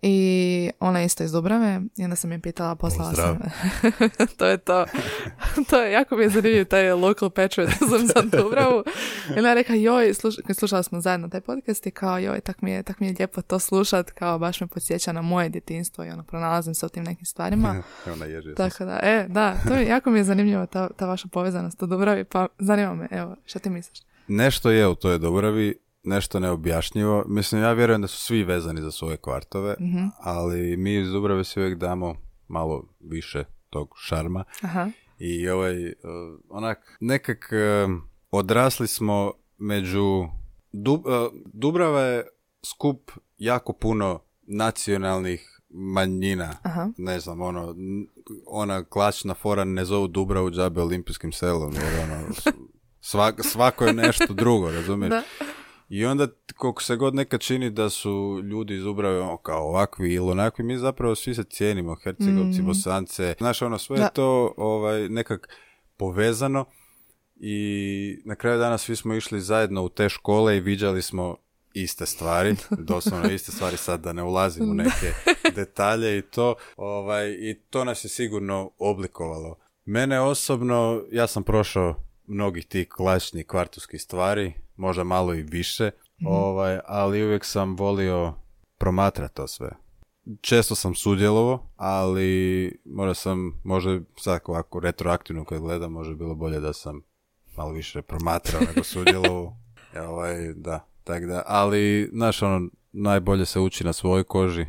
i 0.01 0.69
ona 0.79 0.99
je 0.99 1.05
isto 1.05 1.23
iz 1.23 1.31
Dubrave 1.31 1.81
i 1.97 2.03
onda 2.03 2.15
sam 2.15 2.31
je 2.31 2.41
pitala, 2.41 2.75
poslala 2.75 3.13
sam... 3.13 3.39
to 4.37 4.45
je 4.45 4.57
to. 4.57 4.85
to 5.69 5.81
je 5.81 5.91
jako 5.91 6.15
mi 6.15 6.23
je 6.23 6.29
zanimljiv 6.29 6.65
taj 6.65 6.91
local 6.91 7.29
patriotism 7.29 7.85
za 8.15 8.21
Dubravu. 8.21 8.83
I 9.35 9.39
ona 9.39 9.49
je 9.49 9.55
rekla, 9.55 9.75
joj, 9.75 10.13
sluš, 10.13 10.35
slušala 10.53 10.83
smo 10.83 11.01
zajedno 11.01 11.27
taj 11.27 11.41
podcast 11.41 11.87
i 11.87 11.91
kao, 11.91 12.17
joj, 12.17 12.39
tak 12.41 12.61
mi 12.61 12.71
je, 12.71 12.83
tak 12.83 12.99
mi 12.99 13.07
je 13.07 13.15
lijepo 13.19 13.41
to 13.41 13.59
slušat, 13.59 14.11
kao 14.11 14.39
baš 14.39 14.61
me 14.61 14.67
podsjeća 14.67 15.11
na 15.11 15.21
moje 15.21 15.49
djetinstvo 15.49 16.05
i 16.05 16.09
ono, 16.09 16.23
pronalazim 16.23 16.75
se 16.75 16.85
u 16.85 16.89
tim 16.89 17.03
nekim 17.03 17.25
stvarima. 17.25 17.83
ona 18.13 18.25
Tako 18.57 18.85
da, 18.85 18.99
e, 19.03 19.25
da, 19.29 19.57
to 19.67 19.73
je 19.73 19.87
jako 19.87 20.09
mi 20.09 20.19
je 20.19 20.23
zanimljivo 20.23 20.65
ta, 20.65 20.89
ta 20.89 21.05
vaša 21.05 21.27
povezanost 21.27 21.83
u 21.83 21.87
Dubravi, 21.87 22.23
pa 22.23 22.47
zanima 22.59 22.95
me, 22.95 23.07
evo, 23.11 23.35
šta 23.45 23.59
ti 23.59 23.69
misliš? 23.69 23.99
Nešto 24.27 24.71
je 24.71 24.87
u 24.87 24.95
toj 24.95 25.19
Dubravi, 25.19 25.84
nešto 26.05 26.39
neobjašnjivo. 26.39 27.23
Mislim, 27.27 27.61
ja 27.61 27.73
vjerujem 27.73 28.01
da 28.01 28.07
su 28.07 28.17
svi 28.21 28.43
vezani 28.43 28.81
za 28.81 28.91
svoje 28.91 29.17
kvartove, 29.17 29.75
mm 29.79 30.09
ali 30.19 30.77
mi 30.77 30.95
iz 30.95 31.09
Dubrave 31.09 31.43
se 31.43 31.59
uvijek 31.59 31.77
damo 31.77 32.15
malo 32.47 32.87
više 32.99 33.43
tog 33.69 33.93
šarma. 33.97 34.43
Aha. 34.61 34.89
I 35.19 35.49
ovaj, 35.49 35.87
uh, 35.87 35.93
onak, 36.49 36.97
nekak 36.99 37.51
uh, 37.51 38.01
odrasli 38.31 38.87
smo 38.87 39.33
među... 39.57 40.27
Dub, 40.71 41.05
uh, 41.05 41.13
Dubrava 41.53 42.01
je 42.01 42.27
skup 42.65 43.11
jako 43.37 43.73
puno 43.73 44.19
nacionalnih 44.41 45.61
manjina. 45.69 46.53
Aha. 46.63 46.89
Ne 46.97 47.19
znam, 47.19 47.41
ono, 47.41 47.75
ona 48.47 48.83
klasična 48.83 49.33
fora 49.33 49.63
ne 49.63 49.85
zovu 49.85 50.07
Dubravu 50.07 50.51
džabe 50.51 50.81
olimpijskim 50.81 51.31
selom, 51.31 51.73
jer 51.73 52.03
ono, 52.03 52.33
svako 53.43 53.85
je 53.85 53.93
nešto 53.93 54.33
drugo, 54.33 54.71
razumiješ? 54.71 55.09
Da. 55.09 55.23
I 55.95 56.05
onda 56.05 56.27
koliko 56.57 56.83
se 56.83 56.95
god 56.95 57.15
nekad 57.15 57.41
čini 57.41 57.69
da 57.69 57.89
su 57.89 58.41
ljudi 58.43 58.75
iz 58.75 58.85
Ubrave 58.85 59.19
ono, 59.19 59.37
kao 59.37 59.67
ovakvi 59.67 60.13
ili 60.13 60.31
onakvi, 60.31 60.63
mi 60.63 60.77
zapravo 60.77 61.15
svi 61.15 61.35
se 61.35 61.43
cijenimo, 61.43 61.95
Hercegovci, 61.95 62.61
mm. 62.61 62.65
Bosance, 62.65 63.35
znaš 63.37 63.61
ono 63.61 63.77
sve 63.77 63.99
je 63.99 64.07
to 64.13 64.53
ovaj, 64.57 65.09
nekak 65.09 65.49
povezano 65.97 66.65
i 67.35 68.21
na 68.25 68.35
kraju 68.35 68.59
dana 68.59 68.77
svi 68.77 68.95
smo 68.95 69.13
išli 69.13 69.41
zajedno 69.41 69.83
u 69.83 69.89
te 69.89 70.09
škole 70.09 70.57
i 70.57 70.59
viđali 70.59 71.01
smo 71.01 71.37
iste 71.73 72.05
stvari, 72.05 72.55
doslovno 72.89 73.29
iste 73.29 73.51
stvari 73.51 73.77
sad 73.77 74.01
da 74.01 74.13
ne 74.13 74.23
ulazim 74.23 74.71
u 74.71 74.73
neke 74.73 75.13
detalje 75.55 76.17
i 76.17 76.21
to, 76.21 76.55
ovaj, 76.77 77.31
i 77.31 77.59
to 77.69 77.83
nas 77.83 78.05
je 78.05 78.09
sigurno 78.09 78.71
oblikovalo. 78.77 79.55
Mene 79.85 80.19
osobno, 80.19 81.03
ja 81.11 81.27
sam 81.27 81.43
prošao 81.43 81.95
mnogih 82.27 82.65
tih 82.65 82.87
klasičnih 82.89 83.45
kvartovskih 83.45 84.01
stvari, 84.01 84.64
možda 84.75 85.03
malo 85.03 85.33
i 85.33 85.43
više, 85.43 85.91
ovaj, 86.25 86.79
ali 86.85 87.25
uvijek 87.25 87.45
sam 87.45 87.75
volio 87.75 88.33
promatrati 88.77 89.35
to 89.35 89.47
sve. 89.47 89.69
Često 90.41 90.75
sam 90.75 90.95
sudjelovao, 90.95 91.67
ali 91.75 92.71
možda 92.85 93.13
sam, 93.13 93.61
možda 93.63 93.99
sad 94.17 94.39
ovako 94.45 94.79
retroaktivno 94.79 95.45
kad 95.45 95.59
gledam, 95.59 95.91
možda 95.91 96.11
je 96.11 96.17
bilo 96.17 96.35
bolje 96.35 96.59
da 96.59 96.73
sam 96.73 97.01
malo 97.57 97.71
više 97.71 98.01
promatrao 98.01 98.61
nego 98.61 98.83
sudjelovao. 98.93 99.57
E, 99.93 100.01
ovaj, 100.01 100.53
da, 100.53 100.87
tak 101.03 101.25
da, 101.25 101.43
ali, 101.45 102.09
znaš, 102.13 102.41
ono, 102.41 102.69
najbolje 102.91 103.45
se 103.45 103.59
uči 103.59 103.83
na 103.83 103.93
svojoj 103.93 104.23
koži, 104.23 104.65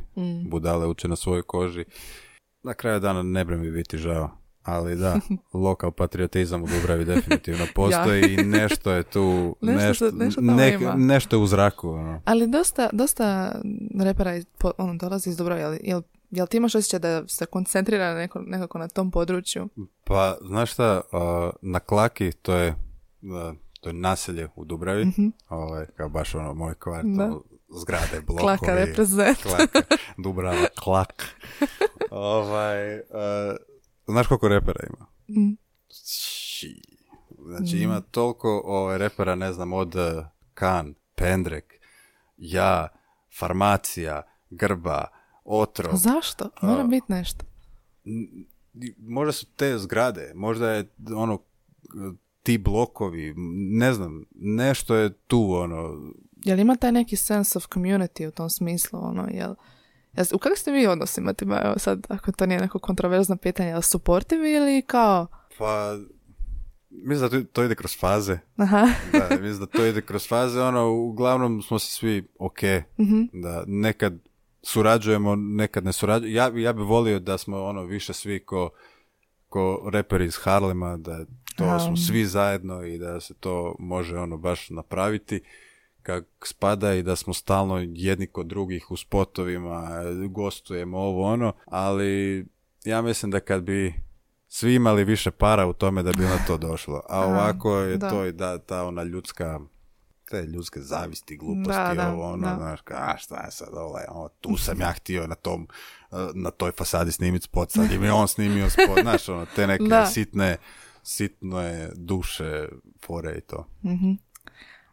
budale 0.49 0.87
uče 0.87 1.09
na 1.09 1.17
svojoj 1.17 1.43
koži. 1.43 1.85
Na 2.63 2.75
kraju 2.75 3.01
dana 3.01 3.23
ne 3.23 3.45
bre 3.45 3.57
mi 3.57 3.71
biti 3.71 3.99
žao, 3.99 4.31
ali 4.67 4.97
da, 4.97 5.21
lokal 5.53 5.91
patriotizam 5.91 6.63
u 6.63 6.67
Dubravi 6.67 7.05
definitivno 7.05 7.67
postoji 7.75 8.35
i 8.35 8.37
nešto 8.37 8.93
je 8.93 9.03
tu, 9.03 9.57
Nešto 9.61 9.87
nešto, 9.87 10.11
nešto 10.11 10.41
tamo 10.41 10.53
nek- 10.53 10.95
nešto 10.97 11.37
je 11.37 11.41
u 11.41 11.47
zraku. 11.47 11.89
Ono. 11.91 12.21
Ali 12.25 12.47
dosta, 12.47 12.89
dosta 12.93 13.55
repera 14.01 14.33
ono, 14.79 14.95
dolazi 14.95 15.31
iz 15.31 15.37
Dubrave, 15.37 15.61
jel, 15.61 15.77
jel, 15.83 16.03
jel 16.31 16.47
ti 16.47 16.57
imaš 16.57 16.75
osjećaj 16.75 17.01
da 17.01 17.29
se 17.29 17.47
koncentrira 17.47 18.15
neko, 18.15 18.39
nekako 18.47 18.79
na 18.79 18.89
tom 18.89 19.11
području? 19.11 19.69
Pa, 20.05 20.37
znaš 20.47 20.73
šta, 20.73 21.01
na 21.63 21.81
Klaki, 21.81 22.33
to 22.33 22.55
je, 22.55 22.75
to 23.81 23.89
je 23.89 23.93
naselje 23.93 24.49
u 24.57 24.65
Dubravi, 24.65 25.07
ovaj, 25.49 25.87
kao 25.97 26.09
baš 26.09 26.35
ono 26.35 26.55
moj 26.55 26.75
kvart. 26.75 27.07
Da. 27.07 27.33
zgrade, 27.81 28.21
blokovi. 28.27 28.59
Klaka 28.59 28.75
reprezent. 28.75 29.43
Klaka, 29.43 29.83
Dubrava, 30.19 30.67
klak. 30.85 31.25
ovaj, 32.11 32.99
a, 32.99 33.57
znaš 34.07 34.27
koliko 34.27 34.49
repera 34.49 34.81
ima? 34.89 35.07
Mm. 35.29 35.57
Znači 37.47 37.79
ima 37.79 38.01
toliko 38.01 38.63
ovaj, 38.65 38.99
repera, 38.99 39.35
ne 39.35 39.53
znam, 39.53 39.73
od 39.73 39.97
eh, 39.97 40.25
Kan, 40.55 40.95
Pendrek, 41.15 41.75
ja, 42.37 42.89
Farmacija, 43.39 44.23
Grba, 44.51 45.07
Otrov. 45.45 45.97
Zašto? 45.97 46.51
Mora 46.63 46.85
biti 46.85 47.13
nešto. 47.13 47.45
Možda 48.99 49.33
su 49.33 49.47
te 49.47 49.79
zgrade, 49.79 50.33
možda 50.35 50.71
je 50.71 50.89
ono 51.17 51.39
ti 52.43 52.59
blokovi, 52.59 53.35
ne 53.57 53.93
znam, 53.93 54.25
nešto 54.35 54.95
je 54.95 55.13
tu 55.13 55.53
ono, 55.53 56.13
Jel 56.45 56.59
ima 56.59 56.77
taj 56.77 56.93
neki 56.93 57.17
sense 57.17 57.59
of 57.59 57.65
community 57.67 58.29
u 58.29 58.31
tom 58.31 58.51
smislu, 58.51 59.01
ono, 59.03 59.29
jel... 59.31 59.55
U 60.35 60.39
kakvim 60.39 60.57
ste 60.57 60.71
vi 60.73 60.87
odnosima, 60.87 61.33
tima, 61.33 61.61
evo 61.65 61.79
sad, 61.79 62.07
ako 62.09 62.33
to 62.33 62.47
nije 62.47 62.61
neko 62.61 62.79
kontroverzno 62.79 63.37
pitanje, 63.37 63.69
jel 63.69 63.83
supportivi 63.83 64.53
ili 64.53 64.83
kao... 64.83 65.27
pa 65.59 65.97
mislim 66.91 67.31
da 67.31 67.45
to, 67.53 67.65
ide 67.65 67.75
kroz 67.75 67.99
faze, 67.99 68.39
Aha, 68.57 68.87
da, 69.13 69.29
mislim 69.41 69.59
da 69.61 69.67
to 69.67 69.87
ide 69.87 70.01
kroz 70.03 70.29
faze, 70.29 70.61
ono, 70.63 70.89
uglavnom 70.91 71.63
smo 71.63 71.79
se 71.79 71.91
svi 71.91 72.29
ok, 72.39 72.59
Mhm. 72.99 73.23
da 73.33 73.65
nekad 73.67 74.15
surađujemo, 74.63 75.37
nekad 75.37 75.85
ne 75.85 75.93
surađujemo, 75.93 76.37
ja, 76.37 76.53
ja 76.69 76.73
bi 76.73 76.83
volio 76.83 77.19
da 77.19 77.39
smo 77.39 77.65
ono 77.65 77.83
više 77.85 78.13
svi 78.13 78.45
ko, 78.45 78.71
ko 79.49 79.89
reperi 79.93 80.25
iz 80.25 80.37
Harlema, 80.43 80.97
da 80.97 81.25
to 81.57 81.65
Aha. 81.65 81.79
smo 81.79 81.97
svi 81.97 82.25
zajedno 82.27 82.85
i 82.85 82.99
da 82.99 83.21
se 83.21 83.35
to 83.35 83.77
može 83.79 84.17
ono 84.19 84.37
baš 84.37 84.71
napraviti 84.71 85.41
kak 86.07 86.25
spada 86.45 86.95
i 86.95 87.03
da 87.03 87.17
smo 87.17 87.35
stalno 87.35 87.79
jedni 87.89 88.27
kod 88.27 88.47
drugih 88.47 88.91
u 88.91 88.97
spotovima, 88.97 89.91
gostujemo 90.29 90.99
ovo 90.99 91.33
ono, 91.33 91.53
ali 91.65 92.47
ja 92.85 93.03
mislim 93.03 93.31
da 93.31 93.41
kad 93.41 93.63
bi 93.63 93.95
svi 94.49 94.75
imali 94.75 95.05
više 95.05 95.31
para 95.31 95.67
u 95.67 95.73
tome 95.73 96.03
da 96.03 96.13
bi 96.13 96.23
na 96.23 96.39
to 96.47 96.59
došlo, 96.59 97.03
a 97.09 97.27
ovako 97.27 97.77
je 97.77 97.97
da. 97.97 98.11
to 98.11 98.25
i 98.25 98.33
da 98.33 98.59
ta 98.59 98.85
ona 98.85 99.03
ljudska 99.03 99.61
te 100.31 100.43
ljudske 100.43 100.81
zavisti, 100.81 101.37
gluposti, 101.37 101.73
Da, 101.73 101.95
da, 101.95 102.13
ovo 102.13 102.33
ono, 102.33 102.47
da. 102.49 102.57
znaš, 102.57 102.81
a 102.91 103.17
šta 103.19 103.45
je 103.45 103.51
sad, 103.51 103.69
ovaj, 103.73 104.05
ono, 104.09 104.29
tu 104.29 104.57
sam 104.57 104.81
ja 104.81 104.93
htio 104.93 105.27
na 105.27 105.35
tom, 105.35 105.69
eh, 106.13 106.17
na 106.35 106.51
toj 106.51 106.73
fasadi 106.73 107.13
snimit 107.13 107.43
spot, 107.43 107.71
sad 107.71 107.93
im 107.93 108.05
je 108.05 108.13
on 108.13 108.29
snimio 108.29 108.71
spot, 108.71 109.03
znaš, 109.03 109.29
ono, 109.29 109.47
te 109.57 109.67
neke 109.67 109.85
Da. 109.85 110.07
sitne, 110.07 110.57
sitne 111.03 111.91
duše, 111.95 112.69
fore 113.07 113.35
i 113.39 113.41
to. 113.41 113.67
mhm. 113.85 114.13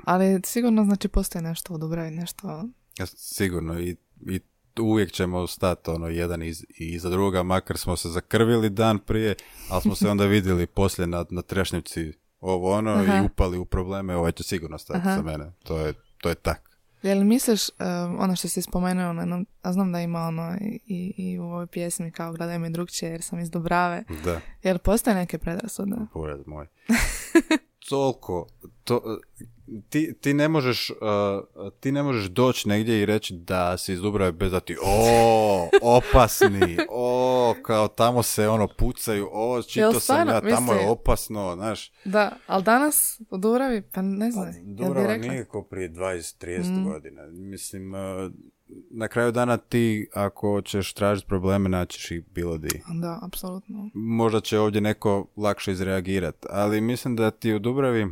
Ali 0.03 0.41
sigurno, 0.45 0.83
znači, 0.83 1.07
postoji 1.07 1.43
nešto 1.43 1.73
u 1.73 1.77
Dubravi, 1.77 2.11
nešto... 2.11 2.63
Ja, 2.99 3.05
Sigurno 3.07 3.79
i, 3.79 3.95
i 4.21 4.39
uvijek 4.79 5.11
ćemo 5.11 5.47
stati 5.47 5.89
ono 5.89 6.07
jedan 6.07 6.43
iz, 6.43 6.65
i 6.69 6.87
iza 6.87 7.09
druga, 7.09 7.43
makar 7.43 7.77
smo 7.77 7.95
se 7.95 8.09
zakrvili 8.09 8.69
dan 8.69 8.99
prije, 8.99 9.35
ali 9.69 9.81
smo 9.81 9.95
se 9.95 10.09
onda 10.09 10.25
vidjeli 10.35 10.67
poslije 10.67 11.07
na, 11.07 11.25
na 11.29 11.41
trešnjevci 11.41 12.13
ovo 12.39 12.71
ono 12.71 12.91
Aha. 12.91 13.17
i 13.17 13.25
upali 13.25 13.57
u 13.57 13.65
probleme, 13.65 14.15
ovaj 14.15 14.31
će 14.31 14.43
sigurno 14.43 14.77
stati 14.77 14.97
Aha. 14.99 15.15
za 15.15 15.21
mene. 15.21 15.51
To 15.63 15.77
je, 15.77 15.93
to 16.17 16.29
je 16.29 16.35
tak. 16.35 16.69
Jel 17.03 17.23
misliš, 17.23 17.69
uh, 17.69 17.75
ono 18.19 18.35
što 18.35 18.47
si 18.47 18.61
spomenuo, 18.61 19.13
jednom- 19.13 19.45
a 19.61 19.73
znam 19.73 19.91
da 19.91 19.99
ima 20.01 20.19
ono 20.19 20.55
i, 20.55 20.79
i, 20.87 21.13
i 21.17 21.39
u 21.39 21.43
ovoj 21.43 21.67
pjesmi 21.67 22.11
kao 22.11 22.33
gledaj 22.33 22.59
me 22.59 22.69
drugčije 22.69 23.11
jer 23.11 23.21
sam 23.21 23.39
iz 23.39 23.49
Dubrave, 23.49 24.03
Da. 24.25 24.41
jel 24.63 24.77
postoje 24.77 25.15
neke 25.15 25.37
predrasude? 25.37 25.95
Pored 26.13 26.39
moj. 26.45 26.67
Toliko, 27.89 28.47
to, 28.83 29.19
ti, 29.89 30.13
ti 30.21 30.33
ne 30.33 30.47
možeš, 30.47 30.89
uh, 30.89 30.97
ti 31.79 31.91
ne 31.91 32.03
možeš 32.03 32.25
doći 32.29 32.69
negdje 32.69 33.01
i 33.01 33.05
reći 33.05 33.33
da 33.33 33.77
si 33.77 33.93
iz 33.93 34.01
Dubrave 34.01 34.31
bez 34.31 34.51
da 34.51 34.59
ti, 34.59 34.77
o, 34.85 35.69
opasni, 35.81 36.77
o, 36.89 37.55
kao 37.65 37.87
tamo 37.87 38.23
se 38.23 38.47
ono 38.47 38.67
pucaju, 38.77 39.29
o, 39.31 39.61
čitao 39.61 39.99
sam 39.99 40.27
ja, 40.27 40.41
tamo 40.41 40.73
je 40.73 40.89
opasno, 40.89 41.55
znaš. 41.55 41.91
Da, 42.05 42.31
ali 42.47 42.63
danas 42.63 43.21
u 43.29 43.37
Dubravi, 43.37 43.81
pa 43.81 44.01
ne 44.01 44.31
znam, 44.31 44.47
jel 44.47 44.63
bi 44.63 44.73
Dubrava 44.73 45.07
rekla? 45.07 45.31
nije 45.31 45.45
prije 45.69 45.89
20-30 45.89 46.91
godina. 46.93 47.27
Mislim, 47.27 47.93
uh, 47.93 47.99
na 48.91 49.07
kraju 49.07 49.31
dana 49.31 49.57
ti, 49.57 50.09
ako 50.13 50.61
ćeš 50.61 50.93
tražiti 50.93 51.27
probleme, 51.27 51.69
naćeš 51.69 52.11
ih 52.11 52.23
bilo 52.31 52.57
di. 52.57 52.81
Da, 53.01 53.19
apsolutno. 53.23 53.89
možda 53.93 54.41
će 54.41 54.59
ovdje 54.59 54.81
neko 54.81 55.27
lakše 55.37 55.71
izreagirati, 55.71 56.47
ali 56.49 56.81
mislim 56.81 57.15
da 57.15 57.31
ti 57.31 57.53
u 57.53 57.59
Dubravi 57.59 58.07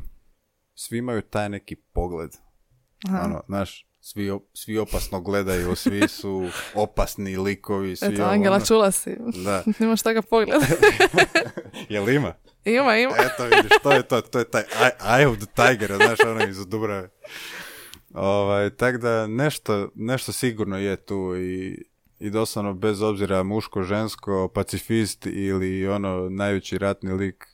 svi 0.76 0.98
imaju 0.98 1.22
taj 1.22 1.50
neki 1.50 1.76
pogled. 1.76 2.32
Aha. 3.10 3.22
Ono, 3.26 3.42
znaš, 3.48 3.88
svi, 4.00 4.30
op- 4.30 4.48
svi 4.54 4.78
opasno 4.78 5.22
gledaju, 5.22 5.76
svi 5.76 6.08
su 6.08 6.50
opasni 6.76 7.38
likovi, 7.38 7.96
svi 7.96 8.08
Eto, 8.14 8.24
ovo, 8.24 8.32
Angela, 8.32 8.56
ono. 8.56 8.66
čula 8.66 8.92
si. 8.92 9.16
Da. 9.44 9.64
Nemaš 9.80 10.02
taka 10.02 10.22
pogled. 10.22 10.62
Jel 11.90 12.10
ima? 12.10 12.34
ima, 12.66 12.98
ima. 12.98 13.14
Eto 13.20 13.44
vidiš, 13.44 13.72
to 13.84 13.92
je 13.92 14.04
to, 14.04 14.22
to 14.22 14.40
je 14.40 14.46
taj 14.46 14.62
eye, 14.64 14.92
eye 15.00 15.28
of 15.28 15.38
the 15.38 15.46
tiger, 15.56 15.96
znaš, 15.96 16.20
ono 16.28 16.48
iz 16.48 16.68
Dubrave. 16.68 17.10
Ovaj, 18.14 18.70
tak 18.70 18.98
da 18.98 19.28
nešto, 19.28 19.90
nešto 19.96 20.32
sigurno 20.32 20.78
je 20.78 20.96
tu 20.96 21.36
i, 21.38 21.84
i 22.20 22.30
doslovno 22.30 22.74
bez 22.74 23.02
obzira 23.02 23.44
muško, 23.44 23.84
žensko, 23.84 24.50
pacifist 24.54 25.26
ili 25.26 25.88
ono 25.88 26.30
najveći 26.30 26.78
ratni 26.78 27.14
lik, 27.14 27.48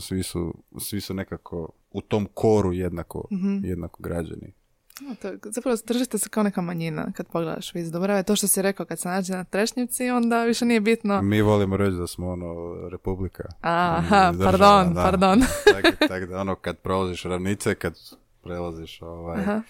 svi 0.00 0.22
su, 0.22 0.54
svi 0.78 1.00
su 1.00 1.14
nekako 1.14 1.68
u 1.90 2.00
tom 2.00 2.28
koru 2.34 2.72
jednako, 2.72 3.28
jednako 3.62 4.02
građani. 4.02 4.52
No, 5.00 5.14
to, 5.14 5.28
zapravo 5.42 5.76
držite 5.86 6.18
se 6.18 6.28
kao 6.28 6.42
neka 6.42 6.60
manjina 6.60 7.12
kad 7.16 7.26
pogledaš 7.28 7.74
vi 7.74 7.80
iz 7.80 7.92
Dubrave. 7.92 8.22
To 8.22 8.36
što 8.36 8.46
si 8.46 8.62
rekao 8.62 8.86
kad 8.86 8.98
se 8.98 9.08
nađe 9.08 9.32
na 9.32 9.44
Trešnjevci, 9.44 10.10
onda 10.10 10.44
više 10.44 10.64
nije 10.64 10.80
bitno. 10.80 11.22
Mi 11.22 11.42
volimo 11.42 11.76
reći 11.76 11.96
da 11.96 12.06
smo 12.06 12.30
ono 12.30 12.74
republika. 12.88 13.44
Aha, 13.60 14.32
Država, 14.32 14.50
pardon, 14.50 14.94
da. 14.94 15.02
pardon. 15.02 15.40
tak, 15.72 16.08
tak 16.08 16.28
da 16.28 16.40
ono 16.40 16.54
kad 16.54 16.78
prolaziš 16.78 17.22
ravnice, 17.22 17.74
kad 17.74 17.94
prelaziš 18.42 19.02
ovaj, 19.02 19.40
Aha. 19.40 19.62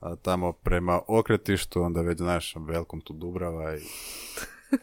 A 0.00 0.16
tamo 0.16 0.52
prema 0.52 1.00
okretištu, 1.08 1.82
onda 1.82 2.00
već 2.00 2.18
znaš, 2.18 2.54
welcome 2.54 3.04
to 3.04 3.12
Dubrava 3.14 3.76
i, 3.76 3.80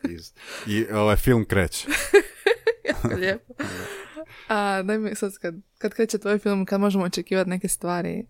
iz- 0.04 0.34
i 0.68 0.86
ovaj 0.88 1.16
film 1.16 1.46
kreće. 1.46 1.88
Lijepo. 3.18 3.54
A 4.48 4.82
daj 4.82 4.98
mi 4.98 5.16
sad 5.16 5.38
kad, 5.38 5.56
kad 5.78 5.94
kreće 5.94 6.18
tvoj 6.18 6.38
film, 6.40 6.66
kad 6.66 6.82
možemo 6.82 7.04
očekivati 7.04 7.50
neke 7.50 7.68
stvari, 7.68 8.26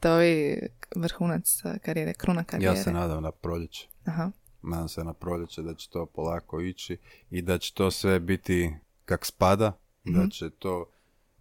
to 0.00 0.20
je 0.20 0.68
vrhunac 0.96 1.62
eh, 1.64 1.78
karijere, 1.78 2.14
kruna 2.14 2.44
karijere. 2.44 2.76
Ja 2.76 2.82
se 2.84 2.92
nadam 2.92 3.22
na 3.22 3.30
proljeće. 3.32 3.88
Aha. 4.04 4.30
Nadam 4.62 4.88
se 4.88 5.04
na 5.04 5.12
proljeće 5.12 5.62
da 5.62 5.74
će 5.74 5.88
to 5.90 6.06
polako 6.06 6.60
ići 6.60 6.96
i 7.30 7.42
da 7.42 7.58
će 7.58 7.74
to 7.74 7.90
sve 7.90 8.20
biti 8.20 8.74
kak 9.04 9.26
spada, 9.26 9.78
da 10.04 10.28
će 10.28 10.50
to 10.50 10.90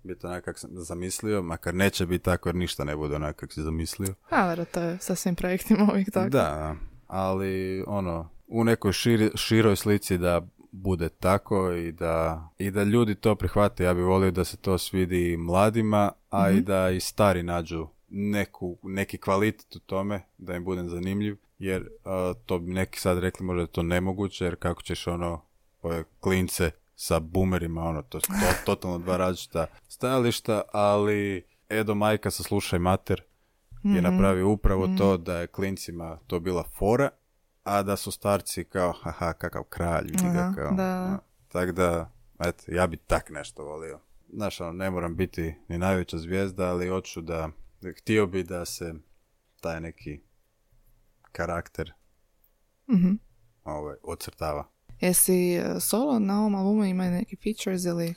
biti 0.04 0.26
onak 0.26 0.44
kak 0.44 0.60
sam 0.60 0.70
zamislio, 0.74 1.42
makar 1.42 1.74
neće 1.74 2.06
biti 2.06 2.24
tako 2.24 2.50
jer 2.50 2.56
ništa 2.56 2.84
ne 2.84 2.96
bude 2.96 3.16
onak 3.16 3.36
kak 3.36 3.54
si 3.54 3.62
zamislio. 3.62 4.14
A, 4.30 4.50
dobro, 4.50 4.66
to 4.66 4.82
je 4.82 4.98
sa 5.00 5.16
svim 5.16 5.36
projektima 5.36 5.88
uvijek 5.92 6.12
tako. 6.12 6.30
Da, 6.30 6.76
ali 7.08 7.84
ono, 7.88 8.30
u 8.48 8.64
nekoj 8.64 8.94
širi, 8.94 9.32
široj 9.36 9.76
slici 9.76 10.18
da 10.18 10.42
bude 10.72 11.10
tako 11.10 11.72
i 11.72 11.92
da, 11.92 12.50
i 12.58 12.72
da 12.72 12.84
ljudi 12.84 13.16
to 13.16 13.36
prihvate. 13.36 13.84
Ja 13.84 13.94
bih 13.94 14.04
volio 14.04 14.32
da 14.32 14.44
se 14.44 14.58
to 14.58 14.78
svidi 14.78 15.32
i 15.32 15.38
mladima, 15.38 16.12
a 16.30 16.50
i 16.50 16.62
da 16.62 16.90
i 16.90 17.00
stari 17.00 17.44
nađu 17.44 17.88
neku, 18.10 18.78
neki 18.84 19.18
kvalitet 19.18 19.76
u 19.76 19.80
tome, 19.80 20.22
da 20.38 20.56
im 20.56 20.64
budem 20.64 20.90
zanimljiv, 20.90 21.38
jer 21.60 21.90
a, 22.06 22.34
to 22.46 22.60
bi 22.60 22.74
neki 22.74 23.00
sad 23.00 23.20
rekli 23.20 23.46
možda 23.46 23.62
je 23.62 23.68
to 23.68 23.84
nemoguće, 23.84 24.46
jer 24.46 24.56
kako 24.56 24.82
ćeš 24.82 25.08
ono 25.08 25.42
ove 25.82 26.04
klince 26.20 26.72
sa 27.00 27.20
boomerima, 27.20 27.82
ono, 27.84 28.02
to 28.02 28.20
su 28.20 28.28
to, 28.28 28.66
totalno 28.66 28.98
dva 28.98 29.18
različita 29.18 29.66
stajališta, 29.88 30.62
ali 30.74 31.46
Edo 31.70 31.96
Majka 31.96 32.32
sa 32.32 32.44
Slušaj 32.44 32.80
Mater 32.80 33.22
je 33.84 34.02
napravio 34.02 34.50
upravo 34.50 34.88
to 34.98 35.18
da 35.18 35.38
je 35.40 35.48
klincima 35.48 36.20
to 36.28 36.40
bila 36.40 36.64
fora, 36.64 37.10
a 37.64 37.84
da 37.84 37.96
su 37.96 38.12
starci 38.12 38.64
kao, 38.64 38.92
haha, 38.92 39.34
kakav 39.34 39.64
kralj, 39.64 40.06
vidi 40.06 40.24
ga 40.34 40.54
kao. 40.56 40.72
da. 40.72 41.20
Tako 41.48 41.72
da, 41.72 42.12
eto, 42.40 42.64
ja 42.68 42.88
bi 42.88 42.98
tak 42.98 43.30
nešto 43.30 43.64
volio. 43.64 44.00
Znaš, 44.34 44.62
ono, 44.62 44.72
ne 44.74 44.90
moram 44.92 45.16
biti 45.16 45.56
ni 45.68 45.78
najveća 45.78 46.18
zvijezda, 46.18 46.70
ali 46.70 46.90
hoću 46.90 47.22
da, 47.22 47.50
htio 47.98 48.28
bi 48.28 48.44
da 48.44 48.66
se 48.66 48.94
taj 49.62 49.82
neki 49.82 50.22
karakter 51.32 51.94
Mhm. 52.90 53.14
ovaj, 53.64 53.96
ocrtava. 54.04 54.68
Jesi 55.00 55.54
e, 55.54 55.80
solo 55.80 56.20
na 56.20 56.40
ovom 56.40 56.56
albumu 56.56 56.86
ima 56.86 57.04
neki 57.06 57.36
features 57.36 57.86
ili 57.86 58.14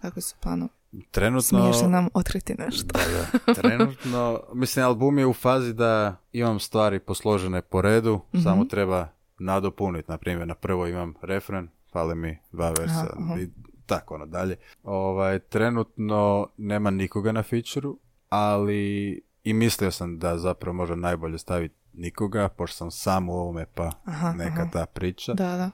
kako 0.00 0.20
su 0.20 0.34
planovi? 0.40 0.70
Trenutno... 1.10 1.42
Smiješ 1.60 1.82
li 1.82 1.88
nam 1.88 2.08
otkriti 2.14 2.54
nešto? 2.58 2.86
Da, 2.88 3.00
da. 3.46 3.54
Trenutno, 3.54 4.40
mislim, 4.52 4.84
album 4.86 5.18
je 5.18 5.26
u 5.26 5.32
fazi 5.32 5.72
da 5.72 6.16
imam 6.32 6.60
stvari 6.60 6.98
posložene 6.98 7.62
po 7.62 7.82
redu, 7.82 8.20
Mhm. 8.34 8.42
samo 8.42 8.64
treba 8.64 9.08
nadopuniti. 9.38 10.10
Na 10.10 10.18
primjer, 10.18 10.48
na 10.48 10.54
prvo 10.54 10.86
imam 10.86 11.14
refren, 11.22 11.68
fale 11.92 12.14
mi 12.14 12.38
dva 12.52 12.68
versa 12.70 13.06
Aha, 13.18 13.40
i 13.40 13.48
tako 13.86 14.14
ono 14.14 14.26
dalje. 14.26 14.56
Ovaj, 14.82 15.38
trenutno 15.38 16.48
nema 16.56 16.90
nikoga 16.90 17.32
na 17.32 17.42
featureu, 17.42 17.96
ali 18.28 19.10
i 19.44 19.52
mislio 19.52 19.90
sam 19.90 20.18
da 20.18 20.38
zapravo 20.38 20.74
može 20.74 20.96
najbolje 20.96 21.38
staviti 21.38 21.74
nikoga, 21.92 22.48
pošto 22.48 22.76
sam 22.76 22.90
sam 22.90 23.28
u 23.28 23.34
ovome 23.34 23.66
pa 23.74 23.90
Aha, 24.04 24.32
neka 24.32 24.60
aha. 24.60 24.70
ta 24.72 24.86
priča. 24.86 25.34
Da, 25.34 25.56
da. 25.56 25.70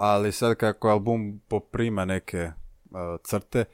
Ali 0.00 0.32
sad 0.32 0.56
kako 0.56 0.88
album 0.88 1.40
poprima 1.48 2.04
neke 2.04 2.50
uh, 2.90 2.98
crte, 3.24 3.64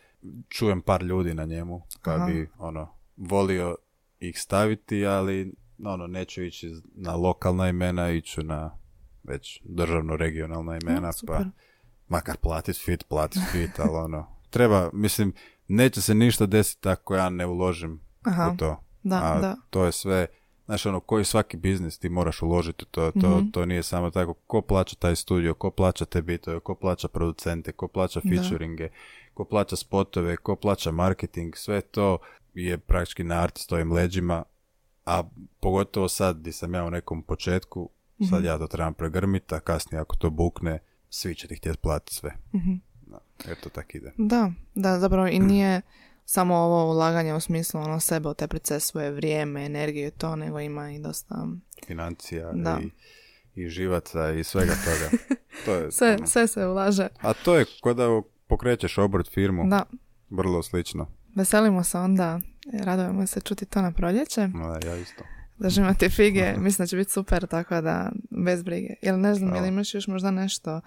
čujem 0.49 0.83
par 0.83 1.03
ljudi 1.03 1.35
na 1.35 1.45
njemu, 1.45 1.83
pa 2.03 2.19
bi 2.19 2.51
ono, 2.59 2.89
volio 3.17 3.77
ih 4.21 4.41
staviti, 4.41 5.07
ali 5.07 5.55
ono, 5.85 6.07
neću 6.07 6.43
ići 6.43 6.73
na 6.95 7.17
lokalna 7.17 7.69
imena, 7.69 8.11
iću 8.11 8.43
na 8.43 8.79
već 9.23 9.61
državno 9.65 10.17
regionalna 10.17 10.79
imena, 10.83 11.13
super. 11.13 11.37
pa 11.37 11.45
makar 12.09 12.37
platit 12.37 12.85
fit, 12.85 13.05
platit 13.09 13.43
fit, 13.53 13.79
ali 13.85 13.97
ono, 13.97 14.27
treba, 14.51 14.91
mislim, 14.93 15.33
neće 15.69 16.01
se 16.01 16.15
ništa 16.15 16.47
desiti 16.47 16.89
ako 16.89 17.15
ja 17.15 17.29
ne 17.31 17.47
uložim 17.47 18.01
Aha. 18.23 18.51
u 18.55 18.57
to. 18.57 18.83
Da, 19.03 19.17
A 19.17 19.41
da. 19.41 19.57
to 19.71 19.85
je 19.85 19.93
sve, 19.93 20.27
znaš 20.67 20.87
ono, 20.87 21.01
koji 21.01 21.25
svaki 21.25 21.57
biznis 21.57 21.99
ti 21.99 22.09
moraš 22.09 22.43
uložiti 22.43 22.85
to, 22.85 23.11
to, 23.13 23.29
Mhm. 23.31 23.51
to 23.51 23.67
nije 23.67 23.83
samo 23.83 24.11
tako, 24.11 24.35
ko 24.35 24.63
plaća 24.63 24.97
taj 24.97 25.17
studio, 25.17 25.55
ko 25.55 25.71
plaća 25.71 26.05
te 26.05 26.23
bitove, 26.23 26.61
ko 26.61 26.75
plaća 26.75 27.09
producente, 27.09 27.73
ko 27.73 27.89
plaća 27.89 28.21
Da. 28.21 28.29
featuringe, 28.31 28.89
ko 29.35 29.45
plaća 29.45 29.77
spotove, 29.77 30.37
ko 30.37 30.57
plaća 30.57 30.91
marketing, 30.91 31.57
sve 31.57 31.81
to 31.81 32.19
je 32.55 32.79
praktički 32.79 33.25
na 33.25 33.35
artistovim 33.37 33.93
leđima, 33.93 34.43
a 35.07 35.23
pogotovo 35.61 36.09
sad 36.09 36.37
di 36.37 36.53
sam 36.53 36.75
ja 36.75 36.85
u 36.85 36.91
nekom 36.91 37.23
početku, 37.23 37.89
sad 38.21 38.39
Mhm. 38.39 38.47
ja 38.47 38.59
to 38.59 38.67
trebam 38.67 38.95
pregrmiti, 38.95 39.55
a 39.55 39.61
kasnije 39.61 40.01
ako 40.01 40.17
to 40.17 40.31
bukne, 40.31 40.79
svi 41.11 41.35
će 41.35 41.49
ti 41.49 41.57
htjeti 41.57 41.79
platiti 41.79 42.15
sve. 42.15 42.31
Mhm. 42.55 42.73
Da, 43.07 43.19
eto 43.45 43.69
tak 43.69 43.95
ide. 43.95 44.13
Da, 44.19 44.51
da, 44.75 45.01
zapravo 45.01 45.27
i 45.29 45.39
nije 45.53 45.81
samo 46.27 46.55
ovo 46.55 46.91
ulaganje 46.91 47.35
u 47.35 47.41
smislu 47.41 47.81
ono 47.81 48.01
sebe 48.01 48.29
u 48.29 48.35
te 48.35 48.47
proces, 48.49 48.85
svoje 48.85 49.11
vrijeme, 49.11 49.65
energiju 49.67 50.07
i 50.07 50.11
to, 50.11 50.37
nego 50.37 50.61
ima 50.61 50.91
i 50.91 50.99
dosta... 50.99 51.47
Financija 51.87 52.53
Da. 52.53 52.79
i, 52.83 52.91
i 53.65 53.69
živaca 53.69 54.31
i 54.31 54.45
svega 54.45 54.73
toga. 54.85 55.11
To 55.65 55.75
je, 55.75 55.93
Sve, 55.93 56.15
ono, 56.15 56.27
sve 56.27 56.47
se 56.47 56.67
ulaže. 56.67 57.09
A 57.21 57.33
to 57.33 57.57
je 57.57 57.65
k'o 57.83 57.95
da 57.95 58.29
pokrećeš 58.47 58.99
obrt 58.99 59.31
firmu, 59.31 59.63
Da, 59.69 59.83
vrlo 60.31 60.63
slično. 60.63 61.07
veselimo 61.35 61.85
se 61.85 61.99
onda, 61.99 62.41
radujemo 62.83 63.27
se 63.27 63.41
čuti 63.41 63.65
to 63.67 63.83
na 63.83 63.93
proljeće. 63.93 64.41
Da, 64.47 64.89
ja 64.89 64.97
isto. 64.97 65.25
Držimo 65.59 65.95
ti 65.95 66.09
fige, 66.09 66.53
mislim 66.59 66.85
da 66.85 66.87
će 66.87 66.97
biti 66.97 67.13
super, 67.13 67.47
tako 67.47 67.81
da 67.81 68.13
bez 68.31 68.63
brige. 68.63 68.89
Jel 69.03 69.21
ne 69.21 69.35
znam, 69.35 69.55
jel 69.55 69.67
imaš 69.67 69.95
još 69.95 70.07
možda 70.07 70.31
nešto 70.31 70.81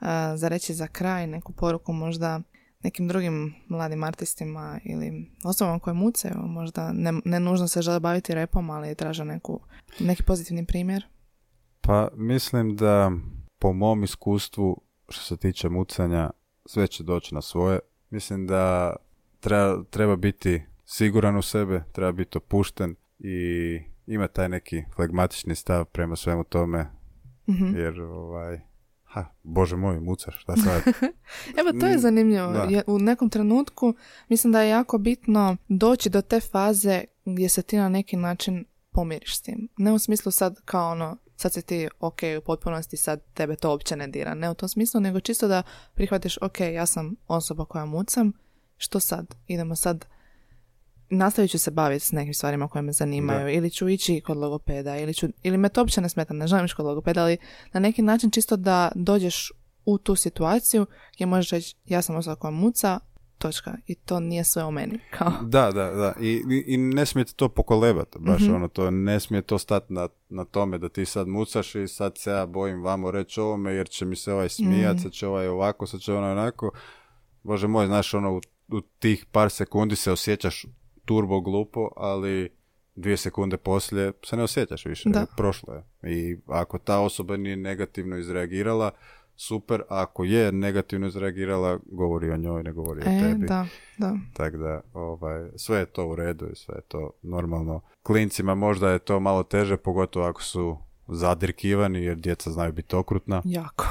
a, 0.00 0.36
za 0.36 0.48
reći 0.48 0.74
za 0.74 0.86
kraj, 0.86 1.26
neku 1.26 1.52
poruku 1.52 1.92
možda 1.92 2.40
nekim 2.84 3.08
drugim 3.08 3.54
mladim 3.68 4.04
artistima 4.04 4.80
ili 4.84 5.30
osobama 5.44 5.78
koje 5.78 5.94
mucaju, 5.94 6.34
možda 6.36 6.92
ne, 6.92 7.12
ne 7.24 7.40
nužno 7.40 7.68
se 7.68 7.82
žele 7.82 8.00
baviti 8.00 8.34
repom, 8.34 8.70
ali 8.70 8.94
traže 8.94 9.24
neku, 9.24 9.60
neki 10.00 10.22
pozitivni 10.22 10.66
primjer. 10.66 11.06
Pa 11.80 12.08
mislim 12.16 12.76
da 12.76 13.12
po 13.58 13.72
mom 13.72 14.04
iskustvu 14.04 14.80
što 15.08 15.22
se 15.24 15.36
tiče 15.36 15.68
mucanja 15.68 16.30
sve 16.66 16.86
će 16.86 17.02
doći 17.02 17.34
na 17.34 17.42
svoje. 17.42 17.78
Mislim 18.10 18.46
da 18.46 18.96
treba, 19.40 19.84
treba 19.90 20.16
biti 20.16 20.62
siguran 20.84 21.36
u 21.36 21.42
sebe, 21.42 21.84
treba 21.92 22.12
biti 22.12 22.38
opušten 22.38 22.94
i 23.18 23.80
ima 24.06 24.28
taj 24.28 24.48
neki 24.48 24.84
flegmatični 24.96 25.54
stav 25.54 25.84
prema 25.84 26.16
svemu 26.16 26.44
tome 26.44 26.86
Mhm. 27.48 27.76
jer 27.76 28.00
ovaj 28.00 28.60
ha, 29.14 29.24
bože 29.42 29.76
moj, 29.76 30.00
mucaš, 30.00 30.40
šta 30.40 30.56
sad? 30.56 30.82
Evo, 31.60 31.72
to 31.80 31.86
je 31.86 31.96
Mm, 31.96 32.00
zanimljivo. 32.00 32.52
da. 32.52 32.82
U 32.86 32.98
nekom 32.98 33.30
trenutku 33.30 33.94
mislim 34.28 34.52
da 34.52 34.62
je 34.62 34.68
jako 34.68 34.98
bitno 34.98 35.56
doći 35.68 36.10
do 36.10 36.22
te 36.22 36.40
faze 36.40 37.04
gdje 37.24 37.48
se 37.48 37.62
ti 37.62 37.76
na 37.76 37.88
neki 37.88 38.16
način 38.16 38.64
pomiriš 38.90 39.36
s 39.36 39.42
tim. 39.42 39.68
Ne 39.76 39.92
u 39.92 39.98
smislu 39.98 40.32
sad 40.32 40.60
kao 40.64 40.90
ono, 40.90 41.16
sad 41.36 41.52
si 41.52 41.62
ti 41.62 41.88
ok 42.00 42.18
u 42.38 42.44
potpunosti, 42.44 42.96
sad 42.96 43.20
tebe 43.34 43.56
to 43.56 43.70
uopće 43.70 43.96
ne 43.96 44.08
dira. 44.08 44.34
Ne 44.34 44.50
u 44.50 44.54
tom 44.54 44.68
smislu, 44.68 45.00
nego 45.00 45.20
čisto 45.20 45.48
da 45.48 45.62
prihvatiš 45.94 46.38
ok, 46.40 46.60
ja 46.60 46.86
sam 46.86 47.16
osoba 47.26 47.64
koja 47.64 47.84
mucam, 47.84 48.32
što 48.76 49.00
sad? 49.00 49.34
Idemo 49.46 49.76
sad 49.76 50.04
nastavit 51.10 51.50
ću 51.50 51.58
se 51.58 51.70
baviti 51.70 52.04
s 52.04 52.12
nekim 52.12 52.34
stvarima 52.34 52.68
koje 52.68 52.82
me 52.82 52.92
zanimaju 52.92 53.40
Da. 53.40 53.50
ili 53.50 53.70
ću 53.70 53.88
ići 53.88 54.20
kod 54.20 54.36
logopeda 54.36 54.96
ili, 54.96 55.14
ću, 55.14 55.26
ili 55.42 55.58
me 55.58 55.68
to 55.68 55.80
uopće 55.80 56.00
ne 56.00 56.08
smeta, 56.08 56.34
ne 56.34 56.46
želim 56.46 56.64
ići 56.64 56.74
kod 56.74 56.86
logopeda, 56.86 57.22
ali 57.22 57.36
na 57.72 57.80
neki 57.80 58.02
način 58.02 58.30
čisto 58.30 58.56
da 58.56 58.92
dođeš 58.94 59.52
u 59.84 59.98
tu 59.98 60.16
situaciju 60.16 60.86
gdje 61.14 61.26
možeš 61.26 61.50
reći 61.50 61.76
ja 61.84 62.02
sam 62.02 62.16
osoba 62.16 62.36
koja 62.36 62.50
muca, 62.50 63.00
točka. 63.38 63.76
I 63.86 63.94
to 63.94 64.20
nije 64.20 64.44
sve 64.44 64.64
o 64.64 64.70
meni. 64.70 64.98
Kao. 65.10 65.32
Da, 65.42 65.70
da, 65.72 65.90
da. 65.90 66.14
I, 66.20 66.28
i, 66.50 66.64
i 66.66 66.76
ne 66.76 67.06
smijete 67.06 67.32
to 67.32 67.48
pokolebati. 67.48 68.18
Baš 68.20 68.42
Mhm. 68.42 68.54
ono, 68.54 68.68
to 68.68 68.90
ne 68.90 69.20
smije 69.20 69.42
to 69.42 69.58
stati 69.58 69.92
na, 69.92 70.08
na 70.28 70.44
tome 70.44 70.78
da 70.78 70.88
ti 70.88 71.04
sad 71.04 71.28
mucaš 71.28 71.74
i 71.74 71.88
sad 71.88 72.12
se 72.18 72.30
ja 72.30 72.46
bojim 72.46 72.82
vamo 72.82 73.10
reći 73.10 73.40
ovome 73.40 73.72
jer 73.72 73.88
će 73.88 74.04
mi 74.04 74.16
se 74.16 74.32
ovaj 74.32 74.48
smijat, 74.48 74.94
Mhm. 74.94 75.02
sad 75.02 75.12
će 75.12 75.26
ovaj 75.26 75.48
ovako, 75.48 75.86
sad 75.86 76.00
će 76.00 76.14
onaj 76.14 76.32
onako. 76.32 76.70
Bože 77.42 77.66
moj, 77.66 77.86
znaš, 77.86 78.14
ono, 78.14 78.32
u, 78.32 78.40
u 78.68 78.80
tih 78.80 79.26
par 79.32 79.50
sekundi 79.50 79.96
se 79.96 80.12
osjećaš 80.12 80.66
turbo 81.04 81.40
glupo, 81.40 81.88
ali 81.96 82.50
dvije 82.94 83.16
sekunde 83.16 83.56
poslije 83.56 84.12
se 84.24 84.36
ne 84.36 84.42
osjećaš 84.42 84.86
više. 84.86 85.08
Da. 85.08 85.26
Prošlo 85.36 85.74
je. 85.74 85.82
I 86.12 86.36
ako 86.46 86.78
ta 86.78 87.00
osoba 87.00 87.36
nije 87.36 87.56
negativno 87.56 88.16
izreagirala, 88.16 88.90
super. 89.36 89.80
A 89.80 90.02
ako 90.02 90.24
je 90.24 90.52
negativno 90.52 91.06
izreagirala, 91.06 91.78
govori 91.86 92.30
o 92.30 92.36
njoj, 92.36 92.62
ne 92.62 92.72
govori 92.72 93.00
o 93.00 93.04
E, 93.10 93.20
tebi. 93.20 93.46
da, 93.46 93.66
da. 93.98 94.16
Tako 94.32 94.56
da, 94.56 94.80
ovaj, 94.92 95.48
sve 95.56 95.78
je 95.78 95.86
to 95.86 96.06
u 96.06 96.14
redu 96.14 96.46
i 96.52 96.56
sve 96.56 96.74
je 96.74 96.82
to 96.88 97.10
normalno. 97.22 97.80
Klincima 98.02 98.54
možda 98.54 98.90
je 98.90 98.98
to 98.98 99.20
malo 99.20 99.42
teže, 99.42 99.76
pogotovo 99.76 100.26
ako 100.26 100.42
su 100.42 100.76
zadirkivani, 101.08 102.04
jer 102.04 102.16
djeca 102.16 102.50
znaju 102.50 102.72
biti 102.72 102.96
okrutna. 102.96 103.42
Jako. 103.44 103.84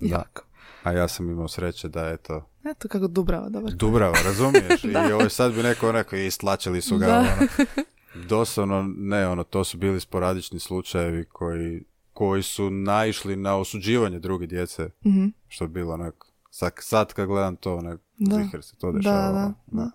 Da. 0.00 0.08
jako. 0.16 0.42
A 0.82 0.92
ja 0.92 1.08
sam 1.08 1.30
imao 1.30 1.48
sreće 1.48 1.88
da, 1.88 2.08
eto, 2.08 2.48
Eto 2.64 2.88
kako 2.88 3.08
Dubrava, 3.08 3.48
dobar. 3.48 3.72
Dubrava, 3.72 4.16
razumiješ? 4.24 4.84
I 4.84 5.12
ovo 5.12 5.28
sad 5.28 5.52
bi 5.52 5.62
neko 5.62 5.92
rekao, 5.92 6.18
i 6.18 6.30
stlačili 6.30 6.80
su 6.80 6.98
ga. 6.98 7.06
Da. 7.06 7.18
Ono. 7.18 7.66
Doslovno, 8.28 8.84
ne, 8.88 9.28
ono, 9.28 9.44
to 9.44 9.64
su 9.64 9.78
bili 9.78 10.00
sporadični 10.00 10.58
slučajevi 10.58 11.24
koji, 11.24 11.84
koji 12.12 12.42
su 12.42 12.70
naišli 12.70 13.36
na 13.36 13.56
osuđivanje 13.56 14.18
druge 14.18 14.46
djece, 14.46 14.90
Mhm. 15.06 15.26
što 15.48 15.64
je 15.64 15.68
bilo 15.68 15.94
onak, 15.94 16.14
sad, 16.50 16.72
sad 16.76 17.12
kad 17.12 17.26
gledam 17.26 17.56
to, 17.56 17.76
onak, 17.76 18.00
Da. 18.18 18.36
zihar 18.36 18.62
se 18.62 18.76
to 18.76 18.92
dešava. 18.92 19.16
Da, 19.22 19.32
da, 19.32 19.38
ono. 19.38 19.54
da. 19.84 19.90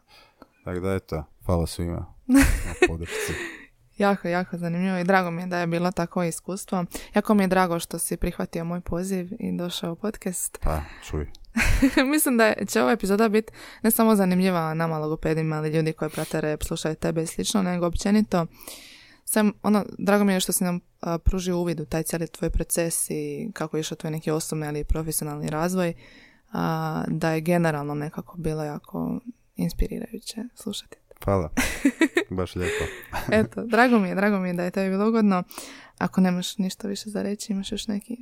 Tako 0.63 0.79
da, 0.79 0.93
eto, 0.93 1.23
hvala 1.45 1.67
svima 1.67 2.13
na 2.27 2.43
podršci. 2.87 3.33
Jako, 4.03 4.27
jako 4.27 4.57
zanimljivo 4.57 4.97
i 4.97 5.03
drago 5.03 5.31
mi 5.31 5.41
je 5.41 5.47
da 5.47 5.57
je 5.57 5.67
bilo 5.67 5.91
tako 5.91 6.23
iskustvo. 6.23 6.85
Jako 7.15 7.33
mi 7.33 7.43
je 7.43 7.47
drago 7.47 7.79
što 7.79 7.99
si 7.99 8.17
prihvatio 8.17 8.63
moj 8.63 8.81
poziv 8.81 9.29
i 9.39 9.57
došao 9.57 9.93
u 9.93 9.95
podcast. 9.95 10.57
Pa, 10.61 10.81
čuj. 11.03 11.27
Mislim 12.13 12.37
da 12.37 12.53
će 12.67 12.81
ova 12.81 12.91
epizoda 12.91 13.29
biti 13.29 13.53
ne 13.83 13.91
samo 13.91 14.15
zanimljiva 14.15 14.73
nama 14.73 14.97
logopedima, 14.97 15.55
ali 15.55 15.69
ljudi 15.69 15.93
koji 15.93 16.11
prate 16.11 16.41
rep, 16.41 16.63
slušaju 16.63 16.95
tebe 16.95 17.23
i 17.23 17.27
slično, 17.27 17.61
nego 17.61 17.87
općenito 17.87 18.45
sam, 19.25 19.51
ono, 19.63 19.85
drago 19.97 20.23
mi 20.23 20.33
je 20.33 20.39
što 20.39 20.51
si 20.51 20.63
nam 20.63 20.79
a, 21.01 21.17
pružio 21.17 21.57
uvid 21.57 21.79
u 21.79 21.85
taj 21.85 22.03
cijeli 22.03 22.27
tvoj 22.27 22.49
proces 22.49 23.09
i 23.09 23.49
kako 23.53 23.77
je 23.77 23.81
išao 23.81 23.95
tvoj 23.95 24.11
neki 24.11 24.31
osobni 24.31 24.67
ali 24.67 24.79
i 24.79 24.83
profesionalni 24.83 25.49
razvoj, 25.49 25.93
a, 26.53 27.03
da 27.07 27.31
je 27.31 27.41
generalno 27.41 27.93
nekako 27.95 28.37
bilo 28.37 28.63
jako 28.63 29.19
inspirirajuće 29.55 30.43
slušati. 30.55 30.97
Hvala. 31.23 31.49
Baš 32.35 32.55
lijepo. 32.55 32.85
Eto, 33.31 33.65
drago 33.65 33.99
mi 33.99 34.09
je, 34.09 34.15
drago 34.15 34.39
mi 34.39 34.49
je 34.49 34.53
da 34.53 34.63
je 34.63 34.71
tebi 34.71 34.89
bilo 34.89 35.09
ugodno. 35.09 35.43
Ako 35.97 36.21
nemaš 36.21 36.57
ništa 36.57 36.87
više 36.87 37.09
za 37.09 37.21
reći, 37.21 37.53
imaš 37.53 37.71
još 37.71 37.87
neki 37.87 38.17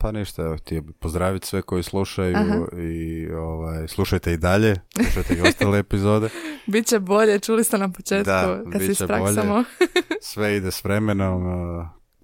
Pa 0.00 0.12
ništa, 0.12 0.42
evo, 0.42 0.56
htio 0.56 0.82
bi 0.82 0.92
pozdraviti 0.92 1.46
sve 1.46 1.62
koji 1.62 1.82
slušaju 1.82 2.36
i 2.78 3.28
ovaj, 3.32 3.88
slušajte 3.88 4.32
i 4.32 4.36
dalje, 4.36 4.76
slušajte 4.94 5.34
i 5.34 5.40
ostale 5.40 5.78
epizode. 5.78 6.28
Biće 6.72 6.98
bolje, 6.98 7.38
čuli 7.38 7.64
ste 7.64 7.78
na 7.78 7.92
početku 7.92 8.30
da, 8.30 8.62
kad 8.72 8.80
se 8.80 8.92
ispraksamo. 8.92 9.64
sve 10.32 10.56
ide 10.56 10.70
s 10.70 10.84
vremenom, 10.84 11.42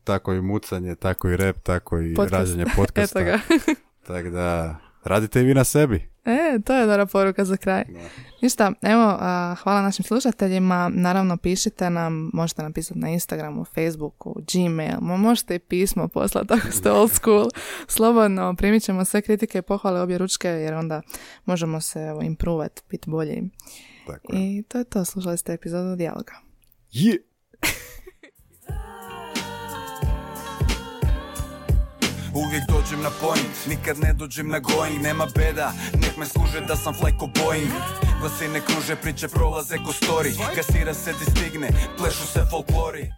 tako 0.05 0.34
i 0.34 0.41
mucanje, 0.41 0.95
tako 0.95 1.28
i 1.28 1.37
rep, 1.37 1.57
tako 1.62 2.01
i 2.01 2.14
Podcast. 2.14 2.34
rađenje 2.34 2.64
podcasta. 2.76 3.39
Tako 4.07 4.30
da, 4.30 4.76
radite 5.05 5.41
i 5.41 5.45
vi 5.45 5.55
na 5.55 5.64
sebi. 5.64 6.09
E, 6.24 6.59
to 6.64 6.74
je 6.74 6.87
dobra 6.87 7.07
poruka 7.07 7.45
za 7.45 7.57
kraj. 7.57 7.84
Ništa, 8.43 8.72
evo, 8.82 9.18
hvala 9.62 9.82
našim 9.82 10.05
slušateljima. 10.05 10.91
Naravno, 10.95 11.37
pišite 11.37 11.91
nam, 11.91 12.30
možete 12.32 12.62
napisati 12.62 13.01
na 13.01 13.09
Instagramu, 13.09 13.64
Facebooku, 13.64 14.34
Gmail, 14.53 15.01
možete 15.01 15.55
i 15.55 15.59
pismo 15.59 16.09
poslati 16.09 16.55
ako 16.55 16.70
ste 16.70 16.91
old 16.91 17.11
school. 17.11 17.49
Slobodno, 17.87 18.55
primit 18.57 18.82
ćemo 18.82 19.05
sve 19.05 19.22
kritike 19.22 19.59
i 19.59 19.62
pohvale 19.62 20.01
obje 20.01 20.18
ručke, 20.18 20.49
jer 20.49 20.74
onda 20.74 21.03
možemo 21.45 21.80
se 21.80 22.01
evo, 22.01 22.22
improvat, 22.22 22.80
biti 22.91 23.11
bolji. 23.11 23.43
Tako 24.07 24.32
I 24.32 24.62
to 24.68 24.78
je 24.78 24.84
to, 24.84 25.05
slušali 25.05 25.39
ste 25.39 25.53
epizodu 25.53 25.97
Dijaloga. 25.97 26.32
Yeah. 26.93 27.18
Uvijek 32.37 32.64
dođem 32.68 33.03
na 33.03 33.11
point, 33.20 33.57
nikad 33.68 33.99
ne 33.99 34.12
dođem 34.12 34.49
na 34.49 34.59
going. 34.59 35.03
Nema 35.03 35.26
beda, 35.34 35.72
nek 36.03 36.16
me 36.16 36.26
služe 36.26 36.61
da 36.61 36.76
sam 36.76 36.95
fleko 36.95 37.26
Boeing. 37.26 37.72
Ne 38.53 38.61
kruže, 38.61 38.97
priče 38.97 39.28
prolaze 39.28 39.76
ko 39.76 39.93
story. 39.93 40.32
Kasira 40.55 40.95
se 40.95 41.12
distigne, 41.12 41.68
plešu 41.99 42.26
se 42.26 42.41
folklori 42.51 43.16